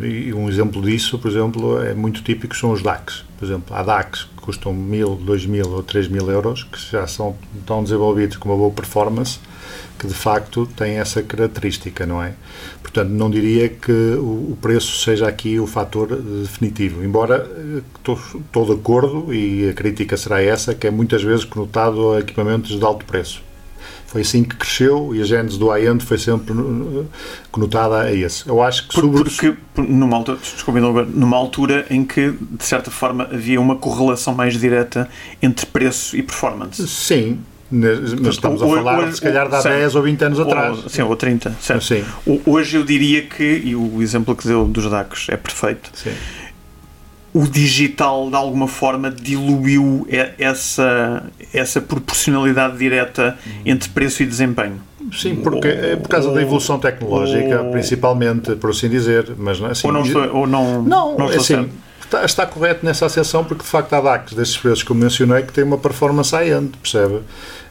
E 0.04 0.32
um 0.32 0.48
exemplo 0.48 0.82
disso, 0.82 1.18
por 1.18 1.30
exemplo, 1.30 1.82
é 1.82 1.94
muito 1.94 2.22
típico, 2.22 2.56
são 2.56 2.72
os 2.72 2.82
DACs. 2.82 3.24
Por 3.38 3.44
exemplo, 3.44 3.74
há 3.74 3.82
DACs 3.82 4.24
que 4.24 4.42
custam 4.42 4.72
mil, 4.72 5.16
dois 5.16 5.46
mil 5.46 5.68
ou 5.70 5.82
três 5.82 6.08
mil 6.08 6.30
euros, 6.30 6.64
que 6.64 6.78
já 6.90 7.06
são 7.06 7.36
tão 7.66 7.82
desenvolvidos 7.82 8.36
com 8.36 8.48
uma 8.48 8.56
boa 8.56 8.70
performance, 8.70 9.38
que 9.98 10.06
de 10.06 10.14
facto 10.14 10.66
têm 10.66 10.98
essa 10.98 11.22
característica, 11.22 12.06
não 12.06 12.22
é? 12.22 12.34
Portanto, 12.82 13.10
não 13.10 13.28
diria 13.28 13.68
que 13.68 13.92
o, 13.92 14.56
preço 14.60 15.02
seja 15.04 15.26
aqui 15.28 15.58
o 15.58 15.66
fator 15.66 16.16
definitivo, 16.16 17.04
embora 17.04 17.48
estou 17.98 18.64
de 18.64 18.72
acordo 18.72 19.34
e 19.34 19.68
a 19.68 19.74
crítica 19.74 20.16
será 20.16 20.40
essa, 20.40 20.74
que 20.74 20.86
é 20.86 20.90
muitas 20.90 21.22
vezes 21.22 21.44
conotado 21.44 22.12
a 22.12 22.20
equipamentos 22.20 22.78
de 22.78 22.84
alto 22.84 23.04
preço 23.04 23.47
foi 24.08 24.22
assim 24.22 24.42
que 24.42 24.56
cresceu 24.56 25.14
e 25.14 25.20
a 25.20 25.24
gênese 25.24 25.58
do 25.58 25.68
high-end 25.68 26.02
foi 26.04 26.16
sempre 26.16 26.54
uh, 26.54 27.06
conotada 27.52 28.00
a 28.00 28.12
esse. 28.12 28.48
Eu 28.48 28.62
acho 28.62 28.88
que 28.88 28.94
Por, 28.94 29.02
sobre... 29.02 29.24
Porque 29.24 29.54
numa 29.76 30.16
altura, 30.16 30.38
desculpe, 30.38 30.80
numa 30.80 31.36
altura 31.36 31.86
em 31.90 32.04
que, 32.04 32.32
de 32.32 32.64
certa 32.64 32.90
forma, 32.90 33.28
havia 33.30 33.60
uma 33.60 33.76
correlação 33.76 34.34
mais 34.34 34.58
direta 34.58 35.08
entre 35.42 35.66
preço 35.66 36.16
e 36.16 36.22
performance. 36.22 36.88
Sim, 36.88 37.38
mas 37.70 38.12
estamos 38.26 38.62
a 38.62 38.66
falar, 38.66 38.98
hoje, 39.00 39.16
se 39.16 39.20
calhar, 39.20 39.46
de 39.46 39.54
há 39.54 39.60
10 39.60 39.94
ou 39.94 40.02
20 40.02 40.24
anos 40.24 40.40
atrás. 40.40 40.78
Sim, 40.88 41.02
ou 41.02 41.14
30, 41.14 41.54
certo. 41.60 41.84
Sim. 41.84 42.02
Hoje 42.46 42.78
eu 42.78 42.84
diria 42.84 43.22
que, 43.22 43.44
e 43.62 43.76
o 43.76 44.00
exemplo 44.00 44.34
que 44.34 44.46
deu 44.46 44.64
dos 44.64 44.90
DACs 44.90 45.26
é 45.28 45.36
perfeito, 45.36 45.90
sim. 45.92 46.12
O 47.32 47.46
digital, 47.46 48.28
de 48.28 48.36
alguma 48.36 48.66
forma, 48.66 49.10
diluiu 49.10 50.06
essa, 50.38 51.24
essa 51.52 51.80
proporcionalidade 51.80 52.78
direta 52.78 53.36
entre 53.64 53.88
preço 53.90 54.22
e 54.22 54.26
desempenho. 54.26 54.80
Sim, 55.12 55.36
porque 55.36 55.68
é 55.68 55.96
por 55.96 56.08
causa 56.08 56.32
da 56.32 56.42
evolução 56.42 56.78
tecnológica, 56.78 57.62
ou, 57.62 57.70
principalmente, 57.70 58.54
por 58.56 58.70
assim 58.70 58.88
dizer, 58.88 59.32
mas 59.38 59.58
não 59.60 59.68
é 59.68 59.72
assim. 59.72 59.86
Ou 59.86 59.92
não, 59.92 60.02
estou, 60.02 60.36
ou 60.36 60.46
não, 60.46 60.82
não, 60.82 61.18
não 61.18 61.26
estou 61.26 61.40
assim, 61.40 61.70
está, 62.02 62.24
está, 62.24 62.46
correto 62.46 62.84
nessa 62.84 63.06
acessão, 63.06 63.44
porque 63.44 63.62
de 63.62 63.68
facto 63.68 63.92
há 63.94 64.00
DACs 64.00 64.34
destes 64.34 64.58
preços 64.58 64.82
que 64.82 64.90
eu 64.90 64.96
mencionei 64.96 65.42
que 65.42 65.52
têm 65.52 65.64
uma 65.64 65.78
performance 65.78 66.34
high-end, 66.34 66.72
percebe? 66.82 67.20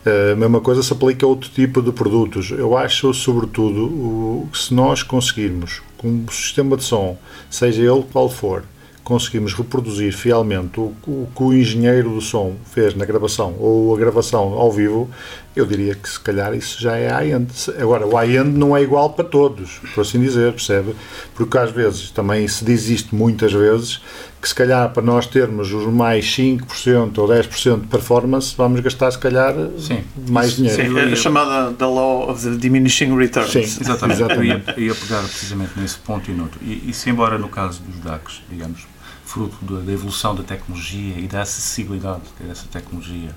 Eh, 0.05 0.31
a 0.31 0.35
mesma 0.35 0.61
coisa 0.61 0.81
se 0.81 0.93
aplica 0.93 1.25
a 1.25 1.29
outro 1.29 1.49
tipo 1.49 1.81
de 1.81 1.91
produtos. 1.91 2.51
Eu 2.51 2.77
acho, 2.77 3.13
sobretudo, 3.13 4.47
que 4.51 4.57
se 4.57 4.73
nós 4.73 5.03
conseguirmos, 5.03 5.81
com 5.97 6.07
um 6.07 6.25
sistema 6.29 6.77
de 6.77 6.83
som, 6.83 7.17
seja 7.49 7.81
ele 7.81 8.03
qual 8.11 8.29
for, 8.29 8.63
conseguimos 9.07 9.53
reproduzir 9.53 10.11
fielmente 10.11 10.81
o, 10.81 10.93
o, 11.07 11.29
que 11.33 11.41
o 11.41 11.53
engenheiro 11.53 12.09
do 12.09 12.19
som 12.19 12.55
fez 12.73 12.93
na 12.93 13.05
gravação 13.05 13.55
ou 13.57 13.95
a 13.95 13.97
gravação 13.97 14.51
ao 14.51 14.69
vivo, 14.69 15.09
eu 15.55 15.65
diria 15.65 15.95
que 15.95 16.09
se 16.09 16.19
calhar 16.19 16.53
isso 16.53 16.81
já 16.81 16.97
é 16.97 17.07
high-end. 17.07 17.47
Agora, 17.79 18.05
o 18.05 18.13
high-end 18.15 18.49
não 18.49 18.75
é 18.75 18.83
igual 18.83 19.11
para 19.11 19.23
todos, 19.23 19.79
por 19.95 20.01
assim 20.01 20.19
dizer, 20.19 20.51
percebe? 20.51 20.93
Porque 21.33 21.57
às 21.57 21.71
vezes, 21.71 22.11
também 22.11 22.45
se 22.49 22.65
diz 22.65 22.89
isto 22.89 23.15
muitas 23.15 23.53
vezes, 23.53 24.01
que 24.41 24.49
se 24.49 24.53
calhar 24.53 24.91
para 24.91 25.01
nós 25.01 25.25
termos 25.25 25.71
os 25.71 25.85
mais 25.85 26.25
5% 26.25 27.17
ou 27.17 27.29
10% 27.29 27.79
de 27.79 27.87
performance, 27.87 28.53
vamos 28.57 28.81
gastar 28.81 29.09
se 29.09 29.19
calhar 29.19 29.55
Sim. 29.79 30.03
mais 30.29 30.57
dinheiro. 30.57 30.93
Sim, 30.93 30.99
é 30.99 31.13
a 31.13 31.15
chamada 31.15 31.71
the 31.71 31.85
law 31.85 32.29
of 32.29 32.43
the 32.43 32.57
diminishing 32.57 33.15
returns. 33.15 33.51
Sim, 33.51 33.61
exatamente. 33.61 34.21
exatamente. 34.21 34.73
Eu, 34.75 34.83
ia, 34.83 34.89
ia 34.89 34.95
pegar 34.95 35.21
precisamente 35.21 35.71
nesse 35.77 35.97
ponto 35.99 36.29
e 36.29 36.33
noutro. 36.33 36.59
E, 36.61 36.89
e 36.89 36.93
se 36.93 37.09
embora 37.09 37.37
no 37.37 37.47
caso 37.47 37.81
dos 37.83 38.01
DACs, 38.01 38.43
digamos, 38.49 38.85
fruto 39.27 39.57
da, 39.65 39.91
evolução 39.91 40.33
da 40.33 40.41
tecnologia 40.41 41.19
e 41.19 41.27
da 41.27 41.41
acessibilidade 41.41 42.23
dessa 42.39 42.65
tecnologia, 42.71 43.35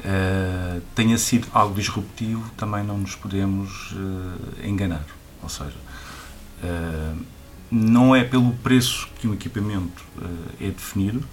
uh, 0.00 0.82
tenha 0.94 1.16
sido 1.16 1.48
algo 1.52 1.74
disruptivo, 1.74 2.44
também 2.58 2.84
não 2.84 2.98
nos 2.98 3.16
podemos 3.16 3.92
uh, 3.92 4.66
enganar. 4.66 5.04
Ou 5.42 5.48
seja, 5.48 5.72
uh, 6.62 7.18
não 7.70 8.14
é 8.14 8.22
pelo 8.22 8.52
preço 8.62 9.08
que 9.18 9.26
um 9.26 9.32
equipamento 9.32 10.04
é 10.60 10.68
definido, 10.68 11.24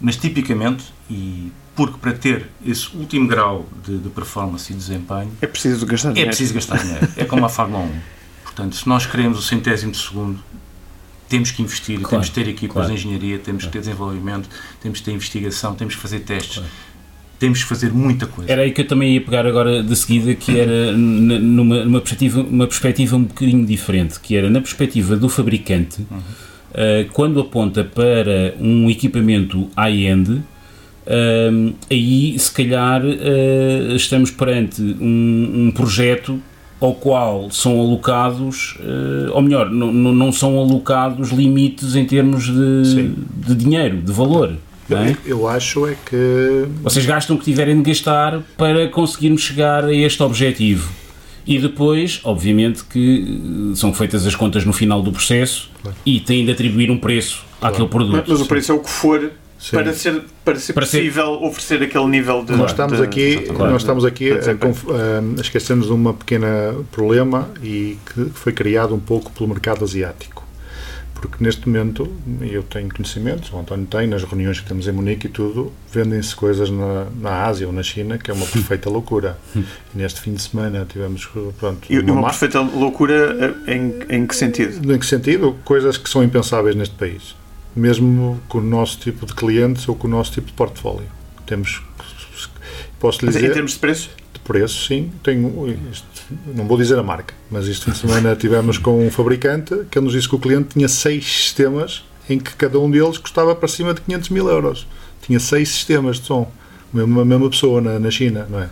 mas 0.00 0.16
tipicamente, 0.16 0.92
e 1.08 1.52
porque 1.74 1.96
para 1.98 2.12
ter 2.12 2.50
esse 2.66 2.94
último 2.96 3.28
grau 3.28 3.66
de, 3.84 3.98
de 3.98 4.08
performance 4.10 4.70
e 4.72 4.76
desempenho 4.76 5.30
é 5.40 5.46
preciso 5.46 5.86
gastar 5.86 6.10
dinheiro. 6.10 6.28
É 6.28 6.30
preciso 6.30 6.54
gastar 6.54 6.78
dinheiro. 6.78 7.08
É 7.16 7.24
como 7.24 7.46
a 7.46 7.48
Fórmula 7.48 7.84
1. 7.84 8.00
Portanto, 8.42 8.76
se 8.76 8.88
nós 8.88 9.06
queremos 9.06 9.38
o 9.38 9.42
centésimo 9.42 9.92
de 9.92 9.98
segundo 9.98 10.42
temos 11.28 11.50
que 11.50 11.62
investir, 11.62 11.96
claro, 11.96 12.10
temos 12.10 12.28
que 12.28 12.34
ter 12.34 12.48
equipas 12.48 12.74
claro. 12.74 12.88
de 12.88 12.94
engenharia, 12.94 13.38
temos 13.38 13.64
que 13.64 13.70
ter 13.70 13.80
desenvolvimento, 13.80 14.48
temos 14.80 14.98
que 14.98 15.04
ter 15.04 15.12
investigação, 15.12 15.74
temos 15.74 15.94
que 15.94 16.00
fazer 16.00 16.20
testes. 16.20 16.62
Temos 17.38 17.62
que 17.62 17.68
fazer 17.68 17.92
muita 17.92 18.26
coisa. 18.26 18.50
Era 18.50 18.62
aí 18.62 18.72
que 18.72 18.80
eu 18.80 18.86
também 18.88 19.14
ia 19.14 19.20
pegar 19.20 19.46
agora 19.46 19.80
de 19.80 19.94
seguida, 19.94 20.34
que 20.34 20.58
era 20.58 20.90
numa, 20.92 21.84
numa 21.84 22.00
perspectiva, 22.00 22.40
uma 22.40 22.66
perspectiva 22.66 23.14
um 23.14 23.22
bocadinho 23.22 23.64
diferente, 23.64 24.18
que 24.18 24.36
era 24.36 24.50
na 24.50 24.60
perspectiva 24.60 25.16
do 25.16 25.28
fabricante, 25.28 26.04
uhum. 26.10 26.18
uh, 26.18 27.08
quando 27.12 27.38
aponta 27.38 27.84
para 27.84 28.56
um 28.58 28.90
equipamento 28.90 29.70
high-end, 29.76 30.32
uh, 30.32 31.74
aí 31.88 32.36
se 32.36 32.50
calhar 32.50 33.04
uh, 33.04 33.94
estamos 33.94 34.32
perante 34.32 34.82
um, 34.82 35.68
um 35.68 35.70
projeto 35.70 36.42
ao 36.80 36.94
qual 36.94 37.50
são 37.50 37.80
alocados, 37.80 38.76
uh, 38.80 39.32
ou 39.32 39.42
melhor, 39.42 39.70
não, 39.70 39.92
não 39.92 40.32
são 40.32 40.58
alocados 40.58 41.30
limites 41.30 41.96
em 41.96 42.04
termos 42.04 42.44
de, 42.44 43.12
de 43.46 43.54
dinheiro, 43.54 43.96
de 43.98 44.12
valor. 44.12 44.56
É? 44.90 45.14
Eu 45.26 45.46
acho 45.46 45.86
é 45.86 45.94
que. 46.06 46.64
Vocês 46.82 47.04
gastam 47.04 47.36
o 47.36 47.38
que 47.38 47.44
tiverem 47.44 47.76
de 47.76 47.90
gastar 47.90 48.40
para 48.56 48.88
conseguirmos 48.88 49.42
chegar 49.42 49.84
a 49.84 49.92
este 49.92 50.22
objetivo. 50.22 50.90
E 51.46 51.58
depois, 51.58 52.20
obviamente, 52.24 52.84
que 52.84 53.72
são 53.74 53.92
feitas 53.92 54.26
as 54.26 54.34
contas 54.34 54.64
no 54.64 54.72
final 54.72 55.02
do 55.02 55.12
processo 55.12 55.70
claro. 55.82 55.96
e 56.04 56.20
têm 56.20 56.44
de 56.44 56.52
atribuir 56.52 56.90
um 56.90 56.98
preço 56.98 57.44
claro. 57.58 57.74
àquele 57.74 57.88
produto. 57.88 58.16
Mas, 58.16 58.28
mas 58.28 58.40
o 58.40 58.46
preço 58.46 58.72
é 58.72 58.74
o 58.74 58.80
que 58.80 58.90
for 58.90 59.30
para 59.72 59.92
ser, 59.92 60.24
para 60.44 60.58
ser 60.58 60.72
para 60.72 60.86
possível 60.86 61.38
ser... 61.38 61.44
oferecer 61.44 61.82
aquele 61.82 62.06
nível 62.06 62.44
de. 62.44 62.52
Nós 62.52 62.70
estamos 62.70 62.98
de, 62.98 63.04
aqui, 63.04 63.36
de, 63.36 63.46
claro, 63.46 63.72
nós 63.72 63.82
estamos 63.82 64.04
aqui 64.04 64.30
a, 64.30 64.36
a, 64.36 65.40
esquecemos 65.40 65.86
de 65.86 65.92
um 65.92 66.12
pequeno 66.12 66.84
problema 66.92 67.50
e 67.62 67.98
que 68.06 68.26
foi 68.30 68.52
criado 68.52 68.94
um 68.94 69.00
pouco 69.00 69.32
pelo 69.32 69.48
mercado 69.48 69.84
asiático. 69.84 70.46
Porque 71.20 71.42
neste 71.42 71.68
momento, 71.68 72.08
eu 72.40 72.62
tenho 72.62 72.88
conhecimentos, 72.94 73.52
o 73.52 73.58
António 73.58 73.86
tem, 73.86 74.06
nas 74.06 74.22
reuniões 74.22 74.60
que 74.60 74.68
temos 74.68 74.86
em 74.86 74.92
Munique 74.92 75.26
e 75.26 75.30
tudo, 75.30 75.72
vendem-se 75.92 76.32
coisas 76.36 76.70
na, 76.70 77.08
na 77.20 77.44
Ásia 77.44 77.66
ou 77.66 77.72
na 77.72 77.82
China 77.82 78.16
que 78.16 78.30
é 78.30 78.34
uma 78.34 78.46
perfeita 78.46 78.88
loucura. 78.88 79.36
E 79.56 79.64
neste 79.94 80.20
fim 80.20 80.34
de 80.34 80.42
semana 80.42 80.86
tivemos. 80.88 81.28
Pronto, 81.58 81.80
e 81.90 81.98
uma, 81.98 82.12
uma 82.12 82.28
perfeita 82.28 82.60
loucura 82.60 83.56
em, 83.66 83.94
em 84.08 84.24
que 84.24 84.36
sentido? 84.36 84.94
Em 84.94 84.98
que 84.98 85.06
sentido? 85.06 85.56
Coisas 85.64 85.96
que 85.96 86.08
são 86.08 86.22
impensáveis 86.22 86.76
neste 86.76 86.94
país 86.94 87.34
mesmo 87.74 88.40
com 88.48 88.58
o 88.58 88.62
nosso 88.62 88.98
tipo 88.98 89.26
de 89.26 89.34
clientes 89.34 89.88
ou 89.88 89.94
com 89.94 90.06
o 90.06 90.10
nosso 90.10 90.32
tipo 90.32 90.48
de 90.48 90.52
portfólio. 90.52 91.06
Temos, 91.46 91.82
posso 92.98 93.24
lhe 93.24 93.32
dizer... 93.32 93.50
Em 93.50 93.52
termos 93.52 93.72
de 93.72 93.78
preço? 93.78 94.10
De 94.32 94.40
preço, 94.40 94.86
sim. 94.86 95.10
Tenho, 95.22 95.78
isto, 95.90 96.06
não 96.54 96.66
vou 96.66 96.76
dizer 96.76 96.98
a 96.98 97.02
marca, 97.02 97.34
mas 97.50 97.66
fim 97.66 97.90
de 97.90 97.98
semana 97.98 98.34
tivemos 98.36 98.78
com 98.78 99.06
um 99.06 99.10
fabricante 99.10 99.74
que 99.90 100.00
nos 100.00 100.12
disse 100.12 100.28
que 100.28 100.34
o 100.34 100.38
cliente 100.38 100.70
tinha 100.70 100.88
seis 100.88 101.24
sistemas 101.24 102.04
em 102.28 102.38
que 102.38 102.54
cada 102.54 102.78
um 102.78 102.90
deles 102.90 103.16
custava 103.16 103.54
para 103.54 103.68
cima 103.68 103.94
de 103.94 104.00
500 104.02 104.28
mil 104.30 104.48
euros. 104.48 104.86
Tinha 105.22 105.40
seis 105.40 105.68
sistemas 105.70 106.18
de 106.20 106.26
som. 106.26 106.50
A 106.92 106.96
mesma, 106.96 107.24
mesma 107.24 107.50
pessoa 107.50 107.80
na, 107.80 107.98
na 107.98 108.10
China, 108.10 108.46
não 108.48 108.60
é? 108.60 108.68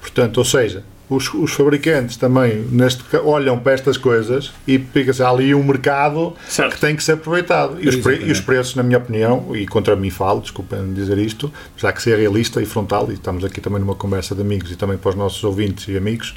Portanto, 0.00 0.38
ou 0.38 0.44
seja, 0.44 0.84
os, 1.08 1.32
os, 1.32 1.52
fabricantes 1.52 2.16
também 2.16 2.66
neste, 2.70 3.02
olham 3.16 3.58
para 3.58 3.72
estas 3.72 3.96
coisas 3.96 4.52
e 4.66 4.78
fica-se 4.78 5.22
ali 5.22 5.54
um 5.54 5.62
mercado 5.62 6.34
certo. 6.48 6.74
que 6.74 6.80
tem 6.80 6.94
que 6.94 7.02
ser 7.02 7.12
aproveitado. 7.12 7.78
E 7.80 7.88
os, 7.88 7.96
pre, 7.96 8.16
e 8.16 8.30
os, 8.30 8.40
preços, 8.40 8.74
na 8.74 8.82
minha 8.82 8.98
opinião, 8.98 9.56
e 9.56 9.66
contra 9.66 9.96
mim 9.96 10.10
falo, 10.10 10.40
desculpem 10.40 10.92
dizer 10.92 11.18
isto, 11.18 11.52
já 11.76 11.92
que 11.92 12.02
ser 12.02 12.18
realista 12.18 12.60
e 12.60 12.66
frontal, 12.66 13.10
e 13.10 13.14
estamos 13.14 13.44
aqui 13.44 13.60
também 13.60 13.80
numa 13.80 13.94
conversa 13.94 14.34
de 14.34 14.42
amigos 14.42 14.70
e 14.70 14.76
também 14.76 14.98
para 14.98 15.10
os 15.10 15.14
nossos 15.14 15.42
ouvintes 15.44 15.88
e 15.88 15.96
amigos, 15.96 16.34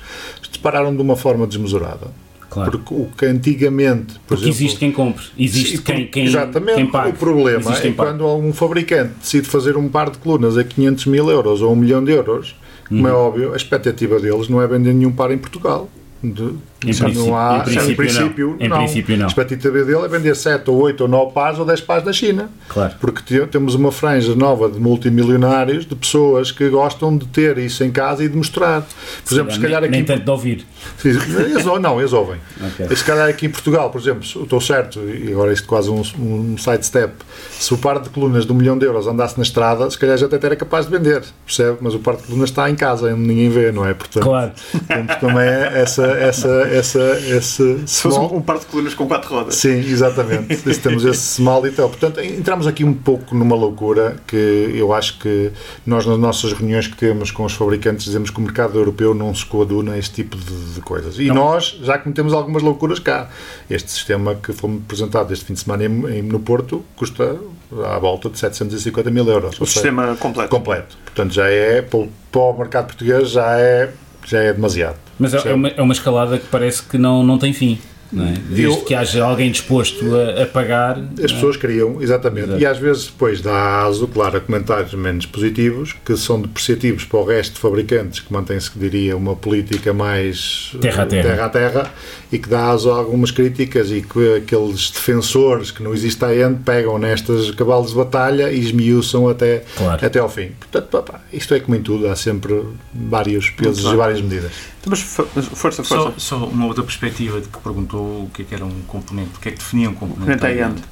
dispararam 0.49 0.95
de 0.95 1.01
uma 1.01 1.15
forma 1.15 1.45
desmesurada. 1.45 2.07
Claro. 2.49 2.69
Porque 2.69 2.93
o 2.93 3.07
que 3.17 3.25
antigamente. 3.25 4.15
Por 4.27 4.35
Porque 4.35 4.43
exemplo, 4.43 4.57
existe 4.57 4.77
quem 4.77 4.91
compre, 4.91 5.25
existe 5.39 5.77
quem, 5.81 6.07
quem, 6.07 6.25
exatamente, 6.25 6.75
quem 6.75 6.85
pague. 6.85 7.11
O 7.11 7.13
problema 7.13 7.73
é 7.73 7.91
quando 7.91 8.27
um 8.27 8.51
fabricante 8.51 9.13
decide 9.21 9.47
fazer 9.47 9.77
um 9.77 9.87
par 9.87 10.09
de 10.09 10.17
colunas 10.17 10.57
a 10.57 10.63
500 10.63 11.05
mil 11.05 11.29
euros 11.29 11.61
ou 11.61 11.71
um 11.71 11.77
milhão 11.77 12.03
de 12.03 12.11
euros 12.11 12.53
como 12.91 13.07
é 13.07 13.13
óbvio, 13.13 13.53
a 13.53 13.55
expectativa 13.55 14.19
deles 14.19 14.49
não 14.49 14.61
é 14.61 14.67
vender 14.67 14.93
nenhum 14.93 15.11
par 15.11 15.31
em 15.31 15.37
Portugal. 15.37 15.89
De, 16.23 16.53
em, 16.85 17.13
não 17.13 17.35
há, 17.35 17.63
em 17.67 17.95
princípio, 17.95 18.55
não. 18.59 18.65
Em 18.65 18.69
princípio 18.69 19.17
não. 19.17 19.25
A 19.25 19.27
expectativa 19.27 19.83
dele 19.83 20.05
é 20.05 20.07
vender 20.07 20.35
7 20.35 20.69
ou 20.69 20.81
8 20.81 21.01
ou 21.01 21.07
9 21.07 21.31
pares 21.31 21.59
ou 21.59 21.65
10 21.65 21.81
pares 21.81 22.03
da 22.03 22.13
China. 22.13 22.49
Claro. 22.67 22.93
Porque 22.99 23.45
temos 23.47 23.75
uma 23.75 23.91
franja 23.91 24.35
nova 24.35 24.69
de 24.69 24.79
multimilionários, 24.79 25.85
de 25.85 25.95
pessoas 25.95 26.51
que 26.51 26.69
gostam 26.69 27.17
de 27.17 27.25
ter 27.27 27.57
isso 27.57 27.83
em 27.83 27.91
casa 27.91 28.23
e 28.23 28.29
de 28.29 28.35
mostrar. 28.35 28.85
Por 29.25 29.33
exemplo, 29.33 29.51
se 29.51 29.59
calhar 29.59 29.83
aqui. 29.83 29.91
Nem 29.91 30.03
tanto 30.03 30.23
de 30.23 30.29
ouvir. 30.29 30.65
Eles, 31.03 31.65
não, 31.65 31.99
eles 31.99 32.13
ouvem. 32.13 32.39
Okay. 32.73 32.95
Se 32.95 33.03
calhar 33.03 33.29
aqui 33.29 33.45
em 33.45 33.49
Portugal, 33.49 33.89
por 33.89 34.01
exemplo, 34.01 34.23
estou 34.23 34.61
certo, 34.61 34.99
e 34.99 35.31
agora 35.31 35.53
isto 35.53 35.67
quase 35.67 35.89
um, 35.89 36.01
um 36.19 36.57
sidestep, 36.57 37.13
se 37.51 37.73
o 37.73 37.77
par 37.77 37.99
de 37.99 38.09
colunas 38.09 38.45
de 38.45 38.51
um 38.51 38.55
milhão 38.55 38.77
de 38.77 38.85
euros 38.85 39.07
andasse 39.07 39.37
na 39.37 39.43
estrada, 39.43 39.89
se 39.89 39.97
calhar 39.97 40.17
já 40.17 40.25
até 40.25 40.45
era 40.45 40.55
capaz 40.55 40.85
de 40.85 40.91
vender, 40.91 41.23
percebe? 41.45 41.77
Mas 41.81 41.93
o 41.93 41.99
par 41.99 42.15
de 42.15 42.23
colunas 42.23 42.49
está 42.49 42.69
em 42.69 42.75
casa, 42.75 43.13
onde 43.13 43.21
ninguém 43.21 43.49
vê, 43.49 43.71
não 43.71 43.85
é? 43.85 43.93
Portanto, 43.93 44.23
claro. 44.23 44.51
Temos 44.87 45.15
também 45.15 45.47
essa, 45.47 46.03
essa, 46.13 46.49
essa, 46.71 47.19
esse 47.19 47.83
Se 47.85 48.01
fosse 48.01 48.19
um, 48.19 48.37
um 48.37 48.41
par 48.41 48.59
de 48.59 48.65
colunas 48.65 48.93
com 48.93 49.07
quatro 49.07 49.29
rodas. 49.29 49.55
Sim, 49.55 49.79
exatamente. 49.79 50.57
temos 50.79 51.05
esse 51.05 51.35
small 51.35 51.65
e 51.67 51.71
tal. 51.71 51.89
Portanto, 51.89 52.21
entramos 52.21 52.67
aqui 52.67 52.83
um 52.83 52.93
pouco 52.93 53.35
numa 53.35 53.55
loucura 53.55 54.17
que 54.27 54.71
eu 54.73 54.93
acho 54.93 55.19
que 55.19 55.51
nós, 55.85 56.05
nas 56.05 56.17
nossas 56.17 56.53
reuniões 56.53 56.87
que 56.87 56.95
temos 56.95 57.31
com 57.31 57.43
os 57.43 57.53
fabricantes, 57.53 58.05
dizemos 58.05 58.29
que 58.29 58.37
o 58.39 58.41
mercado 58.41 58.77
europeu 58.77 59.13
não 59.13 59.33
se 59.33 59.45
coaduna 59.45 59.93
a 59.93 59.97
este 59.97 60.15
tipo 60.15 60.37
de, 60.37 60.73
de 60.73 60.81
coisas. 60.81 61.19
E 61.19 61.27
não. 61.27 61.35
nós 61.35 61.79
já 61.81 61.97
cometemos 61.97 62.33
algumas 62.33 62.61
loucuras 62.61 62.99
cá. 62.99 63.29
Este 63.69 63.91
sistema 63.91 64.35
que 64.35 64.53
foi 64.53 64.75
apresentado 64.75 65.31
este 65.33 65.45
fim 65.45 65.53
de 65.53 65.59
semana 65.59 65.85
em, 65.85 66.17
em, 66.17 66.21
no 66.21 66.39
Porto 66.39 66.83
custa 66.95 67.37
à 67.85 67.97
volta 67.99 68.29
de 68.29 68.37
750 68.37 69.09
mil 69.09 69.27
euros. 69.27 69.59
O 69.59 69.65
sistema 69.65 70.07
seja, 70.07 70.17
completo. 70.17 70.49
Completo. 70.49 70.97
Portanto, 71.05 71.33
já 71.33 71.47
é, 71.47 71.81
para 71.81 72.39
o 72.39 72.57
mercado 72.57 72.87
português, 72.87 73.29
já 73.29 73.59
é, 73.59 73.91
já 74.25 74.39
é 74.39 74.53
demasiado. 74.53 74.97
Mas 75.19 75.33
é, 75.33 75.49
é 75.49 75.53
uma, 75.53 75.67
é 75.69 75.81
uma 75.81 75.93
escalada 75.93 76.37
que 76.37 76.47
parece 76.47 76.83
que 76.83 76.97
não, 76.97 77.23
não 77.23 77.37
tem 77.37 77.53
fim. 77.53 77.79
É? 78.13 78.33
Desde 78.49 78.63
eu, 78.63 78.77
que 78.77 78.93
haja 78.93 79.23
alguém 79.23 79.51
disposto 79.51 80.05
a, 80.15 80.43
a 80.43 80.45
pagar. 80.45 80.97
As 80.97 81.31
é? 81.31 81.33
pessoas 81.33 81.55
queriam, 81.55 82.01
exatamente. 82.01 82.47
Exato. 82.47 82.61
E 82.61 82.65
às 82.65 82.77
vezes 82.77 83.05
depois 83.05 83.41
dá 83.41 83.83
aso, 83.83 84.07
claro, 84.07 84.37
a 84.37 84.41
comentários 84.41 84.93
menos 84.93 85.25
positivos, 85.25 85.95
que 86.05 86.17
são 86.17 86.41
depreciativos 86.41 87.05
para 87.05 87.19
o 87.19 87.23
resto 87.23 87.53
de 87.53 87.59
fabricantes, 87.59 88.19
que 88.19 88.31
mantém-se, 88.31 88.69
que 88.69 88.79
diria, 88.79 89.15
uma 89.15 89.35
política 89.35 89.93
mais 89.93 90.75
terra 90.81 91.03
a 91.03 91.05
terra. 91.05 91.29
terra 91.29 91.45
a 91.45 91.49
terra, 91.49 91.93
e 92.31 92.37
que 92.37 92.49
dá 92.49 92.69
aso 92.69 92.91
a 92.91 92.97
algumas 92.97 93.31
críticas 93.31 93.91
e 93.91 94.01
que 94.01 94.35
aqueles 94.35 94.89
defensores 94.91 95.71
que 95.71 95.81
não 95.83 95.93
existe 95.93 96.23
ainda 96.23 96.59
pegam 96.65 96.97
nestas 96.97 97.51
cavalos 97.51 97.91
de 97.91 97.95
batalha 97.95 98.51
e 98.51 98.59
esmiuçam 98.59 99.27
até, 99.27 99.63
claro. 99.77 100.05
até 100.05 100.19
ao 100.19 100.29
fim. 100.29 100.51
Portanto, 100.59 101.15
isto 101.31 101.53
é 101.53 101.59
como 101.59 101.75
em 101.75 101.81
tudo, 101.81 102.07
há 102.07 102.15
sempre 102.15 102.63
vários 102.93 103.49
pesos 103.49 103.91
e 103.91 103.95
várias 103.95 104.21
medidas. 104.21 104.51
Então, 104.81 104.89
mas 104.89 105.01
força, 105.01 105.83
força. 105.83 105.83
Só, 105.83 106.13
só, 106.17 106.37
uma 106.45 106.65
outra 106.65 106.83
perspectiva 106.83 107.39
de 107.39 107.47
que 107.47 107.59
perguntou 107.59 108.00
o 108.01 108.31
que 108.33 108.41
é 108.41 108.45
que 108.45 108.55
era 108.55 108.65
um 108.65 108.81
componente, 108.83 109.31
o 109.35 109.39
que 109.39 109.49
é 109.49 109.51
que 109.51 109.57
definia 109.57 109.89
um 109.89 109.95
componente. 109.95 110.39
componente 110.39 110.83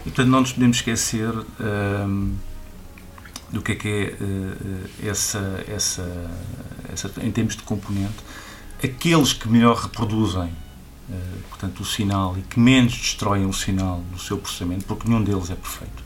e 0.00 0.10
portanto 0.10 0.28
não 0.28 0.40
nos 0.40 0.52
podemos 0.52 0.76
esquecer 0.78 1.30
um, 1.60 2.34
do 3.50 3.62
que 3.62 3.72
é 3.72 3.74
que 3.74 3.88
é 3.88 4.16
uh, 4.20 5.08
essa, 5.08 5.64
essa, 5.68 6.30
essa, 6.92 7.12
em 7.22 7.30
termos 7.30 7.54
de 7.54 7.62
componente, 7.62 8.16
aqueles 8.82 9.32
que 9.32 9.48
melhor 9.48 9.76
reproduzem 9.76 10.48
uh, 10.48 11.42
portanto, 11.50 11.80
o 11.80 11.84
sinal 11.84 12.36
e 12.38 12.42
que 12.42 12.58
menos 12.58 12.94
destroem 12.94 13.46
o 13.46 13.52
sinal 13.52 14.02
no 14.10 14.18
seu 14.18 14.38
processamento, 14.38 14.84
porque 14.86 15.08
nenhum 15.08 15.22
deles 15.22 15.50
é 15.50 15.54
perfeito. 15.54 16.02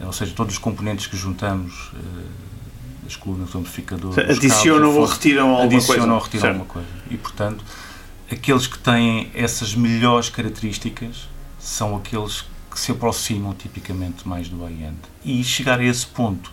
É? 0.00 0.04
Ou 0.04 0.12
seja, 0.12 0.34
todos 0.34 0.54
os 0.54 0.58
componentes 0.58 1.06
que 1.06 1.16
juntamos 1.16 1.92
uh, 1.94 3.06
as 3.06 3.16
colunas 3.16 3.50
do 3.50 3.58
amplificador. 3.58 4.18
Adicionam 4.18 4.94
ou 4.96 5.06
retiram 5.06 5.50
alguma 5.50 5.64
adicionam 5.64 5.86
coisa. 5.86 6.12
ou 6.12 6.18
retiram 6.18 6.48
alguma 6.48 6.66
coisa. 6.66 6.88
E, 7.10 7.16
portanto, 7.16 7.64
aqueles 8.30 8.66
que 8.66 8.78
têm 8.78 9.30
essas 9.34 9.74
melhores 9.74 10.28
características 10.28 11.28
são 11.58 11.96
aqueles 11.96 12.44
que 12.70 12.78
se 12.78 12.92
aproximam 12.92 13.54
tipicamente 13.54 14.26
mais 14.26 14.48
do 14.48 14.62
high-end. 14.62 14.98
E 15.24 15.42
chegar 15.42 15.80
a 15.80 15.84
esse 15.84 16.06
ponto 16.06 16.52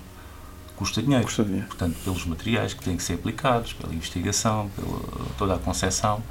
custa 0.75 1.01
dinheiro. 1.01 1.23
custa 1.23 1.43
dinheiro. 1.43 1.67
Portanto, 1.67 1.97
pelos 2.03 2.25
materiais 2.25 2.73
que 2.73 2.83
têm 2.83 2.97
que 2.97 3.03
ser 3.03 3.13
aplicados, 3.13 3.73
pela 3.73 3.93
investigação, 3.93 4.69
pela 4.75 5.25
toda 5.37 5.55
a 5.55 5.59
concepção. 5.59 6.23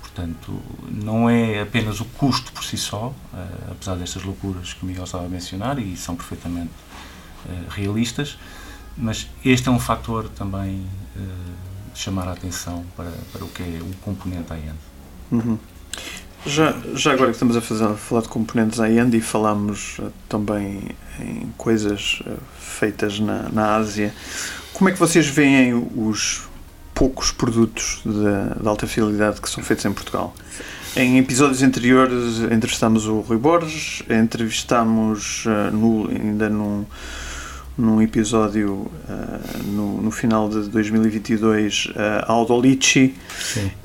Portanto, 0.00 0.62
não 0.90 1.28
é 1.28 1.62
apenas 1.62 2.00
o 2.00 2.04
custo 2.04 2.52
por 2.52 2.62
si 2.64 2.76
só, 2.76 3.06
uh, 3.06 3.70
apesar 3.70 3.96
destas 3.96 4.22
loucuras 4.22 4.74
que 4.74 4.82
o 4.82 4.86
Miguel 4.86 5.04
estava 5.04 5.24
a 5.24 5.28
mencionar 5.28 5.78
e 5.78 5.96
são 5.96 6.14
perfeitamente 6.14 6.70
uh, 7.46 7.70
realistas, 7.70 8.38
mas 8.96 9.26
este 9.42 9.68
é 9.68 9.72
um 9.72 9.80
fator 9.80 10.28
também 10.28 10.86
uh, 11.16 11.20
chamar 11.94 12.28
a 12.28 12.32
atenção 12.32 12.84
para, 12.96 13.12
para 13.32 13.44
o 13.44 13.48
que 13.48 13.62
é 13.62 13.80
o 13.80 13.94
componente 14.02 14.48
high-end. 14.50 14.78
Uhum. 15.30 15.58
Já, 16.44 16.74
já 16.94 17.12
agora 17.12 17.30
que 17.30 17.36
estamos 17.36 17.56
a, 17.56 17.60
fazer, 17.60 17.84
a 17.84 17.94
falar 17.94 18.22
de 18.22 18.28
componentes 18.28 18.78
high-end 18.78 19.16
e 19.16 19.20
falamos 19.20 19.98
uh, 20.00 20.12
também 20.28 20.88
em 21.20 21.52
coisas 21.56 22.20
uh, 22.26 22.36
feitas 22.58 23.20
na, 23.20 23.48
na 23.50 23.76
Ásia, 23.76 24.12
como 24.72 24.88
é 24.88 24.92
que 24.92 24.98
vocês 24.98 25.26
veem 25.26 25.74
os 25.96 26.42
poucos 26.94 27.30
produtos 27.30 28.02
de, 28.04 28.60
de 28.60 28.68
alta 28.68 28.86
fidelidade 28.86 29.40
que 29.40 29.48
são 29.48 29.62
feitos 29.62 29.84
em 29.84 29.92
Portugal? 29.92 30.34
Em 30.96 31.18
episódios 31.18 31.62
anteriores 31.62 32.40
entrevistámos 32.40 33.06
o 33.06 33.20
Rui 33.20 33.38
Borges, 33.38 34.02
entrevistámos 34.10 35.44
no, 35.72 36.08
ainda 36.10 36.50
num 36.50 36.84
num 37.76 38.02
episódio 38.02 38.72
uh, 38.72 39.62
no, 39.64 40.02
no, 40.02 40.10
final 40.10 40.48
de 40.48 40.68
2022 40.68 41.86
uh, 41.86 41.92
a 42.26 42.32
Aldolici 42.32 43.14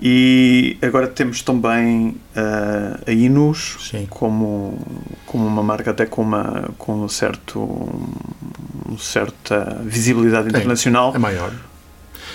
e 0.02 0.78
agora 0.82 1.08
temos 1.08 1.42
também 1.42 2.10
uh, 2.36 3.02
a 3.06 3.12
Inus 3.12 3.78
como, 4.10 4.78
como 5.26 5.48
uma 5.48 5.64
marca 5.64 5.92
até 5.92 6.06
com 6.06 6.22
uma 6.22 6.70
com 6.78 7.04
um 7.04 7.08
certo 7.08 7.60
um, 7.60 8.98
certa 8.98 9.82
visibilidade 9.84 10.50
internacional. 10.50 11.14
é 11.16 11.20
maior. 11.20 11.54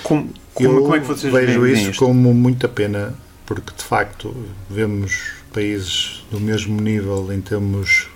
Como, 0.03 0.31
como, 0.55 0.83
como 0.83 0.97
é 0.97 1.01
que 1.01 1.07
vocês 1.07 1.33
vejo 1.33 1.67
isso 1.67 1.91
isto? 1.91 2.05
como 2.05 2.33
muita 2.33 2.69
pena 2.69 3.15
porque 3.45 3.73
de 3.77 3.85
facto 3.85 4.35
vemos 4.71 5.33
países 5.53 6.25
do 6.31 6.41
mesmo 6.41 6.81
nível 6.81 7.31
em 7.33 7.41
termos 7.41 8.09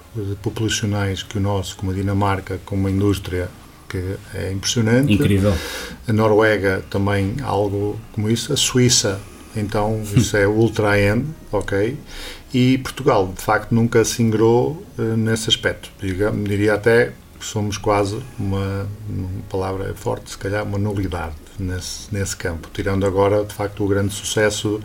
populacionais 0.43 1.23
que 1.23 1.39
o 1.39 1.41
nosso, 1.41 1.77
como 1.77 1.91
a 1.91 1.95
Dinamarca, 1.95 2.61
com 2.65 2.77
uma 2.77 2.91
indústria 2.91 3.49
que 3.89 4.17
é 4.35 4.53
impressionante. 4.53 5.13
Incrível. 5.13 5.55
A 6.07 6.13
Noruega 6.13 6.85
também 6.91 7.37
algo 7.43 7.99
como 8.13 8.29
isso. 8.29 8.53
A 8.53 8.57
Suíça, 8.57 9.21
então, 9.55 10.03
isso 10.15 10.37
é 10.37 10.47
ultra-end, 10.47 11.27
ok? 11.53 11.97
E 12.53 12.79
Portugal, 12.79 13.33
de 13.37 13.43
facto, 13.43 13.75
nunca 13.75 14.05
se 14.05 14.23
ingrou 14.23 14.83
uh, 14.99 15.03
nesse 15.17 15.49
aspecto. 15.49 15.91
Diga, 16.01 16.31
diria 16.31 16.75
até 16.75 17.13
que 17.39 17.45
somos 17.45 17.77
quase 17.77 18.19
uma, 18.39 18.89
uma 19.09 19.29
palavra 19.51 19.95
forte, 19.95 20.31
se 20.31 20.39
calhar, 20.39 20.65
uma 20.65 20.79
nulidade 20.79 21.35
nesse, 21.59 22.13
nesse 22.13 22.37
campo, 22.37 22.69
tirando 22.73 23.07
agora, 23.07 23.45
de 23.45 23.55
facto, 23.55 23.85
o 23.85 23.89
grande 23.89 24.15
sucesso 24.15 24.81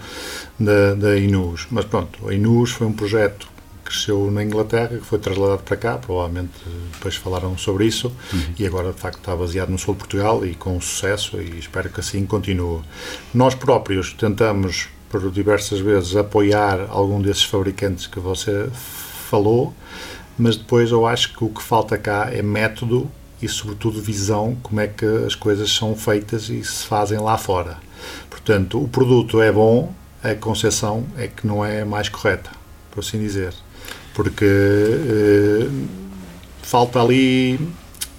da, 0.60 0.94
da 0.96 1.18
Inus. 1.18 1.68
Mas 1.72 1.86
pronto, 1.86 2.28
a 2.28 2.34
Inus 2.34 2.72
foi 2.72 2.88
um 2.88 2.94
projeto 2.94 3.48
cresceu 3.92 4.32
na 4.32 4.42
Inglaterra, 4.42 4.88
que 4.88 5.06
foi 5.06 5.20
trasladado 5.20 5.64
para 5.64 5.76
cá, 5.76 5.98
provavelmente 5.98 6.54
depois 6.94 7.16
falaram 7.18 7.58
sobre 7.58 7.86
isso, 7.86 8.08
uhum. 8.32 8.54
e 8.58 8.66
agora 8.66 8.94
de 8.94 9.00
facto 9.00 9.20
está 9.20 9.36
baseado 9.36 9.70
no 9.70 9.78
sul 9.78 9.94
de 9.96 10.00
Portugal 10.00 10.46
e 10.46 10.56
com 10.56 10.80
sucesso, 10.80 11.39
e 11.42 11.60
espero 11.60 11.89
que 11.89 12.00
assim 12.00 12.26
continue. 12.26 12.82
Nós 13.34 13.54
próprios 13.54 14.14
tentamos, 14.14 14.88
por 15.10 15.30
diversas 15.30 15.82
vezes, 15.82 16.16
apoiar 16.16 16.88
algum 16.89 17.22
desses 17.22 17.44
fabricantes 17.44 18.08
que 18.08 18.20
você 18.20 18.70
falou, 19.30 19.74
mas 20.38 20.56
depois 20.56 20.92
eu 20.92 21.06
acho 21.06 21.34
que 21.34 21.44
o 21.44 21.50
que 21.50 21.62
falta 21.62 21.98
cá 21.98 22.30
é 22.32 22.42
método 22.42 23.12
e, 23.42 23.48
sobretudo, 23.50 24.02
visão, 24.02 24.56
como 24.64 24.80
é 24.80 24.88
que 24.88 25.06
as 25.06 25.36
coisas 25.36 25.70
são 25.70 25.96
feitas 25.96 26.48
e 26.50 26.64
se 26.64 26.86
fazem 26.86 27.20
lá 27.20 27.38
fora. 27.38 27.78
Portanto, 28.30 28.82
o 28.82 28.88
produto 28.88 29.42
é 29.42 29.52
bom, 29.52 29.94
a 30.24 30.34
concepção 30.34 31.06
é 31.18 31.28
que 31.28 31.46
não 31.46 31.66
é 31.66 31.84
mais 31.84 32.08
correta, 32.08 32.52
por 32.89 33.02
assim 33.02 33.20
dizer 33.20 33.54
porque 34.14 34.45
uh, 34.45 35.72
falta 36.62 37.01
ali 37.01 37.59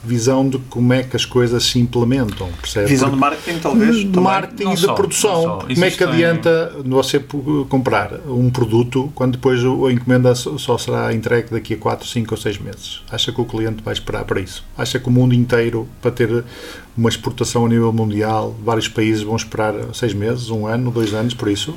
visão 0.05 0.49
de 0.49 0.59
como 0.59 0.93
é 0.93 1.03
que 1.03 1.17
as 1.17 1.25
coisas 1.25 1.65
se 1.65 1.79
implementam. 1.79 2.51
Percebe? 2.61 2.89
Visão 2.89 3.09
porque, 3.09 3.17
de 3.17 3.21
marketing, 3.21 3.59
talvez? 3.61 3.97
De 3.97 4.21
marketing 4.21 4.71
e 4.71 4.75
de 4.75 4.81
só, 4.81 4.95
produção. 4.95 5.59
Como 5.61 5.85
é 5.85 5.91
que 5.91 6.05
adianta 6.05 6.73
você 6.85 7.25
comprar 7.69 8.21
um 8.27 8.51
produto 8.51 9.13
quando 9.15 9.33
depois 9.33 9.61
a 9.61 9.93
encomenda 9.93 10.35
só 10.35 10.77
será 10.77 11.13
entregue 11.15 11.51
daqui 11.51 11.75
a 11.75 11.79
4, 11.79 12.07
5 12.07 12.35
ou 12.35 12.41
6 12.41 12.59
meses? 12.59 13.03
Acha 13.11 13.33
que 13.33 13.41
o 13.41 13.45
cliente 13.45 13.83
vai 13.83 13.95
esperar 13.95 14.25
para 14.25 14.41
isso? 14.41 14.65
Acha 14.77 14.99
que 14.99 15.09
o 15.09 15.11
mundo 15.11 15.35
inteiro, 15.35 15.89
para 16.01 16.11
ter 16.11 16.45
uma 16.97 17.09
exportação 17.09 17.65
a 17.65 17.69
nível 17.69 17.93
mundial, 17.93 18.55
vários 18.65 18.89
países 18.89 19.23
vão 19.23 19.37
esperar 19.37 19.75
6 19.95 20.15
meses, 20.15 20.51
um 20.51 20.67
ano, 20.67 20.91
dois 20.91 21.15
anos 21.15 21.35
por 21.35 21.49
isso? 21.49 21.75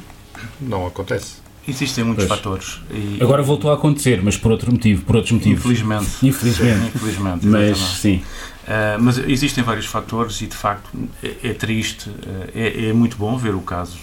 Não 0.60 0.86
acontece. 0.86 1.45
Existem 1.68 2.04
muitos 2.04 2.26
pois. 2.26 2.40
fatores. 2.40 2.82
E, 2.92 3.18
Agora 3.22 3.42
voltou 3.42 3.72
a 3.72 3.74
acontecer, 3.74 4.22
mas 4.22 4.38
por 4.38 4.52
outro 4.52 4.72
motivo, 4.72 5.04
por 5.04 5.16
outros 5.16 5.32
motivos. 5.32 5.60
Infelizmente. 5.66 6.10
Infelizmente. 6.22 6.92
Infelizmente. 6.96 7.48
mas 7.48 7.78
sim. 7.78 8.22
Uh, 8.66 9.00
mas 9.00 9.18
existem 9.18 9.64
vários 9.64 9.86
fatores 9.86 10.42
e 10.42 10.48
de 10.48 10.56
facto 10.56 10.90
é, 11.24 11.50
é 11.50 11.54
triste, 11.54 12.10
uh, 12.10 12.50
é, 12.54 12.88
é, 12.88 12.94
muito 12.94 13.16
bom 13.16 13.38
ver 13.38 13.54
o 13.54 13.62
caso 13.62 14.00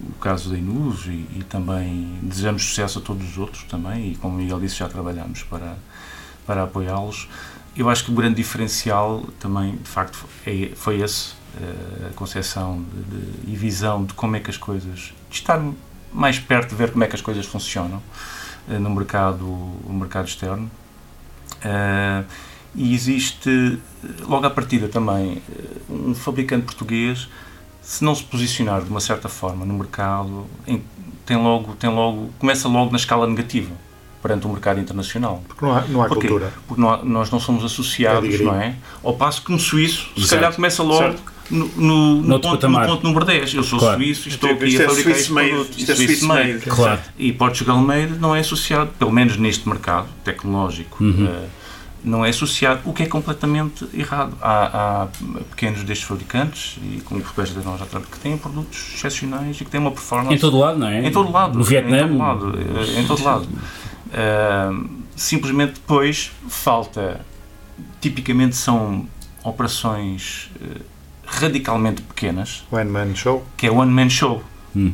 o 0.00 0.20
caso 0.20 0.50
da 0.50 0.56
Inus 0.56 1.06
e, 1.06 1.26
e, 1.36 1.44
também 1.48 2.18
desejamos 2.22 2.64
sucesso 2.64 3.00
a 3.00 3.02
todos 3.02 3.28
os 3.28 3.36
outros 3.36 3.64
também 3.64 4.12
e 4.12 4.16
como 4.16 4.36
o 4.36 4.38
Miguel 4.38 4.60
disse 4.60 4.76
já 4.76 4.88
trabalhamos 4.88 5.42
para, 5.42 5.76
para 6.46 6.64
apoiá-los. 6.64 7.28
Eu 7.76 7.88
acho 7.88 8.04
que 8.04 8.10
o 8.10 8.14
grande 8.14 8.36
diferencial 8.36 9.24
também 9.40 9.76
de 9.76 9.88
facto 9.88 10.24
é, 10.46 10.70
foi 10.74 11.00
esse, 11.00 11.32
uh, 11.60 12.06
a 12.10 12.14
concepção 12.14 12.82
de, 12.82 13.16
de, 13.16 13.52
e 13.52 13.56
visão 13.56 14.04
de 14.04 14.14
como 14.14 14.36
é 14.36 14.40
que 14.40 14.50
as 14.50 14.56
coisas, 14.56 15.12
de 15.30 15.36
estar 15.36 15.60
mais 16.12 16.38
perto 16.38 16.70
de 16.70 16.74
ver 16.76 16.92
como 16.92 17.04
é 17.04 17.06
que 17.06 17.14
as 17.14 17.20
coisas 17.20 17.46
funcionam 17.46 18.02
uh, 18.68 18.78
no 18.78 18.90
mercado, 18.90 19.44
no 19.44 19.94
mercado 19.94 20.26
externo. 20.28 20.70
Uh, 21.56 22.24
e 22.74 22.94
existe, 22.94 23.78
logo 24.20 24.46
à 24.46 24.50
partida 24.50 24.88
também, 24.88 25.42
eh, 25.50 25.76
um 25.90 26.14
fabricante 26.14 26.66
português, 26.66 27.28
se 27.82 28.04
não 28.04 28.14
se 28.14 28.22
posicionar 28.22 28.82
de 28.82 28.90
uma 28.90 29.00
certa 29.00 29.28
forma 29.28 29.64
no 29.64 29.74
mercado, 29.74 30.46
em, 30.66 30.82
tem 31.26 31.36
logo, 31.36 31.74
tem 31.74 31.90
logo, 31.90 32.30
começa 32.38 32.68
logo 32.68 32.92
na 32.92 32.98
escala 32.98 33.26
negativa 33.26 33.74
perante 34.22 34.46
o 34.46 34.50
mercado 34.50 34.78
internacional. 34.78 35.42
Porque 35.48 35.64
não 35.64 35.74
há, 35.74 35.80
não 35.82 36.02
há 36.02 36.08
cultura. 36.08 36.52
Porque 36.68 36.80
não 36.80 36.90
há, 36.90 37.02
nós 37.02 37.30
não 37.30 37.40
somos 37.40 37.64
associados, 37.64 38.34
é 38.34 38.42
não 38.44 38.54
é? 38.54 38.76
Ao 39.02 39.14
passo 39.14 39.42
que 39.42 39.50
no 39.50 39.58
suíço, 39.58 40.10
se 40.16 40.28
calhar 40.28 40.54
começa 40.54 40.82
logo 40.82 40.98
certo 40.98 41.37
no, 41.50 41.66
no, 41.76 42.22
no, 42.22 42.40
ponto, 42.40 42.68
no, 42.68 42.86
ponto, 42.86 43.04
número 43.04 43.24
10. 43.24 43.54
Eu 43.54 43.62
sou 43.62 43.78
claro. 43.78 43.96
suíço 43.96 44.28
e 44.28 44.32
estou 44.32 44.50
aqui 44.50 44.76
a 44.76 44.82
é 44.82 44.86
fabricar 44.86 45.16
este 45.16 45.32
produto. 45.32 45.78
Isto 45.78 45.92
é 45.92 45.94
Swiss 45.94 46.22
made. 46.22 46.58
Claro. 46.60 47.00
E 47.18 47.32
Portugal 47.32 47.78
made 47.78 48.18
não 48.18 48.34
é 48.34 48.40
associado, 48.40 48.90
pelo 48.98 49.12
menos 49.12 49.36
neste 49.36 49.68
mercado 49.68 50.08
tecnológico, 50.24 51.02
uhum. 51.02 51.26
uh, 51.26 51.48
não 52.04 52.24
é 52.24 52.28
associado, 52.28 52.80
o 52.84 52.92
que 52.92 53.02
é 53.02 53.06
completamente 53.06 53.86
errado. 53.94 54.36
Há, 54.40 55.02
há 55.02 55.08
pequenos 55.50 55.82
destes 55.84 56.06
fabricantes, 56.06 56.78
e 56.82 57.00
como 57.00 57.20
o 57.20 57.42
da 57.42 57.60
nós 57.62 57.80
já 57.80 57.86
que 57.86 58.18
têm 58.20 58.36
produtos 58.36 58.92
excepcionais 58.94 59.60
e 59.60 59.64
que 59.64 59.70
têm 59.70 59.80
uma 59.80 59.90
performance. 59.90 60.34
Em 60.34 60.38
todo 60.38 60.58
lado, 60.58 60.78
não 60.78 60.88
é? 60.88 61.06
Em 61.06 61.10
todo 61.10 61.32
lado. 61.32 61.58
No 61.58 61.64
Vietnã. 61.64 62.02
Em 62.02 62.08
todo 62.08 62.18
lado. 62.18 62.54
Em 62.96 63.06
todo 63.06 63.24
lado. 63.24 63.48
Uh, 64.08 64.88
simplesmente 65.16 65.74
depois 65.74 66.30
falta. 66.48 67.20
Tipicamente 68.00 68.54
são 68.54 69.06
operações 69.44 70.50
uh, 70.60 70.97
radicalmente 71.28 72.02
pequenas. 72.02 72.64
One 72.70 72.90
man 72.90 73.14
show. 73.14 73.44
Que 73.56 73.66
é 73.66 73.70
one 73.70 73.90
man 73.90 74.08
show. 74.08 74.42
Hum. 74.74 74.92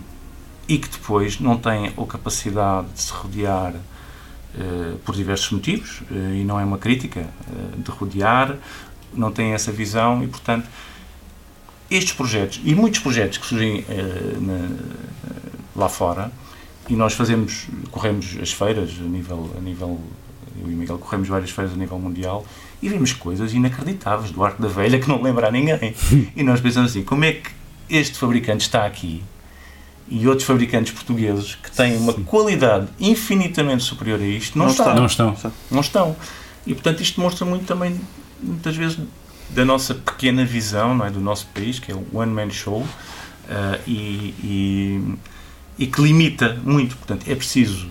E 0.68 0.78
que 0.78 0.88
depois 0.88 1.40
não 1.40 1.56
têm 1.56 1.86
a 1.86 2.06
capacidade 2.06 2.88
de 2.92 3.00
se 3.00 3.12
rodear 3.12 3.74
uh, 3.74 4.98
por 5.04 5.14
diversos 5.14 5.50
motivos, 5.50 6.02
uh, 6.10 6.34
e 6.34 6.44
não 6.44 6.58
é 6.58 6.64
uma 6.64 6.78
crítica, 6.78 7.28
de 7.76 7.90
rodear, 7.90 8.56
não 9.12 9.30
têm 9.30 9.52
essa 9.52 9.70
visão 9.70 10.22
e, 10.24 10.26
portanto, 10.26 10.66
estes 11.90 12.12
projetos 12.12 12.60
e 12.64 12.74
muitos 12.74 13.00
projetos 13.00 13.38
que 13.38 13.46
surgem 13.46 13.84
na, 14.40 14.68
lá 15.76 15.88
fora, 15.88 16.32
e 16.88 16.96
nós 16.96 17.12
fazemos, 17.12 17.66
corremos 17.90 18.36
as 18.40 18.52
feiras 18.52 18.90
a 18.98 19.04
nível, 19.04 19.50
a 19.56 19.60
nível 19.60 20.00
eu 20.60 20.70
e 20.70 20.74
o 20.74 20.76
Miguel 20.76 20.98
corremos 20.98 21.28
várias 21.28 21.50
feiras 21.50 21.72
a 21.74 21.76
nível 21.76 21.98
mundial 21.98 22.44
e 22.84 22.88
vimos 22.90 23.14
coisas 23.14 23.54
inacreditáveis 23.54 24.30
do 24.30 24.44
Arco 24.44 24.60
da 24.60 24.68
Velha 24.68 24.98
que 24.98 25.08
não 25.08 25.22
lembra 25.22 25.48
a 25.48 25.50
ninguém. 25.50 25.94
e 26.36 26.42
nós 26.42 26.60
pensamos 26.60 26.90
assim, 26.90 27.02
como 27.02 27.24
é 27.24 27.32
que 27.32 27.50
este 27.88 28.18
fabricante 28.18 28.66
está 28.66 28.84
aqui 28.84 29.22
e 30.06 30.28
outros 30.28 30.46
fabricantes 30.46 30.92
portugueses 30.92 31.54
que 31.54 31.70
têm 31.70 31.96
uma 31.96 32.12
qualidade 32.12 32.88
infinitamente 33.00 33.82
superior 33.84 34.20
a 34.20 34.26
isto 34.26 34.58
não, 34.58 34.66
não 34.66 34.72
estão. 34.72 34.94
Não 34.94 35.06
estão. 35.06 35.36
Não 35.70 35.80
estão. 35.80 36.16
E 36.66 36.74
portanto 36.74 37.00
isto 37.00 37.18
mostra 37.22 37.46
muito 37.46 37.64
também, 37.64 37.98
muitas 38.42 38.76
vezes, 38.76 38.98
da 39.48 39.64
nossa 39.64 39.94
pequena 39.94 40.44
visão 40.44 40.94
não 40.94 41.06
é, 41.06 41.10
do 41.10 41.20
nosso 41.20 41.46
país, 41.54 41.78
que 41.78 41.90
é 41.90 41.94
o 41.94 42.04
One 42.12 42.32
Man 42.32 42.50
Show, 42.50 42.80
uh, 42.80 42.86
e, 43.86 44.34
e, 44.44 45.14
e 45.78 45.86
que 45.86 46.02
limita 46.02 46.60
muito. 46.62 46.96
Portanto, 46.96 47.24
é 47.26 47.34
preciso 47.34 47.88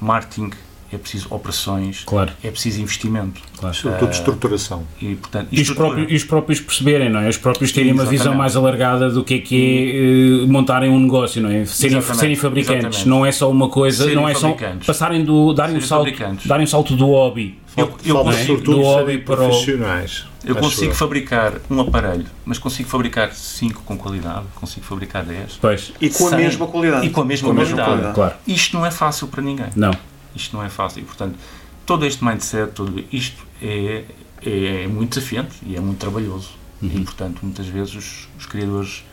marketing, 0.00 0.50
é 0.92 0.98
preciso 0.98 1.26
operações, 1.30 2.02
claro. 2.04 2.32
é 2.42 2.50
preciso 2.50 2.80
investimento. 2.80 3.40
Claro. 3.56 3.74
Sobretudo 3.74 4.10
estruturação. 4.10 4.82
E, 5.00 5.14
portanto, 5.14 5.48
e, 5.52 5.60
os 5.60 5.70
próprios, 5.70 6.10
e 6.10 6.14
os 6.16 6.24
próprios 6.24 6.60
perceberem, 6.60 7.08
não 7.08 7.20
é? 7.20 7.28
Os 7.28 7.36
próprios 7.36 7.72
terem 7.72 7.92
uma 7.92 8.04
visão 8.04 8.34
mais 8.34 8.56
alargada 8.56 9.10
do 9.10 9.22
que 9.22 9.34
é 9.34 9.38
que 9.38 10.40
é 10.42 10.44
uh, 10.44 10.48
montarem 10.48 10.90
um 10.90 10.98
negócio, 10.98 11.40
não 11.42 11.50
é? 11.50 11.64
Serem, 11.64 12.00
serem 12.00 12.36
fabricantes, 12.36 12.78
Exatamente. 12.78 13.08
não 13.08 13.24
é 13.24 13.32
só 13.32 13.50
uma 13.50 13.68
coisa, 13.68 14.04
serem 14.04 14.16
não 14.16 14.28
é 14.28 14.34
só 14.34 14.56
passarem 14.86 15.24
do, 15.24 15.52
darem 15.52 15.76
um 15.76 15.80
salto, 15.80 16.10
darem 16.44 16.64
um 16.64 16.66
salto 16.66 16.96
do 16.96 17.06
hobby. 17.06 17.58
Eu, 17.76 17.96
eu 18.04 18.16
Fala 18.16 18.32
consigo, 18.32 18.60
do 18.62 18.82
hobby 18.82 19.18
para 19.18 19.36
profissionais. 19.36 20.24
Eu 20.44 20.56
consigo 20.56 20.94
fabricar 20.94 21.54
um 21.70 21.80
aparelho, 21.80 22.26
mas 22.44 22.58
consigo 22.58 22.88
fabricar 22.88 23.32
5 23.32 23.82
com 23.82 23.96
qualidade, 23.96 24.46
consigo 24.54 24.84
fabricar 24.84 25.24
10. 25.24 25.58
Pois. 25.60 25.92
E 26.00 26.08
com 26.10 26.28
a 26.28 26.36
mesma 26.36 26.66
qualidade. 26.66 27.06
E 27.06 27.10
com 27.10 27.20
a 27.20 27.24
mesma, 27.24 27.48
com 27.48 27.52
a 27.52 27.54
mesma 27.54 27.84
qualidade. 27.84 28.14
Claro. 28.14 28.34
Isto 28.46 28.76
não 28.76 28.86
é 28.86 28.90
fácil 28.90 29.28
para 29.28 29.42
ninguém. 29.42 29.68
Não. 29.76 29.92
Isto 30.34 30.56
não 30.56 30.64
é 30.64 30.68
fácil. 30.68 31.02
E, 31.02 31.04
portanto, 31.04 31.38
todo 31.86 32.06
este 32.06 32.24
mindset, 32.24 32.72
tudo 32.72 33.04
isto 33.12 33.46
é, 33.60 34.04
é, 34.44 34.84
é 34.84 34.86
muito 34.86 35.14
desafiante 35.14 35.56
e 35.62 35.76
é 35.76 35.80
muito 35.80 35.98
trabalhoso. 35.98 36.50
Uhum. 36.82 36.88
E, 36.88 37.00
portanto, 37.04 37.40
muitas 37.42 37.66
vezes 37.66 37.94
os, 37.94 38.28
os 38.38 38.46
criadores 38.46 39.04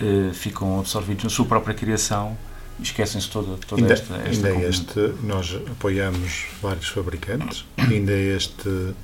uh, 0.00 0.32
ficam 0.34 0.78
absorvidos 0.78 1.24
na 1.24 1.30
sua 1.30 1.46
própria 1.46 1.74
criação 1.74 2.36
e 2.78 2.82
esquecem-se 2.82 3.28
toda, 3.28 3.56
toda 3.66 3.82
ainda, 3.82 3.92
esta, 3.92 4.14
esta 4.16 4.48
ainda 4.48 4.66
este 4.68 5.14
Nós 5.22 5.54
apoiamos 5.70 6.46
vários 6.62 6.88
fabricantes, 6.88 7.64
ainda 7.76 8.12
este 8.12 8.94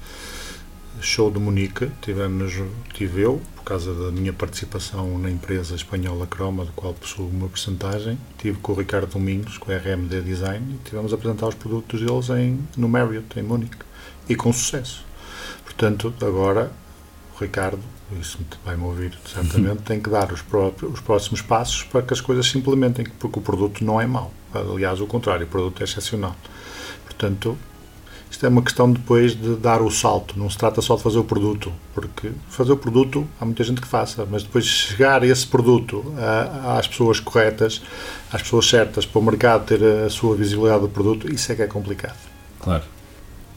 show 1.00 1.30
de 1.30 1.38
Munique 1.38 1.90
tivemos, 2.00 2.52
tive 2.92 3.22
eu, 3.22 3.40
por 3.56 3.64
causa 3.64 3.94
da 3.94 4.10
minha 4.10 4.32
participação 4.32 5.18
na 5.18 5.30
empresa 5.30 5.74
espanhola 5.74 6.26
Croma, 6.26 6.64
do 6.64 6.72
qual 6.72 6.94
possuo 6.94 7.28
uma 7.28 7.48
porcentagem, 7.48 8.18
tive 8.38 8.58
com 8.58 8.72
o 8.72 8.74
Ricardo 8.76 9.10
Domingos, 9.10 9.58
com 9.58 9.72
a 9.72 9.76
RMD 9.76 10.22
Design, 10.22 10.74
e 10.74 10.88
tivemos 10.88 11.12
a 11.12 11.16
apresentar 11.16 11.48
os 11.48 11.54
produtos 11.54 12.00
deles 12.00 12.28
em, 12.30 12.58
no 12.76 12.88
Marriott, 12.88 13.38
em 13.38 13.42
Munique, 13.42 13.78
e 14.28 14.34
com 14.34 14.52
sucesso. 14.52 15.04
Portanto, 15.64 16.14
agora, 16.20 16.70
o 17.34 17.40
Ricardo, 17.42 17.82
isso 18.20 18.38
vai-me 18.64 18.84
ouvir 18.84 19.12
certamente, 19.26 19.82
tem 19.86 20.00
que 20.00 20.10
dar 20.10 20.32
os, 20.32 20.42
próprios, 20.42 20.92
os 20.92 21.00
próximos 21.00 21.42
passos 21.42 21.82
para 21.84 22.02
que 22.02 22.12
as 22.12 22.20
coisas 22.20 22.46
se 22.46 22.58
implementem, 22.58 23.06
porque 23.18 23.38
o 23.38 23.42
produto 23.42 23.84
não 23.84 24.00
é 24.00 24.06
mau. 24.06 24.32
Aliás, 24.52 25.00
o 25.00 25.06
contrário, 25.06 25.46
o 25.46 25.48
produto 25.48 25.80
é 25.80 25.84
excepcional. 25.84 26.36
Portanto, 27.04 27.58
é 28.44 28.48
uma 28.48 28.62
questão 28.62 28.90
depois 28.90 29.34
de 29.34 29.56
dar 29.56 29.82
o 29.82 29.90
salto, 29.90 30.38
não 30.38 30.48
se 30.48 30.56
trata 30.56 30.80
só 30.80 30.96
de 30.96 31.02
fazer 31.02 31.18
o 31.18 31.24
produto, 31.24 31.72
porque 31.94 32.32
fazer 32.48 32.72
o 32.72 32.76
produto 32.76 33.26
há 33.40 33.44
muita 33.44 33.64
gente 33.64 33.80
que 33.80 33.86
faça, 33.86 34.26
mas 34.30 34.42
depois 34.42 34.64
chegar 34.64 35.22
esse 35.24 35.46
produto 35.46 36.04
a, 36.18 36.78
às 36.78 36.86
pessoas 36.86 37.20
corretas, 37.20 37.82
às 38.32 38.42
pessoas 38.42 38.68
certas, 38.68 39.06
para 39.06 39.18
o 39.18 39.22
mercado 39.22 39.66
ter 39.66 39.82
a 39.82 40.10
sua 40.10 40.36
visibilidade 40.36 40.82
do 40.82 40.88
produto, 40.88 41.32
isso 41.32 41.50
é 41.52 41.54
que 41.54 41.62
é 41.62 41.66
complicado. 41.66 42.16
Claro. 42.60 42.93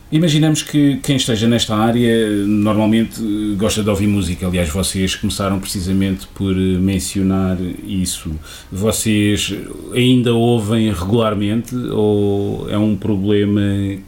Imaginamos 0.10 0.64
que 0.64 1.00
quem 1.04 1.18
esteja 1.18 1.50
nesta 1.50 1.76
área 1.76 2.30
normalmente 2.46 3.22
gosta 3.58 3.84
de 3.84 3.90
ouvir 3.90 4.08
música. 4.08 4.48
Aliás, 4.48 4.70
vocês 4.70 5.18
começaram 5.18 5.60
precisamente 5.60 6.26
por 6.28 6.56
mencionar 6.56 7.58
isso. 7.86 8.32
Vocês 8.72 9.54
ainda 9.94 10.34
ouvem 10.34 10.94
regularmente 10.94 11.76
ou 11.76 12.70
é 12.70 12.78
um 12.78 12.96
problema 12.96 13.62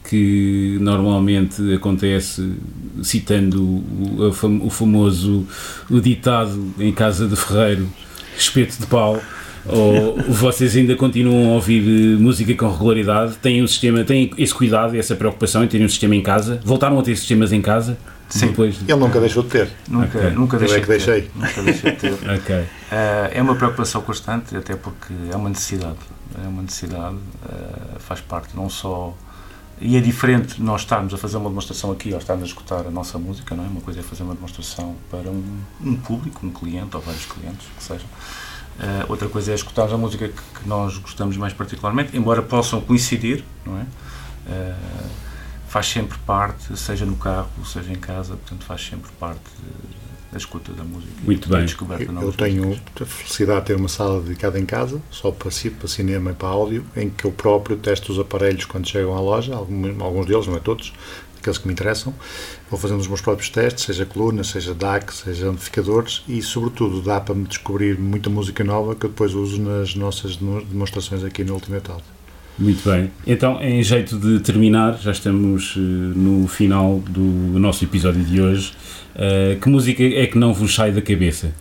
que 0.09 0.77
normalmente 0.79 1.73
acontece 1.73 2.49
citando 3.03 3.61
o, 4.17 4.69
famoso 4.69 5.45
ditado 5.89 6.73
em 6.79 6.93
casa 6.93 7.27
de 7.27 7.35
ferreiro, 7.35 7.89
espeto 8.37 8.79
de 8.79 8.85
pau? 8.85 9.21
Ou 9.65 10.17
vocês 10.27 10.75
ainda 10.75 10.95
continuam 10.95 11.51
a 11.51 11.55
ouvir 11.55 11.81
eh, 11.81 12.21
música 12.21 12.53
com 12.55 12.71
regularidade? 12.71 13.35
Têm 13.37 13.61
um 13.61 13.67
sistema, 13.67 14.03
têm 14.03 14.31
esse 14.37 14.53
cuidado 14.53 14.95
e 14.95 14.99
essa 14.99 15.15
preocupação 15.15 15.63
em 15.63 15.67
terem 15.67 15.85
um 15.85 15.89
sistema 15.89 16.15
em 16.15 16.23
casa? 16.23 16.59
Voltaram 16.63 16.99
a 16.99 17.03
ter 17.03 17.15
sistemas 17.15 17.51
em 17.51 17.61
casa? 17.61 17.97
Sim. 18.29 18.47
Depois 18.47 18.77
Ele 18.87 18.95
nunca 18.95 19.19
deixou 19.19 19.41
de 19.43 19.49
ter. 19.49 19.69
Nunca, 19.87 20.17
okay. 20.19 20.29
nunca 20.29 20.57
deixei. 20.57 20.77
Eu 20.77 20.79
é 20.79 20.83
que 20.83 20.87
deixei. 20.87 21.31
Nunca 21.35 21.61
deixei 21.63 21.91
de 21.91 21.97
ter. 21.97 22.13
okay. 22.37 22.61
Uh, 22.61 22.67
é 23.31 23.41
uma 23.41 23.55
preocupação 23.55 24.01
constante, 24.01 24.55
até 24.55 24.75
porque 24.75 25.13
é 25.31 25.35
uma 25.35 25.49
necessidade. 25.49 25.97
É 26.43 26.47
uma 26.47 26.61
necessidade, 26.61 27.15
uh, 27.15 27.99
faz 27.99 28.21
parte 28.21 28.55
não 28.55 28.69
só. 28.69 29.15
E 29.81 29.97
é 29.97 30.01
diferente 30.01 30.61
nós 30.61 30.81
estarmos 30.81 31.13
a 31.13 31.17
fazer 31.17 31.37
uma 31.37 31.49
demonstração 31.49 31.91
aqui 31.91 32.11
ou 32.11 32.19
estarmos 32.19 32.43
a 32.43 32.47
escutar 32.47 32.85
a 32.85 32.91
nossa 32.91 33.17
música, 33.17 33.55
não 33.55 33.63
é? 33.63 33.67
Uma 33.67 33.81
coisa 33.81 34.01
é 34.01 34.03
fazer 34.03 34.23
uma 34.23 34.35
demonstração 34.35 34.95
para 35.09 35.29
um, 35.29 35.43
um 35.81 35.95
público, 35.95 36.45
um 36.45 36.51
cliente 36.51 36.95
ou 36.95 37.01
vários 37.01 37.25
clientes, 37.25 37.65
que 37.77 37.83
seja. 37.83 38.05
Uh, 38.79 39.05
outra 39.09 39.27
coisa 39.27 39.51
é 39.51 39.55
escutar 39.55 39.91
a 39.91 39.97
música 39.97 40.29
que, 40.29 40.59
que, 40.59 40.67
nós 40.67 40.97
gostamos 40.97 41.35
mais 41.35 41.51
particularmente, 41.51 42.15
embora 42.15 42.41
possam 42.41 42.79
coincidir, 42.79 43.43
não 43.65 43.77
é? 43.77 43.81
Uh, 43.81 45.09
faz 45.67 45.87
sempre 45.87 46.17
parte, 46.19 46.77
seja 46.77 47.05
no 47.05 47.17
carro, 47.17 47.49
seja 47.65 47.91
em 47.91 47.99
casa, 47.99 48.37
portanto 48.37 48.63
faz 48.63 48.81
sempre 48.81 49.11
parte 49.19 49.41
da 50.31 50.37
escuta 50.37 50.71
da 50.71 50.83
música. 50.83 51.11
Muito 51.23 51.49
bem. 51.49 51.65
Eu, 51.99 52.21
eu 52.21 52.33
tenho 52.33 52.79
a 53.01 53.05
felicidade 53.05 53.59
de 53.61 53.65
ter 53.67 53.75
uma 53.75 53.89
sala 53.89 54.21
dedicada 54.21 54.59
em 54.59 54.65
casa, 54.65 55.01
só 55.11 55.31
para, 55.31 55.49
para 55.77 55.87
cinema 55.87 56.31
e 56.31 56.33
para 56.33 56.47
áudio, 56.47 56.85
em 56.95 57.09
que 57.09 57.25
eu 57.25 57.31
próprio 57.31 57.77
testo 57.77 58.11
os 58.11 58.19
aparelhos 58.19 58.65
quando 58.65 58.87
chegam 58.87 59.15
à 59.15 59.19
loja, 59.19 59.55
alguns 59.55 60.25
deles, 60.25 60.47
não 60.47 60.55
é 60.55 60.59
todos, 60.59 60.93
aqueles 61.39 61.57
que 61.57 61.67
me 61.67 61.73
interessam, 61.73 62.13
vou 62.69 62.79
fazendo 62.79 62.99
os 62.99 63.07
meus 63.07 63.21
próprios 63.21 63.49
testes, 63.49 63.85
seja 63.85 64.05
coluna, 64.05 64.43
seja 64.43 64.73
DAC, 64.73 65.13
seja 65.13 65.47
amplificadores 65.47 66.23
e, 66.27 66.41
sobretudo, 66.41 67.01
dá 67.01 67.19
para 67.19 67.33
me 67.33 67.45
descobrir 67.45 67.97
muita 67.97 68.29
música 68.29 68.63
nova 68.63 68.95
que 68.95 69.05
eu 69.05 69.09
depois 69.09 69.33
uso 69.33 69.61
nas 69.61 69.95
nossas 69.95 70.35
demonstrações 70.35 71.23
aqui 71.23 71.43
no 71.43 71.53
Ultimate 71.53 71.89
Audio. 71.89 72.19
Muito 72.59 72.87
bem. 72.89 73.09
Então, 73.25 73.61
em 73.61 73.81
jeito 73.81 74.17
de 74.19 74.41
terminar, 74.41 74.97
já 74.97 75.11
estamos 75.11 75.77
uh, 75.77 75.79
no 75.79 76.45
final 76.45 76.99
do 77.07 77.21
nosso 77.57 77.85
episódio 77.85 78.21
de 78.21 78.41
hoje. 78.41 78.73
Uh, 79.15 79.57
que 79.59 79.69
música 79.69 80.03
é 80.03 80.27
que 80.27 80.37
não 80.37 80.53
vos 80.53 80.75
sai 80.75 80.91
da 80.91 81.01
cabeça? 81.01 81.53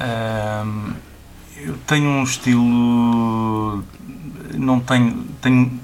um, 0.00 0.92
eu 1.64 1.74
tenho 1.86 2.08
um 2.08 2.24
estilo. 2.24 3.84
Não 4.58 4.80
tenho. 4.80 5.24
tenho 5.40 5.80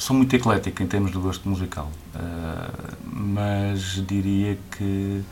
sou 0.00 0.16
muito 0.16 0.34
eclético 0.34 0.82
em 0.82 0.86
termos 0.86 1.12
de 1.12 1.18
gosto 1.18 1.46
musical, 1.46 1.90
uh, 2.14 2.96
mas 3.04 4.02
diria 4.06 4.58
que 4.76 5.22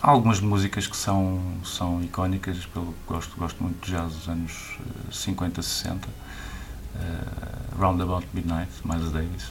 há 0.00 0.10
algumas 0.10 0.40
músicas 0.40 0.86
que 0.86 0.96
são, 0.96 1.40
são 1.64 2.02
icónicas, 2.04 2.66
pelo 2.66 2.94
gosto, 3.06 3.34
gosto 3.38 3.62
muito 3.62 3.82
de 3.86 3.92
jazz 3.92 4.12
dos 4.12 4.28
anos 4.28 4.78
50, 5.10 5.62
60, 5.62 6.06
uh, 6.06 6.10
Roundabout 7.80 8.26
Midnight, 8.34 8.70
Miles 8.84 9.10
Davis. 9.10 9.46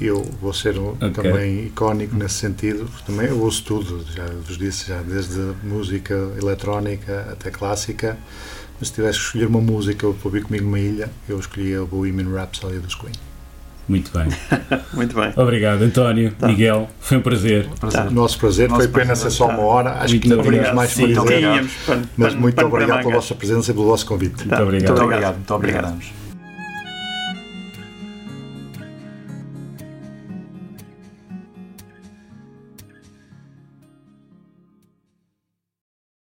Eu 0.00 0.22
vou 0.40 0.52
ser 0.52 0.76
um, 0.76 0.90
okay. 0.90 1.10
também 1.12 1.66
icónico 1.66 2.16
nesse 2.16 2.34
sentido, 2.34 2.90
também 3.06 3.28
eu 3.28 3.40
ouço 3.40 3.62
tudo, 3.62 4.04
já 4.12 4.26
vos 4.26 4.58
disse, 4.58 4.88
já 4.88 5.00
desde 5.02 5.54
música 5.62 6.14
eletrónica 6.36 7.28
até 7.32 7.50
clássica, 7.50 8.18
mas 8.78 8.88
se 8.88 8.94
tivesse 8.94 9.18
que 9.18 9.24
escolher 9.24 9.46
uma 9.46 9.60
música 9.60 10.06
para 10.06 10.28
ouvir 10.28 10.42
comigo 10.44 10.64
numa 10.64 10.78
ilha, 10.78 11.10
eu 11.28 11.38
escolhia 11.38 11.82
o 11.82 11.86
Bohemian 11.86 12.32
Rhapsody 12.32 12.78
dos 12.78 12.94
Queen. 12.94 13.12
Muito 13.88 14.10
bem. 14.12 14.26
Muito 14.92 15.14
bem. 15.14 15.32
Obrigado, 15.36 15.82
António, 15.82 16.32
tá. 16.32 16.48
Miguel. 16.48 16.88
Foi 16.98 17.18
um 17.18 17.20
prazer. 17.20 17.68
prazer. 17.78 18.02
Tá. 18.04 18.10
Nosso 18.10 18.38
prazer. 18.38 18.68
Nosso 18.68 18.82
foi 18.82 19.00
pena 19.00 19.14
ser 19.14 19.30
só 19.30 19.48
uma 19.48 19.62
hora. 19.62 19.92
Acho 19.92 20.14
muito 20.14 20.22
que 20.22 20.28
não 20.28 20.42
tínhamos 20.42 20.72
mais 20.72 20.92
para 20.92 21.06
dizer. 21.06 21.70
Mas 22.16 22.34
muito 22.34 22.64
obrigado 22.64 23.02
pela 23.02 23.14
vossa 23.14 23.34
presença 23.34 23.70
e 23.70 23.74
pelo 23.74 23.86
vosso 23.86 24.04
convite. 24.04 24.44
Muito 24.44 24.62
obrigado. 24.62 24.88
Muito 24.88 25.02
obrigado. 25.04 25.34
Muito 25.34 25.54
obrigado. 25.54 26.25